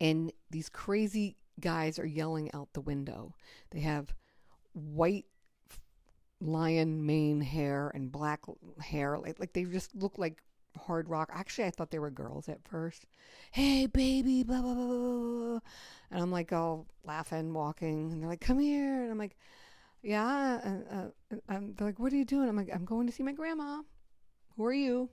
and 0.00 0.32
these 0.50 0.68
crazy 0.68 1.36
guys 1.60 1.98
are 1.98 2.06
yelling 2.06 2.50
out 2.52 2.72
the 2.72 2.80
window. 2.80 3.34
They 3.70 3.80
have 3.80 4.14
white 4.72 5.26
lion 6.40 7.04
mane 7.04 7.40
hair 7.40 7.90
and 7.94 8.12
black 8.12 8.42
hair 8.80 9.18
like, 9.18 9.38
like 9.40 9.52
they 9.52 9.64
just 9.64 9.94
look 9.94 10.18
like 10.18 10.42
hard 10.76 11.08
rock. 11.08 11.30
Actually, 11.32 11.66
I 11.66 11.70
thought 11.70 11.90
they 11.90 11.98
were 11.98 12.10
girls 12.10 12.48
at 12.48 12.66
first. 12.68 13.06
Hey, 13.50 13.86
baby, 13.86 14.42
blah 14.44 14.62
blah 14.62 14.74
blah 14.74 14.86
blah. 14.86 15.60
And 16.10 16.22
I'm 16.22 16.30
like 16.32 16.52
all 16.52 16.86
laughing, 17.04 17.52
walking, 17.52 18.12
and 18.12 18.22
they're 18.22 18.28
like, 18.30 18.40
"Come 18.40 18.58
here," 18.58 19.02
and 19.02 19.10
I'm 19.10 19.18
like, 19.18 19.36
"Yeah." 20.02 20.60
And, 20.62 20.86
uh, 20.90 21.36
and 21.48 21.76
they're 21.76 21.88
like, 21.88 21.98
"What 21.98 22.12
are 22.12 22.16
you 22.16 22.24
doing?" 22.24 22.48
I'm 22.48 22.56
like, 22.56 22.70
"I'm 22.72 22.84
going 22.84 23.06
to 23.06 23.12
see 23.12 23.22
my 23.22 23.32
grandma." 23.32 23.82
Who 24.58 24.64
are 24.64 24.72
you? 24.72 25.08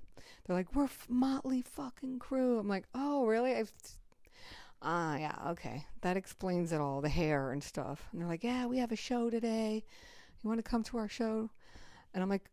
They're 0.46 0.56
like, 0.56 0.74
we're 0.76 0.90
Motley 1.08 1.62
fucking 1.62 2.18
Crue. 2.18 2.60
I'm 2.60 2.68
like, 2.68 2.86
oh, 2.96 3.28
really? 3.28 3.54
I've, 3.54 3.72
ah, 4.82 5.18
yeah, 5.18 5.36
okay. 5.50 5.86
That 6.02 6.18
explains 6.18 6.72
it 6.72 6.82
all, 6.82 7.00
the 7.00 7.10
hair 7.10 7.52
and 7.52 7.64
stuff. 7.64 8.10
And 8.12 8.20
they're 8.20 8.28
like, 8.28 8.44
yeah, 8.44 8.66
we 8.66 8.80
have 8.80 8.92
a 8.92 8.96
show 8.96 9.30
today. 9.30 9.84
You 10.46 10.50
want 10.50 10.64
to 10.64 10.70
come 10.70 10.84
to 10.84 10.98
our 10.98 11.10
show? 11.10 11.50
And 12.14 12.22
I'm 12.22 12.30
like, 12.30 12.52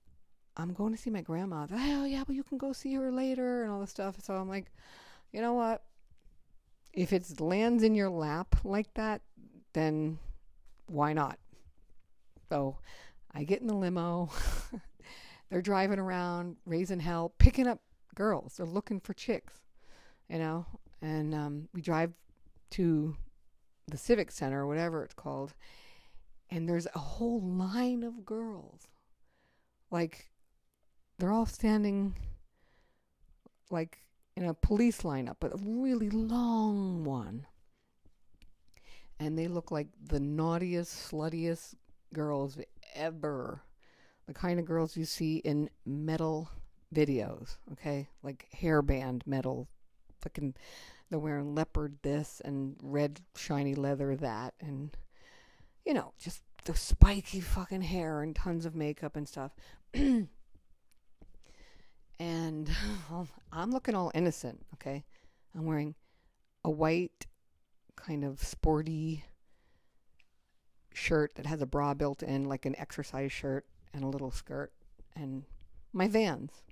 I'm 0.56 0.72
going 0.72 0.94
to 0.94 0.98
see 0.98 1.10
my 1.10 1.20
grandma. 1.20 1.66
Oh, 1.70 2.06
yeah, 2.06 2.24
but 2.26 2.34
you 2.34 2.42
can 2.42 2.56
go 2.56 2.72
see 2.72 2.94
her 2.94 3.12
later 3.12 3.64
and 3.64 3.70
all 3.70 3.80
this 3.80 3.90
stuff. 3.90 4.16
So 4.22 4.32
I'm 4.32 4.48
like, 4.48 4.72
you 5.30 5.42
know 5.42 5.52
what? 5.52 5.82
If 6.94 7.12
it 7.12 7.38
lands 7.38 7.82
in 7.82 7.94
your 7.94 8.08
lap 8.08 8.56
like 8.64 8.94
that, 8.94 9.20
then 9.74 10.18
why 10.86 11.12
not? 11.12 11.38
So 12.48 12.78
I 13.30 13.44
get 13.44 13.60
in 13.60 13.66
the 13.66 13.76
limo. 13.76 14.30
They're 15.50 15.60
driving 15.60 15.98
around, 15.98 16.56
raising 16.64 17.00
hell, 17.00 17.34
picking 17.36 17.66
up 17.66 17.80
girls. 18.14 18.54
They're 18.56 18.64
looking 18.64 19.00
for 19.00 19.12
chicks, 19.12 19.60
you 20.30 20.38
know. 20.38 20.64
And 21.02 21.34
um, 21.34 21.68
we 21.74 21.82
drive 21.82 22.14
to 22.70 23.18
the 23.86 23.98
Civic 23.98 24.30
Center, 24.30 24.66
whatever 24.66 25.04
it's 25.04 25.12
called, 25.12 25.52
and 26.52 26.68
there's 26.68 26.86
a 26.94 26.98
whole 26.98 27.40
line 27.40 28.02
of 28.02 28.26
girls. 28.26 28.86
Like, 29.90 30.28
they're 31.18 31.32
all 31.32 31.46
standing, 31.46 32.14
like, 33.70 33.98
in 34.36 34.44
a 34.44 34.54
police 34.54 35.00
lineup, 35.00 35.36
but 35.40 35.54
a 35.54 35.60
really 35.64 36.10
long 36.10 37.04
one. 37.04 37.46
And 39.18 39.38
they 39.38 39.48
look 39.48 39.70
like 39.70 39.88
the 40.08 40.20
naughtiest, 40.20 41.10
sluttiest 41.10 41.74
girls 42.12 42.58
ever 42.94 43.62
the 44.26 44.34
kind 44.34 44.60
of 44.60 44.66
girls 44.66 44.96
you 44.96 45.04
see 45.04 45.38
in 45.38 45.68
metal 45.84 46.48
videos, 46.94 47.56
okay? 47.72 48.08
Like 48.22 48.46
hairband 48.54 49.26
metal. 49.26 49.68
Fucking, 50.20 50.54
they're 51.10 51.18
wearing 51.18 51.54
leopard 51.54 51.96
this 52.02 52.40
and 52.44 52.76
red 52.82 53.20
shiny 53.34 53.74
leather 53.74 54.14
that, 54.16 54.54
and, 54.60 54.96
you 55.84 55.94
know, 55.94 56.12
just 56.18 56.42
the 56.64 56.74
spiky 56.74 57.40
fucking 57.40 57.82
hair 57.82 58.22
and 58.22 58.36
tons 58.36 58.66
of 58.66 58.74
makeup 58.74 59.16
and 59.16 59.28
stuff. 59.28 59.52
and 59.94 60.28
I'm 63.52 63.70
looking 63.70 63.94
all 63.94 64.12
innocent, 64.14 64.64
okay? 64.74 65.04
I'm 65.54 65.66
wearing 65.66 65.94
a 66.64 66.70
white, 66.70 67.26
kind 67.96 68.24
of 68.24 68.42
sporty 68.42 69.24
shirt 70.94 71.34
that 71.34 71.46
has 71.46 71.62
a 71.62 71.66
bra 71.66 71.94
built 71.94 72.22
in, 72.22 72.44
like 72.44 72.66
an 72.66 72.78
exercise 72.78 73.32
shirt 73.32 73.66
and 73.92 74.04
a 74.04 74.08
little 74.08 74.30
skirt 74.30 74.72
and 75.16 75.44
my 75.92 76.08
vans. 76.08 76.62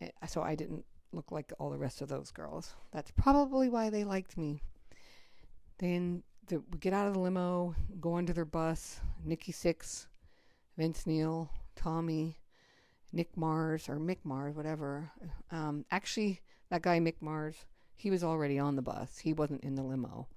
Eh, 0.00 0.08
so 0.26 0.42
I 0.42 0.54
didn't 0.54 0.84
look 1.12 1.30
like 1.30 1.52
all 1.58 1.70
the 1.70 1.78
rest 1.78 2.02
of 2.02 2.08
those 2.08 2.30
girls. 2.30 2.74
That's 2.92 3.10
probably 3.12 3.68
why 3.68 3.90
they 3.90 4.04
liked 4.04 4.36
me. 4.36 4.60
Then 5.78 6.22
the, 6.46 6.62
we 6.70 6.78
get 6.78 6.92
out 6.92 7.06
of 7.06 7.14
the 7.14 7.20
limo, 7.20 7.74
go 8.00 8.14
onto 8.14 8.32
their 8.32 8.44
bus. 8.44 9.00
Nikki 9.24 9.52
Sixx, 9.52 10.06
Vince 10.76 11.06
Neil, 11.06 11.50
Tommy, 11.76 12.36
Nick 13.12 13.36
Mars 13.36 13.88
or 13.88 13.96
Mick 13.96 14.18
Mars, 14.24 14.54
whatever. 14.54 15.10
Um, 15.50 15.84
actually, 15.90 16.40
that 16.70 16.82
guy 16.82 16.98
Mick 16.98 17.16
Mars, 17.20 17.56
he 17.96 18.10
was 18.10 18.24
already 18.24 18.58
on 18.58 18.76
the 18.76 18.82
bus. 18.82 19.18
He 19.18 19.32
wasn't 19.32 19.62
in 19.62 19.76
the 19.76 19.82
limo. 19.82 20.28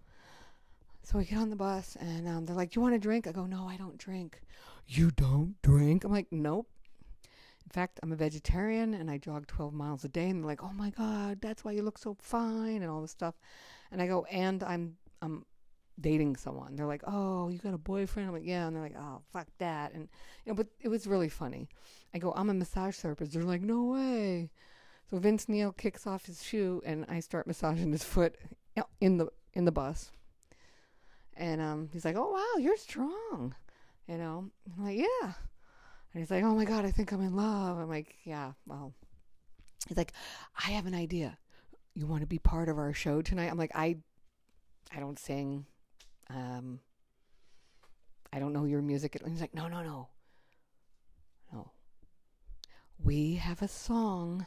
So 1.04 1.18
we 1.18 1.26
get 1.26 1.40
on 1.40 1.50
the 1.50 1.56
bus 1.56 1.98
and 2.00 2.28
um, 2.28 2.46
they're 2.46 2.56
like, 2.56 2.72
Do 2.72 2.80
you 2.80 2.82
want 2.82 2.96
a 2.96 3.00
drink? 3.00 3.28
I 3.28 3.32
go, 3.32 3.46
No, 3.46 3.68
I 3.68 3.78
don't 3.78 3.98
drink. 3.98 4.42
You 4.88 5.12
don't 5.12 5.56
drink? 5.62 6.04
I'm 6.04 6.12
like, 6.12 6.28
Nope. 6.32 6.68
In 7.24 7.72
fact, 7.72 8.00
I'm 8.04 8.12
a 8.12 8.16
vegetarian 8.16 8.94
and 8.94 9.10
I 9.10 9.18
jog 9.18 9.48
12 9.48 9.74
miles 9.74 10.04
a 10.04 10.10
day. 10.10 10.30
And 10.30 10.42
they're 10.42 10.48
like, 10.48 10.64
Oh 10.64 10.74
my 10.74 10.90
God, 10.92 11.40
that's 11.42 11.64
why 11.64 11.72
you 11.72 11.82
look 11.82 11.98
so 11.98 12.16
fine 12.22 12.82
and 12.82 12.92
all 12.92 13.02
this 13.02 13.12
stuff. 13.12 13.36
And 13.92 14.02
I 14.02 14.08
go, 14.08 14.26
And 14.30 14.64
I'm, 14.64 14.98
I'm 15.22 15.46
dating 16.00 16.36
someone. 16.36 16.76
They're 16.76 16.86
like, 16.86 17.04
Oh, 17.08 17.50
you 17.50 17.60
got 17.60 17.74
a 17.74 17.78
boyfriend? 17.78 18.28
I'm 18.28 18.34
like, 18.34 18.46
Yeah. 18.46 18.68
And 18.68 18.76
they're 18.76 18.84
like, 18.84 18.98
Oh, 18.98 19.22
fuck 19.32 19.48
that. 19.58 19.94
And, 19.94 20.08
you 20.46 20.52
know, 20.52 20.56
but 20.56 20.68
it 20.80 20.90
was 20.90 21.08
really 21.08 21.30
funny. 21.30 21.68
I 22.14 22.20
go, 22.20 22.34
I'm 22.36 22.50
a 22.50 22.54
massage 22.54 22.96
therapist. 22.96 23.34
They're 23.34 23.44
like, 23.44 23.62
No 23.62 23.84
way. 23.84 24.52
So 25.10 25.18
Vince 25.18 25.48
Neil 25.48 25.72
kicks 25.72 26.06
off 26.06 26.26
his 26.26 26.44
shoe 26.44 26.82
and 26.86 27.06
I 27.08 27.22
start 27.22 27.48
massaging 27.48 27.92
his 27.92 28.04
foot 28.04 28.36
in 29.00 29.18
the 29.18 29.28
in 29.54 29.66
the 29.66 29.72
bus. 29.72 30.12
And 31.36 31.62
um, 31.62 31.90
he's 31.94 32.04
like, 32.04 32.16
"Oh 32.18 32.32
wow, 32.32 32.62
you're 32.62 32.78
strong," 32.78 33.56
you 34.08 34.18
know. 34.18 34.50
I'm 34.78 34.84
like, 34.84 34.98
"Yeah," 34.98 35.24
and 35.24 35.34
he's 36.20 36.32
like, 36.32 36.44
"Oh 36.44 36.56
my 36.56 36.66
god, 36.66 36.84
I 36.84 36.92
think 36.92 37.12
I'm 37.12 37.22
in 37.22 37.36
love." 37.36 37.78
I'm 37.78 37.90
like, 37.90 38.16
"Yeah, 38.24 38.54
well." 38.66 38.94
He's 39.88 39.98
like, 39.98 40.14
"I 40.66 40.72
have 40.72 40.88
an 40.88 40.96
idea. 40.96 41.38
You 41.94 42.08
want 42.08 42.22
to 42.22 42.28
be 42.28 42.40
part 42.40 42.70
of 42.70 42.78
our 42.78 42.92
show 42.92 43.22
tonight?" 43.22 43.50
I'm 43.52 43.58
like, 43.58 43.72
"I, 43.76 43.98
I 44.94 45.00
don't 45.00 45.20
sing. 45.20 45.66
Um, 46.30 46.80
I 48.32 48.40
don't 48.40 48.54
know 48.54 48.66
your 48.66 48.82
music." 48.82 49.16
And 49.16 49.32
he's 49.32 49.42
like, 49.42 49.56
"No, 49.56 49.68
no, 49.68 49.84
no, 49.84 50.10
no. 51.52 51.72
We 52.98 53.36
have 53.36 53.62
a 53.62 53.68
song 53.68 54.46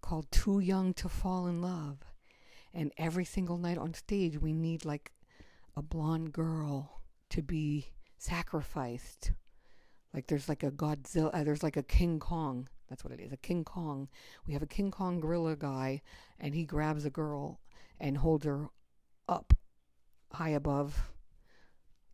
called 0.00 0.30
"Too 0.30 0.60
Young 0.60 0.94
to 0.94 1.08
Fall 1.08 1.46
in 1.46 1.60
Love." 1.60 1.98
And 2.72 2.92
every 2.98 3.24
single 3.24 3.58
night 3.58 3.78
on 3.78 3.94
stage, 3.94 4.40
we 4.40 4.52
need 4.52 4.84
like 4.84 5.12
a 5.76 5.82
blonde 5.82 6.32
girl 6.32 7.02
to 7.30 7.42
be 7.42 7.92
sacrificed. 8.18 9.32
Like 10.12 10.26
there's 10.26 10.48
like 10.48 10.62
a 10.62 10.70
Godzilla, 10.70 11.30
uh, 11.34 11.44
there's 11.44 11.62
like 11.62 11.76
a 11.76 11.82
King 11.82 12.18
Kong. 12.18 12.68
That's 12.88 13.04
what 13.04 13.12
it 13.12 13.20
is, 13.20 13.32
a 13.32 13.36
King 13.36 13.64
Kong. 13.64 14.08
We 14.46 14.52
have 14.52 14.62
a 14.62 14.66
King 14.66 14.90
Kong 14.90 15.20
gorilla 15.20 15.56
guy, 15.56 16.02
and 16.38 16.54
he 16.54 16.64
grabs 16.64 17.04
a 17.04 17.10
girl 17.10 17.60
and 17.98 18.16
holds 18.16 18.46
her 18.46 18.68
up 19.28 19.52
high 20.36 20.50
above, 20.50 21.10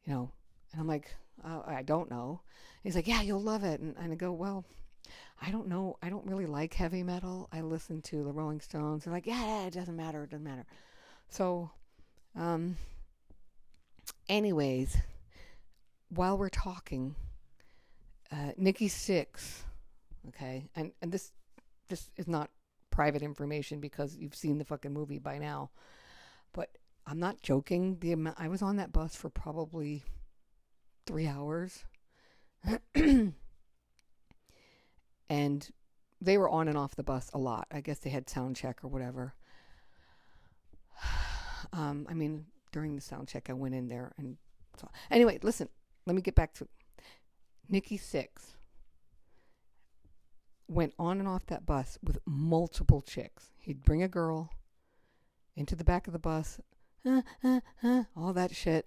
you 0.05 0.13
know. 0.13 0.31
And 0.73 0.81
I'm 0.81 0.87
like, 0.87 1.15
oh, 1.45 1.65
I 1.67 1.83
don't 1.83 2.11
know. 2.11 2.41
He's 2.83 2.95
like, 2.95 3.09
yeah, 3.09 3.21
you'll 3.21 3.43
love 3.43 3.65
it. 3.65 3.81
And, 3.81 3.97
and 3.99 4.13
I 4.13 4.17
go, 4.17 4.33
well, 4.33 4.65
I 5.41 5.51
don't 5.51 5.69
know. 5.69 5.97
I 6.03 6.09
don't 6.09 6.27
really 6.27 6.47
like 6.47 6.73
heavy 6.75 7.03
metal. 7.03 7.49
I 7.53 7.61
listen 7.63 8.01
to 8.03 8.23
the 8.23 8.33
Rolling 8.33 8.61
Stones. 8.61 9.05
They're 9.05 9.13
like, 9.13 9.27
yeah, 9.27 9.67
it 9.67 9.73
doesn't 9.73 9.97
matter. 9.97 10.23
It 10.23 10.31
doesn't 10.31 10.45
matter. 10.45 10.65
So, 11.29 11.71
um, 12.37 12.77
anyways, 14.29 14.97
while 16.11 16.39
we're 16.39 16.49
talking, 16.49 17.17
uh, 18.31 18.53
Nikki 18.57 18.89
Sixx, 18.89 19.63
okay, 20.29 20.69
and 20.77 20.93
and 21.03 21.11
this 21.11 21.33
this 21.89 22.11
is 22.17 22.29
not 22.29 22.51
private 22.91 23.23
information 23.23 23.81
because 23.81 24.17
you've 24.17 24.35
seen 24.35 24.59
the 24.59 24.65
fucking 24.65 24.93
movie 24.93 25.19
by 25.19 25.39
now, 25.39 25.71
I'm 27.07 27.19
not 27.19 27.43
joking. 27.43 27.99
The 28.01 28.13
amount 28.13 28.37
I 28.39 28.49
was 28.49 28.63
on 28.63 28.77
that 28.77 28.93
bus 28.93 29.17
for 29.17 29.29
probably 29.29 30.05
three 31.07 31.27
hours, 31.27 31.85
and 32.95 33.35
they 36.21 36.39
were 36.39 36.49
on 36.49 36.69
and 36.69 36.79
off 36.79 36.95
the 36.95 37.03
bus 37.03 37.31
a 37.35 37.39
lot. 37.39 37.67
I 37.73 37.81
guess 37.81 37.99
they 37.99 38.11
had 38.11 38.31
sound 38.31 38.57
check 38.57 38.85
or 38.85 38.89
whatever. 38.89 39.35
Um, 41.75 42.07
I 42.11 42.13
mean, 42.13 42.47
during 42.73 42.97
the 42.97 43.01
sound 43.01 43.29
check, 43.29 43.49
I 43.49 43.55
went 43.55 43.75
in 43.75 43.89
there 43.89 44.13
and 44.19 44.37
so 44.79 44.91
anyway, 45.11 45.39
listen, 45.43 45.69
let 46.07 46.17
me 46.17 46.23
get 46.23 46.35
back 46.35 46.55
to 46.55 46.69
Nikki 47.69 47.99
Sixx. 47.99 48.57
went 50.69 50.93
on 50.99 51.19
and 51.19 51.29
off 51.29 51.47
that 51.47 51.65
bus 51.65 51.99
with 52.03 52.19
multiple 52.27 53.01
chicks. 53.01 53.51
He'd 53.59 53.85
bring 53.85 54.03
a 54.03 54.09
girl 54.09 54.51
into 55.55 55.77
the 55.77 55.85
back 55.85 56.07
of 56.07 56.13
the 56.13 56.19
bus, 56.19 56.61
all 58.17 58.33
that 58.33 58.55
shit, 58.55 58.87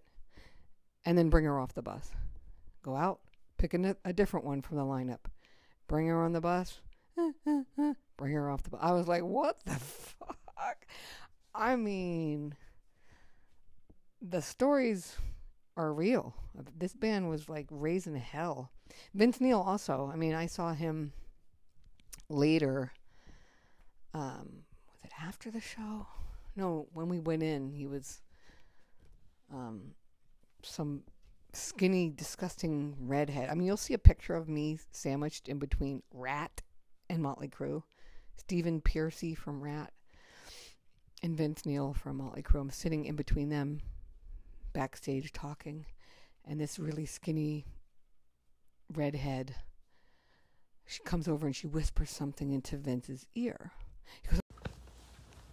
and 1.05 1.17
then 1.17 1.29
bring 1.29 1.45
her 1.45 1.59
off 1.59 1.73
the 1.73 1.81
bus. 1.81 2.11
Go 2.81 2.95
out, 2.95 3.19
pick 3.57 3.73
a, 3.73 3.95
a 4.05 4.13
different 4.13 4.45
one 4.45 4.61
from 4.61 4.77
the 4.77 4.83
lineup, 4.83 5.25
bring 5.87 6.07
her 6.07 6.23
on 6.23 6.33
the 6.33 6.41
bus, 6.41 6.81
bring 8.17 8.33
her 8.33 8.49
off 8.49 8.63
the 8.63 8.69
bus. 8.69 8.79
I 8.81 8.91
was 8.91 9.07
like, 9.07 9.23
what 9.23 9.59
the 9.65 9.75
fuck? 9.75 10.85
I 11.53 11.75
mean, 11.75 12.55
the 14.21 14.41
stories 14.41 15.15
are 15.77 15.93
real. 15.93 16.35
This 16.77 16.93
band 16.93 17.29
was 17.29 17.49
like 17.49 17.67
raising 17.69 18.15
hell. 18.15 18.71
Vince 19.13 19.41
Neil 19.41 19.59
also. 19.59 20.09
I 20.11 20.15
mean, 20.15 20.33
I 20.33 20.45
saw 20.45 20.73
him 20.73 21.13
later. 22.29 22.91
Um, 24.13 24.63
was 24.89 25.03
it 25.03 25.11
after 25.21 25.51
the 25.51 25.61
show? 25.61 26.07
No, 26.55 26.87
when 26.93 27.09
we 27.09 27.19
went 27.19 27.43
in, 27.43 27.71
he 27.71 27.85
was 27.85 28.21
um, 29.53 29.93
some 30.63 31.03
skinny, 31.53 32.09
disgusting 32.09 32.95
redhead. 32.99 33.49
I 33.49 33.55
mean, 33.55 33.67
you'll 33.67 33.77
see 33.77 33.93
a 33.93 33.99
picture 33.99 34.35
of 34.35 34.47
me 34.47 34.79
sandwiched 34.91 35.49
in 35.49 35.59
between 35.59 36.01
Ratt 36.13 36.61
and 37.09 37.21
Motley 37.21 37.47
Crue. 37.49 37.83
Stephen 38.37 38.81
Pearcy 38.81 39.35
from 39.35 39.61
Ratt, 39.61 39.91
and 41.23 41.37
Vince 41.37 41.65
Neil 41.65 41.93
from 41.93 42.17
Motley 42.17 42.43
Crue. 42.43 42.61
I'm 42.61 42.69
sitting 42.69 43.05
in 43.05 43.15
between 43.15 43.49
them, 43.49 43.81
backstage 44.73 45.31
talking, 45.31 45.85
and 46.45 46.59
this 46.59 46.77
really 46.77 47.05
skinny 47.05 47.65
redhead. 48.93 49.55
She 50.85 51.01
comes 51.03 51.27
over 51.27 51.47
and 51.47 51.55
she 51.55 51.65
whispers 51.65 52.11
something 52.11 52.51
into 52.51 52.77
Vince's 52.77 53.25
ear. 53.33 53.71
Goes, 54.29 54.39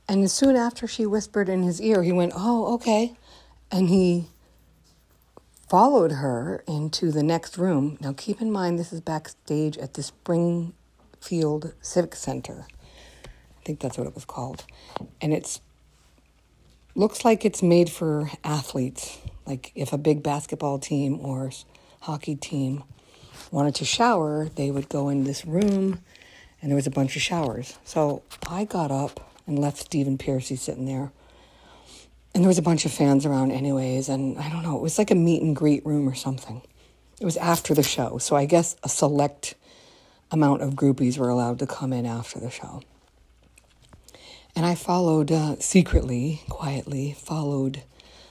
and 0.09 0.31
soon 0.31 0.57
after 0.57 0.87
she 0.87 1.07
whispered 1.07 1.49
in 1.49 1.63
his 1.63 1.81
ear, 1.81 2.03
he 2.03 2.13
went, 2.13 2.33
Oh, 2.35 2.75
okay. 2.75 3.15
And 3.71 3.89
he 3.89 4.27
followed 5.69 6.13
her 6.13 6.63
into 6.69 7.11
the 7.11 7.23
next 7.23 7.57
room. 7.57 7.97
Now, 8.01 8.13
keep 8.13 8.43
in 8.43 8.51
mind, 8.51 8.79
this 8.79 8.93
is 8.93 9.01
backstage 9.01 9.79
at 9.79 9.95
the 9.95 10.03
Springfield 10.03 11.73
Civic 11.81 12.15
Center. 12.15 12.67
I 13.25 13.65
think 13.65 13.81
that's 13.81 13.97
what 13.97 14.07
it 14.07 14.15
was 14.15 14.25
called. 14.25 14.65
And 15.21 15.33
it's 15.33 15.61
looks 16.95 17.25
like 17.25 17.45
it's 17.45 17.63
made 17.63 17.89
for 17.89 18.31
athletes. 18.45 19.19
Like 19.47 19.73
if 19.75 19.93
a 19.93 19.99
big 19.99 20.23
basketball 20.23 20.79
team 20.79 21.19
or 21.21 21.51
hockey 22.01 22.35
team 22.35 22.85
wanted 23.51 23.75
to 23.77 23.85
shower, 23.85 24.51
they 24.57 24.71
would 24.71 24.89
go 24.89 25.09
in 25.09 25.25
this 25.25 25.47
room 25.47 26.01
and 26.61 26.71
there 26.71 26.77
was 26.77 26.87
a 26.87 26.91
bunch 26.91 27.17
of 27.17 27.23
showers. 27.23 27.79
So 27.85 28.23
I 28.47 28.65
got 28.65 28.91
up 28.91 29.32
and 29.53 29.61
left 29.61 29.79
Stephen 29.79 30.17
Pearcy 30.17 30.57
sitting 30.57 30.87
there. 30.87 31.13
And 32.35 32.43
there 32.43 32.49
was 32.49 32.59
a 32.59 32.63
bunch 32.63 32.87
of 32.87 32.93
fans 32.93 33.27
around 33.27 33.53
anyways 33.53 34.09
and 34.09 34.39
i 34.39 34.49
don't 34.49 34.63
know 34.63 34.75
it 34.75 34.83
was 34.83 34.97
like 34.97 35.11
a 35.11 35.15
meet 35.15 35.43
and 35.43 35.55
greet 35.55 35.85
room 35.85 36.09
or 36.09 36.15
something. 36.15 36.63
It 37.21 37.27
was 37.27 37.37
after 37.37 37.75
the 37.75 37.83
show 37.83 38.17
so 38.17 38.35
i 38.35 38.47
guess 38.47 38.75
a 38.83 38.89
select 38.89 39.55
amount 40.31 40.63
of 40.63 40.75
groupies 40.75 41.19
were 41.19 41.29
allowed 41.29 41.59
to 41.59 41.67
come 41.67 41.93
in 41.93 42.07
after 42.07 42.41
the 42.41 42.51
show. 42.51 42.83
And 44.57 44.65
i 44.65 44.75
followed 44.75 45.31
uh, 45.31 45.57
secretly 45.59 46.41
quietly 46.49 47.13
followed 47.13 47.83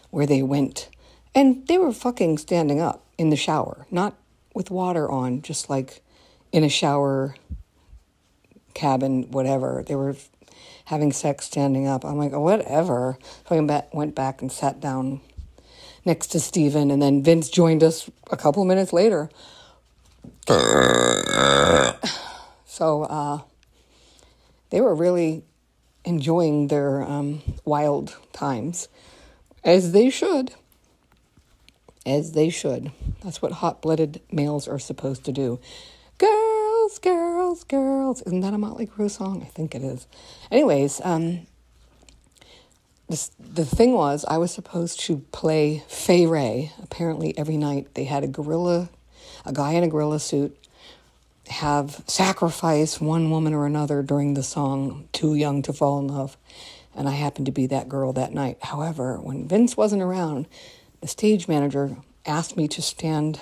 where 0.09 0.25
they 0.25 0.41
went 0.41 0.89
and 1.35 1.67
they 1.67 1.77
were 1.77 1.93
fucking 1.93 2.39
standing 2.39 2.81
up 2.81 3.05
in 3.19 3.29
the 3.29 3.35
shower 3.35 3.85
not 3.91 4.17
with 4.55 4.71
water 4.71 5.09
on 5.09 5.43
just 5.43 5.69
like 5.69 6.01
in 6.51 6.63
a 6.63 6.69
shower 6.69 7.35
cabin 8.73 9.23
whatever. 9.31 9.83
They 9.85 9.95
were 9.95 10.15
having 10.85 11.11
sex 11.11 11.45
standing 11.45 11.87
up. 11.87 12.03
I'm 12.03 12.17
like, 12.17 12.33
oh, 12.33 12.41
whatever. 12.41 13.17
So 13.47 13.55
I 13.55 13.83
went 13.93 14.15
back 14.15 14.41
and 14.41 14.51
sat 14.51 14.79
down 14.79 15.21
next 16.05 16.27
to 16.27 16.39
Stephen, 16.39 16.91
and 16.91 17.01
then 17.01 17.23
Vince 17.23 17.49
joined 17.49 17.83
us 17.83 18.09
a 18.31 18.37
couple 18.37 18.65
minutes 18.65 18.93
later. 18.93 19.29
so 22.65 23.03
uh, 23.03 23.41
they 24.69 24.81
were 24.81 24.95
really 24.95 25.43
enjoying 26.03 26.67
their 26.67 27.03
um, 27.03 27.41
wild 27.65 28.17
times, 28.33 28.87
as 29.63 29.91
they 29.91 30.09
should. 30.09 30.53
As 32.05 32.31
they 32.31 32.49
should. 32.49 32.91
That's 33.23 33.41
what 33.41 33.51
hot 33.51 33.81
blooded 33.81 34.21
males 34.31 34.67
are 34.67 34.79
supposed 34.79 35.23
to 35.25 35.31
do. 35.31 35.59
Girls, 36.81 36.97
girls, 36.97 37.63
girls. 37.65 38.21
Isn't 38.23 38.39
that 38.39 38.55
a 38.55 38.57
Motley 38.57 38.87
Crue 38.87 39.11
song? 39.11 39.43
I 39.43 39.45
think 39.45 39.75
it 39.75 39.83
is. 39.83 40.07
Anyways, 40.49 40.99
um, 41.03 41.45
this, 43.07 43.29
the 43.39 43.65
thing 43.65 43.93
was, 43.93 44.25
I 44.27 44.39
was 44.39 44.51
supposed 44.51 44.99
to 45.01 45.17
play 45.31 45.83
Fay 45.87 46.25
Wray. 46.25 46.71
Apparently, 46.81 47.37
every 47.37 47.55
night 47.55 47.93
they 47.93 48.05
had 48.05 48.23
a 48.23 48.27
gorilla, 48.27 48.89
a 49.45 49.53
guy 49.53 49.73
in 49.73 49.83
a 49.83 49.87
gorilla 49.87 50.19
suit, 50.19 50.57
have 51.49 52.03
sacrifice 52.07 52.99
one 52.99 53.29
woman 53.29 53.53
or 53.53 53.67
another 53.67 54.01
during 54.01 54.33
the 54.33 54.41
song 54.41 55.07
Too 55.11 55.35
Young 55.35 55.61
to 55.61 55.73
Fall 55.73 55.99
in 55.99 56.07
Love. 56.07 56.35
And 56.95 57.07
I 57.07 57.11
happened 57.11 57.45
to 57.45 57.51
be 57.51 57.67
that 57.67 57.89
girl 57.89 58.11
that 58.13 58.33
night. 58.33 58.57
However, 58.59 59.19
when 59.21 59.47
Vince 59.47 59.77
wasn't 59.77 60.01
around, 60.01 60.47
the 60.99 61.07
stage 61.07 61.47
manager 61.47 61.97
asked 62.25 62.57
me 62.57 62.67
to 62.69 62.81
stand 62.81 63.41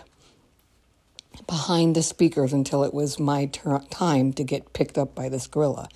behind 1.48 1.96
the 1.96 2.04
speakers 2.04 2.54
until 2.54 2.84
it 2.84 2.94
was 2.94 3.20
my 3.20 3.46
ter- 3.48 3.80
time 3.90 4.34
to 4.34 4.44
get 4.44 4.74
picked 4.74 4.98
up 4.98 5.16
by 5.16 5.30
this 5.30 5.48
gorilla. 5.48 5.90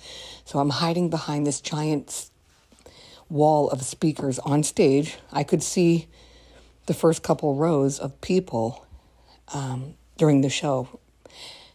So 0.44 0.58
I'm 0.58 0.70
hiding 0.70 1.10
behind 1.10 1.46
this 1.46 1.60
giant 1.60 2.30
wall 3.28 3.70
of 3.70 3.82
speakers 3.82 4.38
on 4.40 4.62
stage. 4.62 5.16
I 5.32 5.44
could 5.44 5.62
see 5.62 6.08
the 6.86 6.94
first 6.94 7.22
couple 7.22 7.54
rows 7.54 7.98
of 7.98 8.20
people 8.20 8.86
um, 9.52 9.94
during 10.16 10.42
the 10.42 10.50
show 10.50 11.00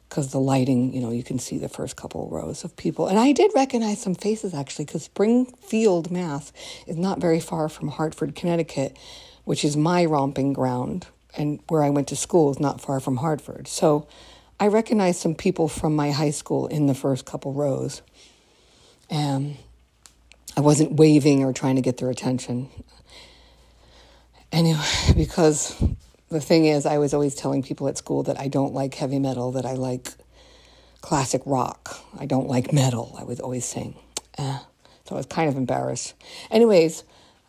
because 0.08 0.32
the 0.32 0.40
lighting, 0.40 0.94
you 0.94 1.02
know, 1.02 1.12
you 1.12 1.24
can 1.24 1.38
see 1.38 1.58
the 1.58 1.70
first 1.70 1.96
couple 1.96 2.28
rows 2.30 2.64
of 2.64 2.76
people. 2.76 3.08
And 3.08 3.20
I 3.20 3.32
did 3.32 3.52
recognize 3.54 4.02
some 4.02 4.16
faces 4.16 4.54
actually 4.54 4.86
because 4.86 5.04
Springfield, 5.04 6.10
Mass 6.12 6.52
is 6.88 6.98
not 6.98 7.20
very 7.20 7.40
far 7.40 7.70
from 7.70 7.90
Hartford, 7.90 8.36
Connecticut, 8.36 8.98
which 9.44 9.64
is 9.64 9.78
my 9.78 10.06
romping 10.06 10.54
ground 10.54 11.08
and 11.36 11.60
where 11.68 11.84
I 11.84 11.90
went 11.90 12.08
to 12.10 12.16
school 12.16 12.52
is 12.52 12.60
not 12.60 12.82
far 12.82 13.00
from 13.00 13.18
Hartford. 13.18 13.68
So 13.68 14.08
I 14.60 14.68
recognized 14.68 15.22
some 15.22 15.36
people 15.36 15.68
from 15.68 15.96
my 15.96 16.12
high 16.12 16.32
school 16.32 16.68
in 16.68 16.88
the 16.88 16.94
first 16.94 17.26
couple 17.26 17.54
rows. 17.54 18.02
And 19.10 19.58
I 20.58 20.62
wasn't 20.62 20.94
waving 20.94 21.44
or 21.44 21.54
trying 21.54 21.76
to 21.76 21.82
get 21.82 21.98
their 21.98 22.10
attention. 22.10 22.70
Anyway, 24.52 24.84
because 25.16 25.82
the 26.30 26.42
thing 26.42 26.66
is, 26.66 26.86
I 26.86 26.98
was 26.98 27.14
always 27.14 27.36
telling 27.36 27.64
people 27.64 27.88
at 27.88 27.98
school 27.98 28.24
that 28.24 28.40
I 28.40 28.48
don't 28.48 28.74
like 28.74 28.96
heavy 28.96 29.20
metal, 29.20 29.52
that 29.54 29.66
I 29.66 29.74
like 29.74 30.12
classic 31.02 31.42
rock. 31.46 32.00
I 32.20 32.26
don't 32.26 32.48
like 32.48 32.74
metal, 32.74 33.16
I 33.20 33.24
was 33.24 33.40
always 33.40 33.66
saying. 33.66 33.96
Eh. 34.38 34.60
So 35.06 35.16
I 35.16 35.18
was 35.18 35.26
kind 35.26 35.50
of 35.50 35.58
embarrassed. 35.58 36.14
Anyways, 36.52 37.04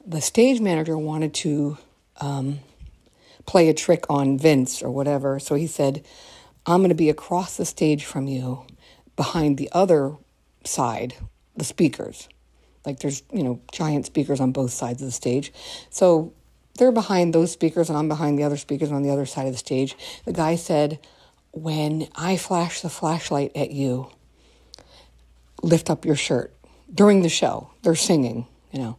the 0.06 0.20
stage 0.20 0.60
manager 0.60 0.96
wanted 0.96 1.34
to 1.34 1.76
um, 2.20 2.60
play 3.46 3.68
a 3.68 3.74
trick 3.74 4.04
on 4.08 4.38
Vince 4.38 4.82
or 4.82 4.90
whatever. 4.90 5.38
So 5.38 5.54
he 5.54 5.66
said, 5.66 6.04
I'm 6.66 6.78
going 6.78 6.90
to 6.90 6.94
be 6.94 7.10
across 7.10 7.56
the 7.56 7.64
stage 7.64 8.04
from 8.04 8.26
you 8.26 8.66
behind 9.16 9.58
the 9.58 9.68
other 9.72 10.16
side, 10.64 11.14
the 11.56 11.64
speakers. 11.64 12.28
Like 12.86 13.00
there's, 13.00 13.22
you 13.32 13.42
know, 13.42 13.60
giant 13.72 14.06
speakers 14.06 14.40
on 14.40 14.52
both 14.52 14.72
sides 14.72 15.02
of 15.02 15.06
the 15.06 15.12
stage. 15.12 15.52
So 15.90 16.32
they're 16.78 16.92
behind 16.92 17.34
those 17.34 17.52
speakers 17.52 17.88
and 17.88 17.98
I'm 17.98 18.08
behind 18.08 18.38
the 18.38 18.44
other 18.44 18.56
speakers 18.56 18.90
on 18.90 19.02
the 19.02 19.10
other 19.10 19.26
side 19.26 19.46
of 19.46 19.52
the 19.52 19.58
stage. 19.58 19.96
The 20.24 20.32
guy 20.32 20.56
said, 20.56 20.98
When 21.52 22.08
I 22.14 22.36
flash 22.36 22.80
the 22.80 22.88
flashlight 22.88 23.52
at 23.54 23.70
you, 23.70 24.10
lift 25.62 25.90
up 25.90 26.04
your 26.04 26.16
shirt 26.16 26.54
during 26.92 27.22
the 27.22 27.28
show. 27.28 27.70
They're 27.82 27.94
singing, 27.94 28.46
you 28.72 28.78
know. 28.78 28.96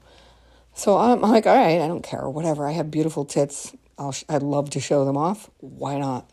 So 0.73 0.97
I'm, 0.97 1.21
like, 1.21 1.45
all 1.45 1.55
right, 1.55 1.81
I 1.81 1.87
don't 1.87 2.03
care, 2.03 2.29
whatever. 2.29 2.67
I 2.67 2.71
have 2.71 2.91
beautiful 2.91 3.25
tits. 3.25 3.73
I'll, 4.01 4.15
I'd 4.27 4.41
love 4.41 4.71
to 4.71 4.79
show 4.79 5.05
them 5.05 5.15
off. 5.15 5.49
Why 5.59 5.99
not? 5.99 6.27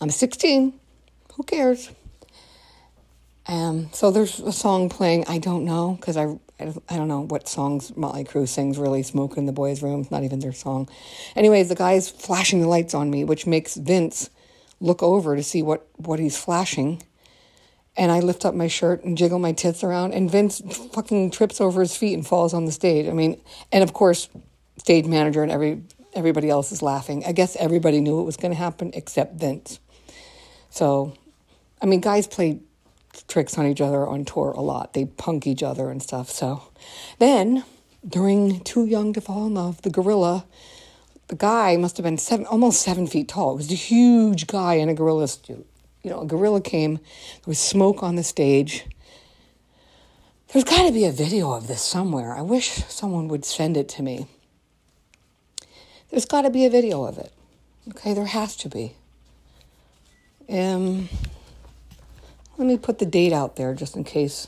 I'm 0.00 0.10
16. 0.10 0.74
Who 1.34 1.42
cares? 1.44 1.90
Um, 3.46 3.88
so 3.92 4.10
there's 4.10 4.40
a 4.40 4.52
song 4.52 4.88
playing. 4.88 5.26
I 5.28 5.38
don't 5.38 5.64
know 5.64 5.96
because 6.00 6.16
I, 6.16 6.24
I 6.58 6.96
don't 6.96 7.08
know 7.08 7.20
what 7.20 7.48
songs 7.48 7.96
Motley 7.96 8.24
Crue 8.24 8.48
sings. 8.48 8.78
Really, 8.78 9.02
"Smoke 9.02 9.36
in 9.36 9.46
the 9.46 9.52
Boys' 9.52 9.82
Room." 9.82 10.06
Not 10.10 10.22
even 10.22 10.38
their 10.40 10.52
song. 10.52 10.88
Anyways, 11.34 11.68
the 11.68 11.74
guy's 11.74 12.08
flashing 12.08 12.60
the 12.60 12.68
lights 12.68 12.94
on 12.94 13.10
me, 13.10 13.24
which 13.24 13.46
makes 13.46 13.74
Vince 13.74 14.30
look 14.80 15.02
over 15.02 15.34
to 15.34 15.42
see 15.42 15.60
what 15.62 15.88
what 15.96 16.20
he's 16.20 16.36
flashing. 16.36 17.02
And 17.96 18.12
I 18.12 18.20
lift 18.20 18.44
up 18.44 18.54
my 18.54 18.68
shirt 18.68 19.02
and 19.02 19.18
jiggle 19.18 19.40
my 19.40 19.52
tits 19.52 19.82
around, 19.82 20.14
and 20.14 20.30
Vince 20.30 20.62
fucking 20.92 21.32
trips 21.32 21.60
over 21.60 21.80
his 21.80 21.96
feet 21.96 22.14
and 22.14 22.26
falls 22.26 22.54
on 22.54 22.64
the 22.64 22.72
stage. 22.72 23.08
I 23.08 23.12
mean, 23.12 23.40
and 23.72 23.82
of 23.82 23.92
course, 23.92 24.28
stage 24.78 25.06
manager 25.06 25.42
and 25.42 25.52
every 25.52 25.82
everybody 26.14 26.50
else 26.50 26.72
is 26.72 26.82
laughing. 26.82 27.24
I 27.24 27.32
guess 27.32 27.56
everybody 27.56 28.00
knew 28.00 28.20
it 28.20 28.24
was 28.24 28.36
going 28.36 28.52
to 28.52 28.58
happen 28.58 28.90
except 28.94 29.40
Vince. 29.40 29.80
So, 30.70 31.14
I 31.80 31.86
mean, 31.86 32.00
guys 32.00 32.26
play 32.26 32.60
tricks 33.28 33.58
on 33.58 33.66
each 33.66 33.80
other 33.80 34.06
on 34.06 34.24
tour 34.24 34.50
a 34.50 34.60
lot. 34.60 34.92
They 34.92 35.06
punk 35.06 35.46
each 35.46 35.62
other 35.62 35.90
and 35.90 36.02
stuff. 36.02 36.30
So, 36.30 36.62
then 37.18 37.64
during 38.06 38.60
Too 38.60 38.84
Young 38.84 39.12
to 39.14 39.20
Fall 39.20 39.46
in 39.46 39.54
Love, 39.54 39.82
the 39.82 39.90
gorilla, 39.90 40.44
the 41.28 41.36
guy 41.36 41.76
must 41.76 41.96
have 41.96 42.04
been 42.04 42.18
seven, 42.18 42.46
almost 42.46 42.82
seven 42.82 43.06
feet 43.06 43.28
tall. 43.28 43.52
It 43.52 43.56
was 43.56 43.70
a 43.70 43.74
huge 43.74 44.46
guy 44.46 44.74
in 44.74 44.88
a 44.88 44.94
gorilla 44.94 45.28
suit. 45.28 45.66
You 46.02 46.10
know, 46.10 46.22
a 46.22 46.26
gorilla 46.26 46.60
came. 46.60 46.96
There 46.96 47.46
was 47.46 47.58
smoke 47.58 48.02
on 48.02 48.16
the 48.16 48.24
stage. 48.24 48.86
There's 50.52 50.64
got 50.64 50.86
to 50.86 50.92
be 50.92 51.04
a 51.04 51.12
video 51.12 51.52
of 51.52 51.68
this 51.68 51.80
somewhere. 51.80 52.34
I 52.34 52.42
wish 52.42 52.68
someone 52.88 53.28
would 53.28 53.44
send 53.44 53.76
it 53.76 53.88
to 53.90 54.02
me. 54.02 54.26
There's 56.12 56.26
got 56.26 56.42
to 56.42 56.50
be 56.50 56.66
a 56.66 56.70
video 56.70 57.04
of 57.04 57.16
it. 57.16 57.32
Okay, 57.88 58.12
there 58.12 58.26
has 58.26 58.54
to 58.56 58.68
be. 58.68 58.96
Um, 60.46 61.08
let 62.58 62.68
me 62.68 62.76
put 62.76 62.98
the 62.98 63.06
date 63.06 63.32
out 63.32 63.56
there 63.56 63.72
just 63.72 63.96
in 63.96 64.04
case 64.04 64.46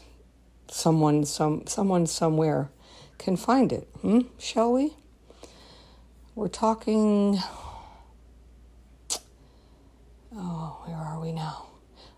someone 0.68 1.24
some 1.24 1.66
someone 1.66 2.06
somewhere 2.06 2.68
can 3.16 3.38
find 3.38 3.72
it. 3.72 3.88
Hmm? 4.02 4.20
Shall 4.38 4.74
we? 4.74 4.92
We're 6.34 6.48
talking. 6.48 7.38
Oh, 10.36 10.82
where 10.84 10.98
are 10.98 11.18
we 11.18 11.32
now? 11.32 11.68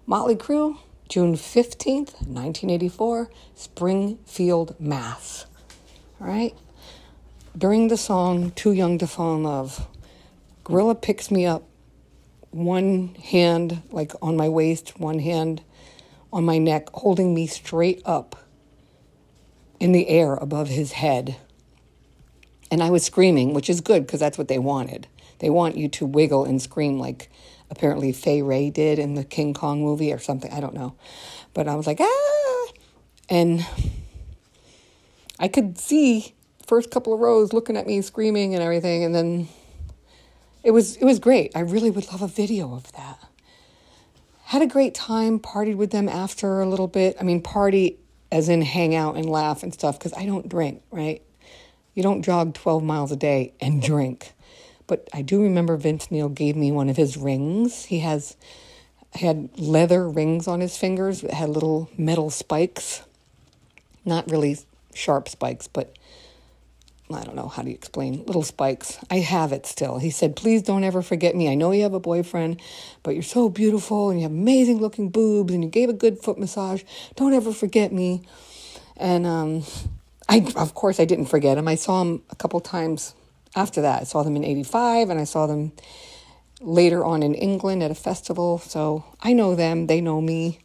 Motley 0.06 0.34
Crue, 0.34 0.76
June 1.08 1.34
15th, 1.34 2.14
1984, 2.26 3.30
Springfield, 3.54 4.74
Mass. 4.80 5.46
All 6.20 6.26
right? 6.26 6.54
During 7.56 7.88
the 7.88 7.96
song 7.96 8.50
Too 8.50 8.72
Young 8.72 8.98
to 8.98 9.06
Fall 9.06 9.36
in 9.36 9.44
Love, 9.44 9.88
Gorilla 10.62 10.94
picks 10.94 11.30
me 11.30 11.46
up, 11.46 11.62
one 12.50 13.14
hand 13.14 13.80
like 13.90 14.12
on 14.20 14.36
my 14.36 14.46
waist, 14.46 15.00
one 15.00 15.20
hand 15.20 15.62
on 16.30 16.44
my 16.44 16.58
neck, 16.58 16.90
holding 16.92 17.32
me 17.32 17.46
straight 17.46 18.02
up 18.04 18.36
in 19.80 19.92
the 19.92 20.08
air 20.08 20.34
above 20.34 20.68
his 20.68 20.92
head. 20.92 21.36
And 22.70 22.82
I 22.82 22.90
was 22.90 23.04
screaming, 23.04 23.54
which 23.54 23.70
is 23.70 23.80
good 23.80 24.04
because 24.04 24.20
that's 24.20 24.36
what 24.36 24.48
they 24.48 24.58
wanted. 24.58 25.06
They 25.38 25.48
want 25.48 25.78
you 25.78 25.88
to 25.88 26.04
wiggle 26.04 26.44
and 26.44 26.60
scream 26.60 26.98
like 26.98 27.30
apparently 27.70 28.12
Fay 28.12 28.42
Wray 28.42 28.68
did 28.68 28.98
in 28.98 29.14
the 29.14 29.24
King 29.24 29.54
Kong 29.54 29.80
movie 29.80 30.12
or 30.12 30.18
something. 30.18 30.52
I 30.52 30.60
don't 30.60 30.74
know. 30.74 30.94
But 31.54 31.68
I 31.68 31.74
was 31.74 31.86
like, 31.86 32.00
ah! 32.02 32.66
And 33.30 33.66
I 35.38 35.48
could 35.48 35.78
see 35.78 36.35
first 36.66 36.90
couple 36.90 37.14
of 37.14 37.20
rows 37.20 37.52
looking 37.52 37.76
at 37.76 37.86
me 37.86 38.00
screaming 38.00 38.54
and 38.54 38.62
everything 38.62 39.04
and 39.04 39.14
then 39.14 39.48
it 40.66 40.72
was 40.72 40.96
it 40.96 41.04
was 41.04 41.20
great. 41.20 41.52
I 41.54 41.60
really 41.60 41.90
would 41.90 42.08
love 42.10 42.22
a 42.22 42.26
video 42.26 42.74
of 42.74 42.90
that. 42.92 43.20
Had 44.46 44.62
a 44.62 44.66
great 44.66 44.94
time, 44.94 45.38
partied 45.38 45.76
with 45.76 45.92
them 45.92 46.08
after 46.08 46.60
a 46.60 46.66
little 46.66 46.88
bit. 46.88 47.16
I 47.20 47.22
mean, 47.22 47.40
party 47.40 47.98
as 48.32 48.48
in 48.48 48.62
hang 48.62 48.94
out 48.94 49.16
and 49.16 49.30
laugh 49.30 49.62
and 49.62 49.72
stuff 49.72 49.96
because 49.96 50.12
I 50.14 50.26
don't 50.26 50.48
drink, 50.48 50.82
right? 50.90 51.22
You 51.94 52.02
don't 52.02 52.22
jog 52.22 52.54
12 52.54 52.82
miles 52.82 53.12
a 53.12 53.16
day 53.16 53.54
and 53.60 53.80
drink. 53.80 54.32
But 54.88 55.08
I 55.12 55.22
do 55.22 55.40
remember 55.40 55.76
Vince 55.76 56.10
Neil 56.10 56.28
gave 56.28 56.56
me 56.56 56.72
one 56.72 56.88
of 56.88 56.96
his 56.96 57.16
rings. 57.16 57.84
He 57.84 58.00
has 58.00 58.36
had 59.14 59.48
leather 59.58 60.08
rings 60.08 60.48
on 60.48 60.60
his 60.60 60.76
fingers 60.76 61.20
that 61.20 61.32
had 61.32 61.48
little 61.48 61.88
metal 61.96 62.30
spikes. 62.30 63.02
Not 64.04 64.28
really 64.30 64.58
sharp 64.94 65.28
spikes, 65.28 65.68
but 65.68 65.96
I 67.12 67.22
don't 67.22 67.36
know 67.36 67.48
how 67.48 67.62
do 67.62 67.68
you 67.68 67.74
explain 67.74 68.24
little 68.26 68.42
spikes. 68.42 68.98
I 69.10 69.18
have 69.18 69.52
it 69.52 69.64
still. 69.64 69.98
He 69.98 70.10
said, 70.10 70.34
"Please 70.34 70.62
don't 70.62 70.82
ever 70.82 71.02
forget 71.02 71.36
me. 71.36 71.48
I 71.48 71.54
know 71.54 71.70
you 71.70 71.84
have 71.84 71.94
a 71.94 72.00
boyfriend, 72.00 72.60
but 73.04 73.14
you're 73.14 73.22
so 73.22 73.48
beautiful 73.48 74.10
and 74.10 74.18
you 74.18 74.24
have 74.24 74.32
amazing 74.32 74.78
looking 74.78 75.10
boobs 75.10 75.54
and 75.54 75.62
you 75.62 75.70
gave 75.70 75.88
a 75.88 75.92
good 75.92 76.18
foot 76.18 76.38
massage. 76.38 76.82
Don't 77.14 77.32
ever 77.32 77.52
forget 77.52 77.92
me." 77.92 78.22
And 78.96 79.26
um, 79.26 79.62
I, 80.28 80.46
of 80.56 80.74
course, 80.74 80.98
I 80.98 81.04
didn't 81.04 81.26
forget 81.26 81.58
him. 81.58 81.68
I 81.68 81.74
saw 81.74 82.02
him 82.02 82.22
a 82.30 82.34
couple 82.34 82.60
times 82.60 83.14
after 83.54 83.82
that. 83.82 84.02
I 84.02 84.04
saw 84.04 84.22
them 84.22 84.36
in 84.36 84.44
85 84.44 85.10
and 85.10 85.20
I 85.20 85.24
saw 85.24 85.46
them 85.46 85.72
later 86.60 87.04
on 87.04 87.22
in 87.22 87.34
England 87.34 87.82
at 87.82 87.90
a 87.90 87.94
festival. 87.94 88.58
So 88.58 89.04
I 89.20 89.32
know 89.32 89.54
them, 89.54 89.86
they 89.86 90.00
know 90.00 90.20
me. 90.20 90.60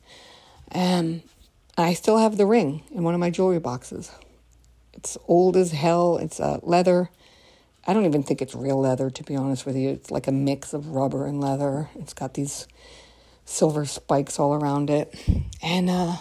Um, 0.74 1.22
I 1.78 1.94
still 1.94 2.18
have 2.18 2.38
the 2.38 2.46
ring 2.46 2.84
in 2.92 3.04
one 3.04 3.14
of 3.14 3.20
my 3.20 3.30
jewelry 3.30 3.60
boxes. 3.60 4.12
It's 5.02 5.18
old 5.28 5.58
as 5.58 5.72
hell, 5.72 6.18
it's 6.18 6.39
uh, 6.39 6.60
leather. 6.62 7.10
I 7.88 7.93
don't 7.93 8.06
even 8.06 8.22
think 8.22 8.39
it's 8.39 8.54
real 8.54 8.80
leather, 8.80 9.10
to 9.10 9.24
be 9.24 9.36
honest 9.36 9.66
with 9.66 9.76
you. 9.76 9.89
It's 9.89 10.12
like 10.12 10.28
a 10.28 10.32
mix 10.32 10.74
of 10.74 10.89
rubber 10.89 11.26
and 11.26 11.41
leather. 11.41 11.89
It's 11.95 12.14
got 12.14 12.36
these 12.36 12.68
silver 13.43 13.86
spikes 13.86 14.38
all 14.38 14.54
around 14.54 14.91
it. 14.91 15.12
And, 15.64 15.89
uh, 15.89 16.18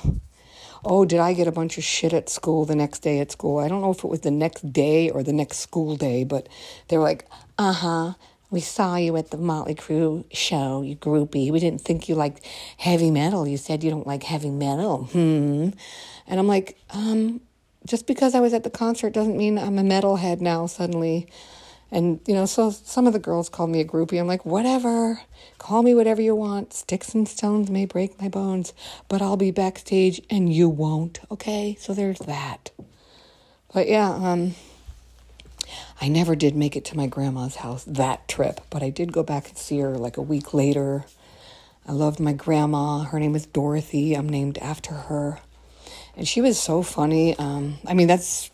oh, 0.83 1.05
did 1.05 1.19
I 1.19 1.35
get 1.35 1.47
a 1.47 1.53
bunch 1.53 1.77
of 1.77 1.85
shit 1.85 2.15
at 2.15 2.31
school 2.31 2.65
the 2.65 2.75
next 2.75 3.01
day 3.01 3.19
at 3.19 3.31
school? 3.31 3.59
I 3.59 3.69
don't 3.69 3.83
know 3.83 3.91
if 3.91 4.03
it 4.03 4.09
was 4.09 4.21
the 4.21 4.31
next 4.31 4.73
day 4.73 5.11
or 5.11 5.23
the 5.23 5.35
next 5.35 5.59
school 5.59 5.95
day, 5.95 6.25
but 6.25 6.49
they 6.89 6.97
were 6.97 7.05
like, 7.05 7.29
uh 7.59 7.75
huh. 7.75 8.15
We 8.51 8.61
saw 8.61 8.97
you 8.97 9.15
at 9.19 9.31
the 9.31 9.37
Motley 9.37 9.75
Crue 9.75 10.25
show, 10.33 10.81
you 10.81 10.97
groupie. 10.97 11.53
We 11.53 11.61
didn't 11.61 11.83
think 11.83 12.09
you 12.09 12.15
liked 12.15 12.45
heavy 12.79 13.11
metal. 13.11 13.47
You 13.47 13.59
said 13.59 13.85
you 13.85 13.91
don't 13.91 14.07
like 14.07 14.23
heavy 14.23 14.51
metal. 14.51 15.05
Hmm. 15.05 15.69
And 16.27 16.41
I'm 16.41 16.49
like, 16.49 16.79
um, 16.89 17.43
just 17.85 18.07
because 18.07 18.35
I 18.35 18.41
was 18.41 18.53
at 18.53 18.65
the 18.65 18.71
concert 18.71 19.13
doesn't 19.13 19.37
mean 19.37 19.59
I'm 19.59 19.79
a 19.79 19.83
metalhead 19.83 20.41
now 20.41 20.67
suddenly. 20.67 21.27
And, 21.93 22.21
you 22.27 22.35
know, 22.35 22.47
so 22.47 22.71
some 22.71 23.07
of 23.09 23.13
the 23.13 23.19
girls 23.19 23.49
called 23.49 23.71
me 23.71 23.81
a 23.81 23.85
groupie. 23.85 24.21
I'm 24.21 24.29
like, 24.29 24.47
whatever, 24.47 25.23
call 25.59 25.83
me 25.83 25.95
whatever 25.95 26.23
you 26.23 26.37
want. 26.37 26.73
Sticks 26.73 27.15
and 27.15 27.27
stones 27.27 27.69
may 27.69 27.85
break 27.85 28.21
my 28.21 28.29
bones, 28.29 28.73
but 29.09 29.21
I'll 29.21 29.37
be 29.37 29.51
backstage 29.51 30.21
and 30.31 30.53
you 30.53 30.69
won't. 30.69 31.19
Okay? 31.33 31.77
So 31.81 31.93
there's 31.93 32.21
that. 32.21 32.71
But 33.75 33.89
yeah, 33.89 34.09
um, 34.09 34.55
I 36.01 36.09
never 36.09 36.37
did 36.37 36.55
make 36.55 36.77
it 36.77 36.85
to 36.87 36.97
my 36.97 37.07
grandma's 37.07 37.57
house 37.57 37.85
that 37.85 38.29
trip, 38.29 38.61
but 38.71 38.83
I 38.83 38.91
did 38.91 39.13
go 39.13 39.23
back 39.23 39.49
and 39.49 39.59
see 39.59 39.81
her 39.81 39.97
like 39.97 40.17
a 40.17 40.23
week 40.23 40.55
later. 40.55 41.05
I 41.89 41.93
loved 41.93 42.21
my 42.21 42.33
grandma. 42.33 43.01
Her 43.01 43.19
name 43.19 43.35
is 43.35 43.47
Dorothy. 43.47 44.15
I'm 44.15 44.29
named 44.29 44.59
after 44.59 44.95
her. 44.95 45.41
And 46.17 46.27
she 46.27 46.41
was 46.41 46.59
so 46.59 46.83
funny. 46.83 47.37
Um, 47.39 47.79
I 47.87 47.95
mean, 47.95 48.09
that's 48.09 48.51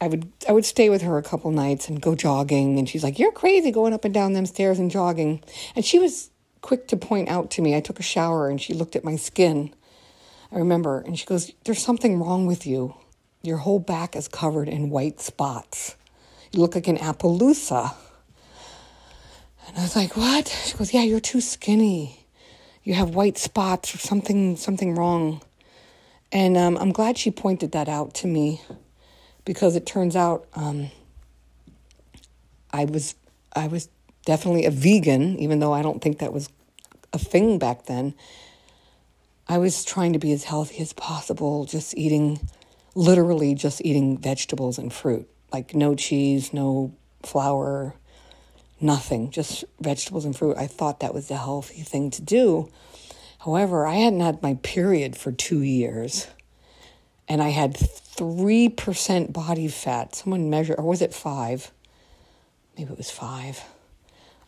I 0.00 0.06
would 0.06 0.30
I 0.48 0.52
would 0.52 0.64
stay 0.64 0.90
with 0.90 1.02
her 1.02 1.18
a 1.18 1.22
couple 1.22 1.50
nights 1.50 1.88
and 1.88 2.00
go 2.00 2.14
jogging 2.14 2.78
and 2.78 2.88
she's 2.88 3.02
like, 3.02 3.18
"You're 3.18 3.32
crazy 3.32 3.70
going 3.70 3.92
up 3.92 4.04
and 4.04 4.14
down 4.14 4.32
them 4.32 4.46
stairs 4.46 4.78
and 4.78 4.90
jogging." 4.90 5.42
And 5.74 5.84
she 5.84 5.98
was 5.98 6.30
quick 6.60 6.86
to 6.88 6.96
point 6.96 7.28
out 7.28 7.50
to 7.52 7.62
me. 7.62 7.74
I 7.76 7.80
took 7.80 7.98
a 7.98 8.04
shower 8.04 8.48
and 8.48 8.60
she 8.60 8.74
looked 8.74 8.94
at 8.94 9.04
my 9.04 9.16
skin. 9.16 9.74
I 10.52 10.58
remember 10.58 11.00
and 11.00 11.18
she 11.18 11.26
goes, 11.26 11.52
"There's 11.64 11.82
something 11.82 12.20
wrong 12.20 12.46
with 12.46 12.66
you. 12.66 12.94
Your 13.42 13.58
whole 13.58 13.80
back 13.80 14.14
is 14.14 14.28
covered 14.28 14.68
in 14.68 14.90
white 14.90 15.20
spots. 15.20 15.96
You 16.52 16.60
look 16.60 16.76
like 16.76 16.88
an 16.88 16.98
Appaloosa." 16.98 17.94
And 19.66 19.78
I 19.78 19.82
was 19.82 19.96
like, 19.96 20.16
"What?" 20.16 20.48
She 20.64 20.76
goes, 20.76 20.94
"Yeah, 20.94 21.02
you're 21.02 21.20
too 21.20 21.40
skinny. 21.40 22.24
You 22.84 22.94
have 22.94 23.16
white 23.16 23.36
spots 23.36 23.94
or 23.94 23.98
something 23.98 24.56
something 24.56 24.94
wrong." 24.94 25.42
And 26.30 26.56
um, 26.56 26.76
I'm 26.76 26.92
glad 26.92 27.16
she 27.16 27.30
pointed 27.30 27.72
that 27.72 27.88
out 27.88 28.14
to 28.14 28.26
me 28.26 28.60
because 29.44 29.76
it 29.76 29.86
turns 29.86 30.14
out 30.14 30.46
um, 30.54 30.90
I 32.70 32.84
was 32.84 33.14
I 33.54 33.66
was 33.66 33.88
definitely 34.26 34.66
a 34.66 34.70
vegan, 34.70 35.38
even 35.38 35.58
though 35.58 35.72
I 35.72 35.82
don't 35.82 36.02
think 36.02 36.18
that 36.18 36.32
was 36.32 36.50
a 37.12 37.18
thing 37.18 37.58
back 37.58 37.86
then. 37.86 38.14
I 39.48 39.56
was 39.56 39.84
trying 39.84 40.12
to 40.12 40.18
be 40.18 40.32
as 40.32 40.44
healthy 40.44 40.78
as 40.82 40.92
possible, 40.92 41.64
just 41.64 41.96
eating, 41.96 42.38
literally 42.94 43.54
just 43.54 43.80
eating 43.82 44.18
vegetables 44.18 44.76
and 44.76 44.92
fruit, 44.92 45.26
like 45.50 45.74
no 45.74 45.94
cheese, 45.94 46.52
no 46.52 46.92
flour, 47.22 47.94
nothing, 48.78 49.30
just 49.30 49.64
vegetables 49.80 50.26
and 50.26 50.36
fruit. 50.36 50.58
I 50.58 50.66
thought 50.66 51.00
that 51.00 51.14
was 51.14 51.28
the 51.28 51.38
healthy 51.38 51.80
thing 51.80 52.10
to 52.10 52.22
do. 52.22 52.70
However, 53.38 53.86
I 53.86 53.94
hadn't 53.94 54.20
had 54.20 54.42
my 54.42 54.54
period 54.62 55.16
for 55.16 55.30
two 55.32 55.62
years 55.62 56.26
and 57.28 57.42
I 57.42 57.50
had 57.50 57.74
3% 57.74 59.32
body 59.32 59.68
fat. 59.68 60.14
Someone 60.14 60.50
measured, 60.50 60.78
or 60.78 60.84
was 60.84 61.02
it 61.02 61.14
five? 61.14 61.70
Maybe 62.76 62.90
it 62.90 62.96
was 62.98 63.10
five. 63.10 63.62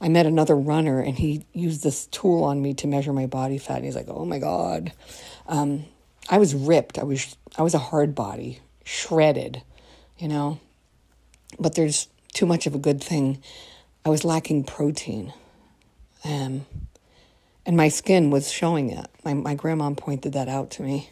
I 0.00 0.08
met 0.08 0.26
another 0.26 0.56
runner 0.56 1.00
and 1.00 1.18
he 1.18 1.44
used 1.52 1.82
this 1.82 2.06
tool 2.06 2.42
on 2.44 2.62
me 2.62 2.72
to 2.74 2.86
measure 2.86 3.12
my 3.12 3.26
body 3.26 3.58
fat. 3.58 3.76
And 3.76 3.84
he's 3.84 3.96
like, 3.96 4.08
oh 4.08 4.24
my 4.24 4.38
God. 4.38 4.92
Um, 5.46 5.84
I 6.28 6.38
was 6.38 6.54
ripped. 6.54 6.98
I 6.98 7.04
was, 7.04 7.36
I 7.56 7.62
was 7.62 7.74
a 7.74 7.78
hard 7.78 8.14
body, 8.14 8.60
shredded, 8.84 9.62
you 10.18 10.28
know. 10.28 10.58
But 11.58 11.74
there's 11.74 12.08
too 12.32 12.46
much 12.46 12.66
of 12.66 12.74
a 12.74 12.78
good 12.78 13.02
thing. 13.02 13.42
I 14.04 14.08
was 14.08 14.24
lacking 14.24 14.64
protein. 14.64 15.34
Um, 16.24 16.64
and 17.66 17.76
my 17.76 17.88
skin 17.88 18.30
was 18.30 18.50
showing 18.50 18.90
it. 18.90 19.06
My, 19.24 19.34
my 19.34 19.54
grandma 19.54 19.90
pointed 19.90 20.32
that 20.32 20.48
out 20.48 20.70
to 20.72 20.82
me. 20.82 21.10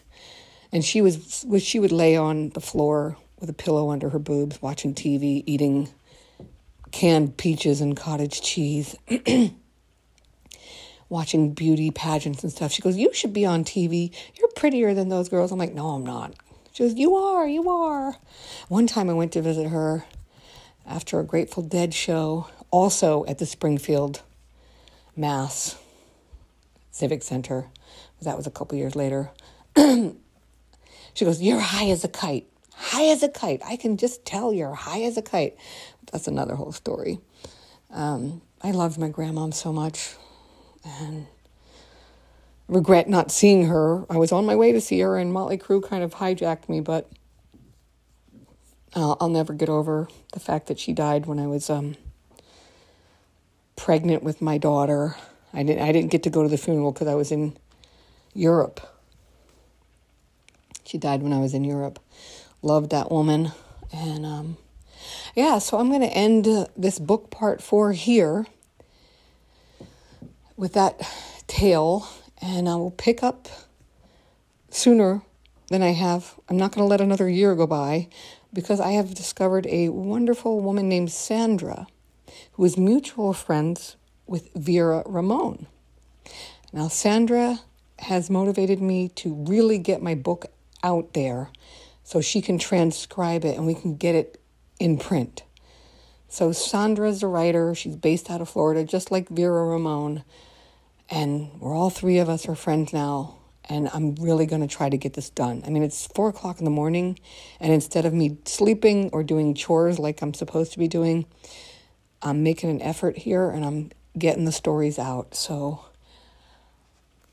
And 0.73 0.85
she 0.85 1.01
was 1.01 1.47
she 1.61 1.79
would 1.79 1.93
lay 1.93 2.17
on 2.17 2.51
the 2.51 2.61
floor 2.61 3.17
with 3.41 3.49
a 3.49 3.55
pillow 3.55 3.91
under 3.91 4.11
her 4.11 4.19
boobs 4.19 4.61
watching 4.61 4.95
TV 4.95 5.43
eating 5.47 5.89
canned 6.91 7.37
peaches 7.37 7.81
and 7.81 7.97
cottage 7.97 8.43
cheese 8.43 8.97
watching 11.09 11.55
beauty 11.55 11.91
pageants 11.91 12.43
and 12.43 12.53
stuff. 12.53 12.73
She 12.73 12.83
goes 12.83 12.97
you 12.97 13.15
should 13.15 13.33
be 13.33 13.47
on 13.47 13.65
TV 13.65 14.15
you're 14.39 14.49
prettier 14.49 14.93
than 14.93 15.09
those 15.09 15.31
girls. 15.31 15.53
I'm 15.53 15.59
like 15.59 15.75
no 15.75 15.89
I'm 15.91 16.05
not. 16.05 16.35
She 16.73 16.83
goes 16.83 16.95
you 16.95 17.15
are 17.17 17.49
you 17.49 17.71
are. 17.71 18.17
One 18.69 18.87
time 18.87 19.09
I 19.09 19.15
went 19.15 19.33
to 19.33 19.43
visit 19.43 19.69
her 19.69 20.05
after 20.87 21.19
a 21.19 21.25
Grateful 21.25 21.63
Dead 21.63 21.95
show 21.95 22.49
also 22.71 23.25
at 23.25 23.39
the 23.39 23.47
Springfield 23.47 24.21
Mass 25.17 25.77
Civic 26.99 27.23
Center 27.23 27.67
that 28.23 28.37
was 28.37 28.47
a 28.47 28.51
couple 28.51 28.77
years 28.77 28.97
later 28.97 29.31
She 31.19 31.25
goes, 31.25 31.43
You're 31.43 31.59
high 31.59 31.91
as 31.91 32.05
a 32.05 32.09
kite. 32.09 32.47
High 32.75 33.07
as 33.07 33.25
a 33.25 33.29
kite. 33.29 33.61
I 33.65 33.75
can 33.75 33.97
just 33.97 34.25
tell 34.25 34.53
you're 34.53 34.75
high 34.75 35.03
as 35.03 35.17
a 35.17 35.23
kite. 35.23 35.57
That's 36.13 36.29
another 36.29 36.55
whole 36.55 36.71
story. 36.71 37.19
Um, 37.91 38.41
I 38.63 38.71
loved 38.71 38.99
my 38.99 39.11
grandmom 39.11 39.53
so 39.53 39.73
much 39.73 40.15
and 40.85 41.27
regret 42.69 43.09
not 43.09 43.33
seeing 43.33 43.67
her. 43.67 44.07
I 44.09 44.17
was 44.17 44.31
on 44.31 44.47
my 44.47 44.55
way 44.55 44.71
to 44.71 44.81
see 44.81 45.01
her, 45.01 45.19
and 45.19 45.33
Motley 45.33 45.59
Crue 45.59 45.83
kind 45.83 46.05
of 46.05 46.15
hijacked 46.15 46.69
me, 46.69 46.81
but 46.81 47.11
I'll, 48.95 49.17
I'll 49.21 49.29
never 49.29 49.55
get 49.55 49.69
over 49.69 50.07
the 50.35 50.41
fact 50.41 50.69
that 50.69 50.79
she 50.79 50.93
died 50.93 51.27
when 51.27 51.41
I 51.41 51.49
was 51.49 51.69
um, 51.69 51.97
pregnant 53.75 54.23
with 54.23 54.41
my 54.41 54.57
daughter. 54.57 55.17
I 55.53 55.63
didn't, 55.63 55.83
I 55.83 55.93
didn't 55.93 56.11
get 56.11 56.23
to 56.25 56.31
go 56.31 56.43
to 56.43 56.49
the 56.49 56.59
funeral 56.59 56.93
because 56.93 57.09
I 57.09 57.15
was 57.15 57.33
in 57.33 57.57
Europe. 58.35 58.81
She 60.85 60.99
died 60.99 61.23
when 61.23 61.33
I 61.33 61.39
was 61.39 61.55
in 61.55 61.65
Europe. 61.65 61.99
Loved 62.63 62.91
that 62.91 63.11
woman. 63.11 63.53
And 63.93 64.25
um, 64.27 64.57
yeah, 65.35 65.59
so 65.59 65.79
I'm 65.79 65.89
going 65.89 66.03
to 66.03 66.07
end 66.09 66.47
uh, 66.47 66.67
this 66.77 66.99
book 66.99 67.31
part 67.31 67.63
four 67.63 67.93
here 67.93 68.47
with 70.57 70.75
that 70.75 71.01
tale. 71.47 72.09
And 72.41 72.69
I 72.69 72.77
will 72.77 72.91
pick 72.91 73.23
up 73.23 73.49
sooner 74.71 75.23
than 75.69 75.83
I 75.83 75.93
have. 75.93 76.35
I'm 76.49 76.57
not 76.57 76.73
going 76.73 76.85
to 76.85 76.89
let 76.89 77.01
another 77.01 77.29
year 77.29 77.55
go 77.55 77.67
by 77.67 78.09
because 78.53 78.81
I 78.81 78.93
have 78.93 79.15
discovered 79.15 79.67
a 79.67 79.89
wonderful 79.91 80.61
woman 80.61 80.89
named 80.89 81.11
Sandra 81.11 81.87
who 82.53 82.65
is 82.65 82.77
mutual 82.77 83.33
friends 83.33 83.97
with 84.29 84.53
Vera 84.55 85.03
Ramone. 85.07 85.67
Now, 86.73 86.89
Sandra 86.89 87.61
has 87.99 88.31
motivated 88.31 88.81
me 88.81 89.09
to 89.09 89.35
really 89.35 89.79
get 89.79 90.03
my 90.03 90.15
book 90.15 90.47
out 90.85 91.15
there 91.15 91.51
so 92.05 92.21
she 92.21 92.41
can 92.41 92.59
transcribe 92.59 93.45
it 93.45 93.57
and 93.57 93.67
we 93.67 93.75
can 93.75 93.97
get 93.97 94.15
it 94.15 94.41
in 94.79 94.99
print. 94.99 95.43
So, 96.29 96.53
Sandra's 96.53 97.23
a 97.23 97.27
writer. 97.27 97.75
She's 97.75 97.97
based 97.97 98.31
out 98.31 98.41
of 98.41 98.51
Florida, 98.51 98.85
just 98.85 99.11
like 99.11 99.29
Vera 99.31 99.65
Ramone. 99.65 100.25
And 101.09 101.51
we're 101.59 101.75
all 101.75 101.91
three 101.91 102.19
of 102.19 102.29
us 102.29 102.47
are 102.49 102.55
friends 102.55 102.93
now. 102.93 103.37
And 103.71 103.91
I'm 103.93 104.15
really 104.15 104.47
going 104.47 104.63
to 104.63 104.69
try 104.69 104.89
to 104.89 104.97
get 104.97 105.15
this 105.15 105.29
done. 105.29 105.63
I 105.67 105.71
mean, 105.71 105.83
it's 105.83 106.07
four 106.07 106.29
o'clock 106.29 106.59
in 106.59 106.65
the 106.65 106.71
morning. 106.71 107.19
And 107.61 107.73
instead 107.73 108.07
of 108.07 108.15
me 108.15 108.39
sleeping 108.45 109.11
or 109.13 109.23
doing 109.23 109.55
chores 109.55 109.99
like 109.99 110.23
I'm 110.23 110.33
supposed 110.33 110.73
to 110.73 110.79
be 110.79 110.89
doing, 110.89 111.27
I'm 112.23 112.43
making 112.43 112.71
an 112.71 112.83
effort 112.83 113.19
here 113.19 113.51
and 113.51 113.65
I'm 113.65 113.91
getting 114.19 114.45
the 114.45 114.53
stories 114.53 114.99
out. 114.99 115.35
So, 115.35 115.85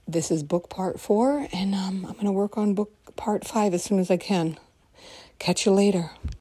this 0.07 0.31
is 0.31 0.43
book 0.43 0.69
part 0.69 0.99
four, 0.99 1.47
and 1.51 1.73
um, 1.73 2.05
I'm 2.05 2.13
going 2.13 2.25
to 2.25 2.31
work 2.31 2.57
on 2.57 2.73
book 2.73 2.91
part 3.15 3.45
five 3.45 3.73
as 3.73 3.83
soon 3.83 3.99
as 3.99 4.11
I 4.11 4.17
can. 4.17 4.57
Catch 5.39 5.65
you 5.65 5.71
later. 5.71 6.11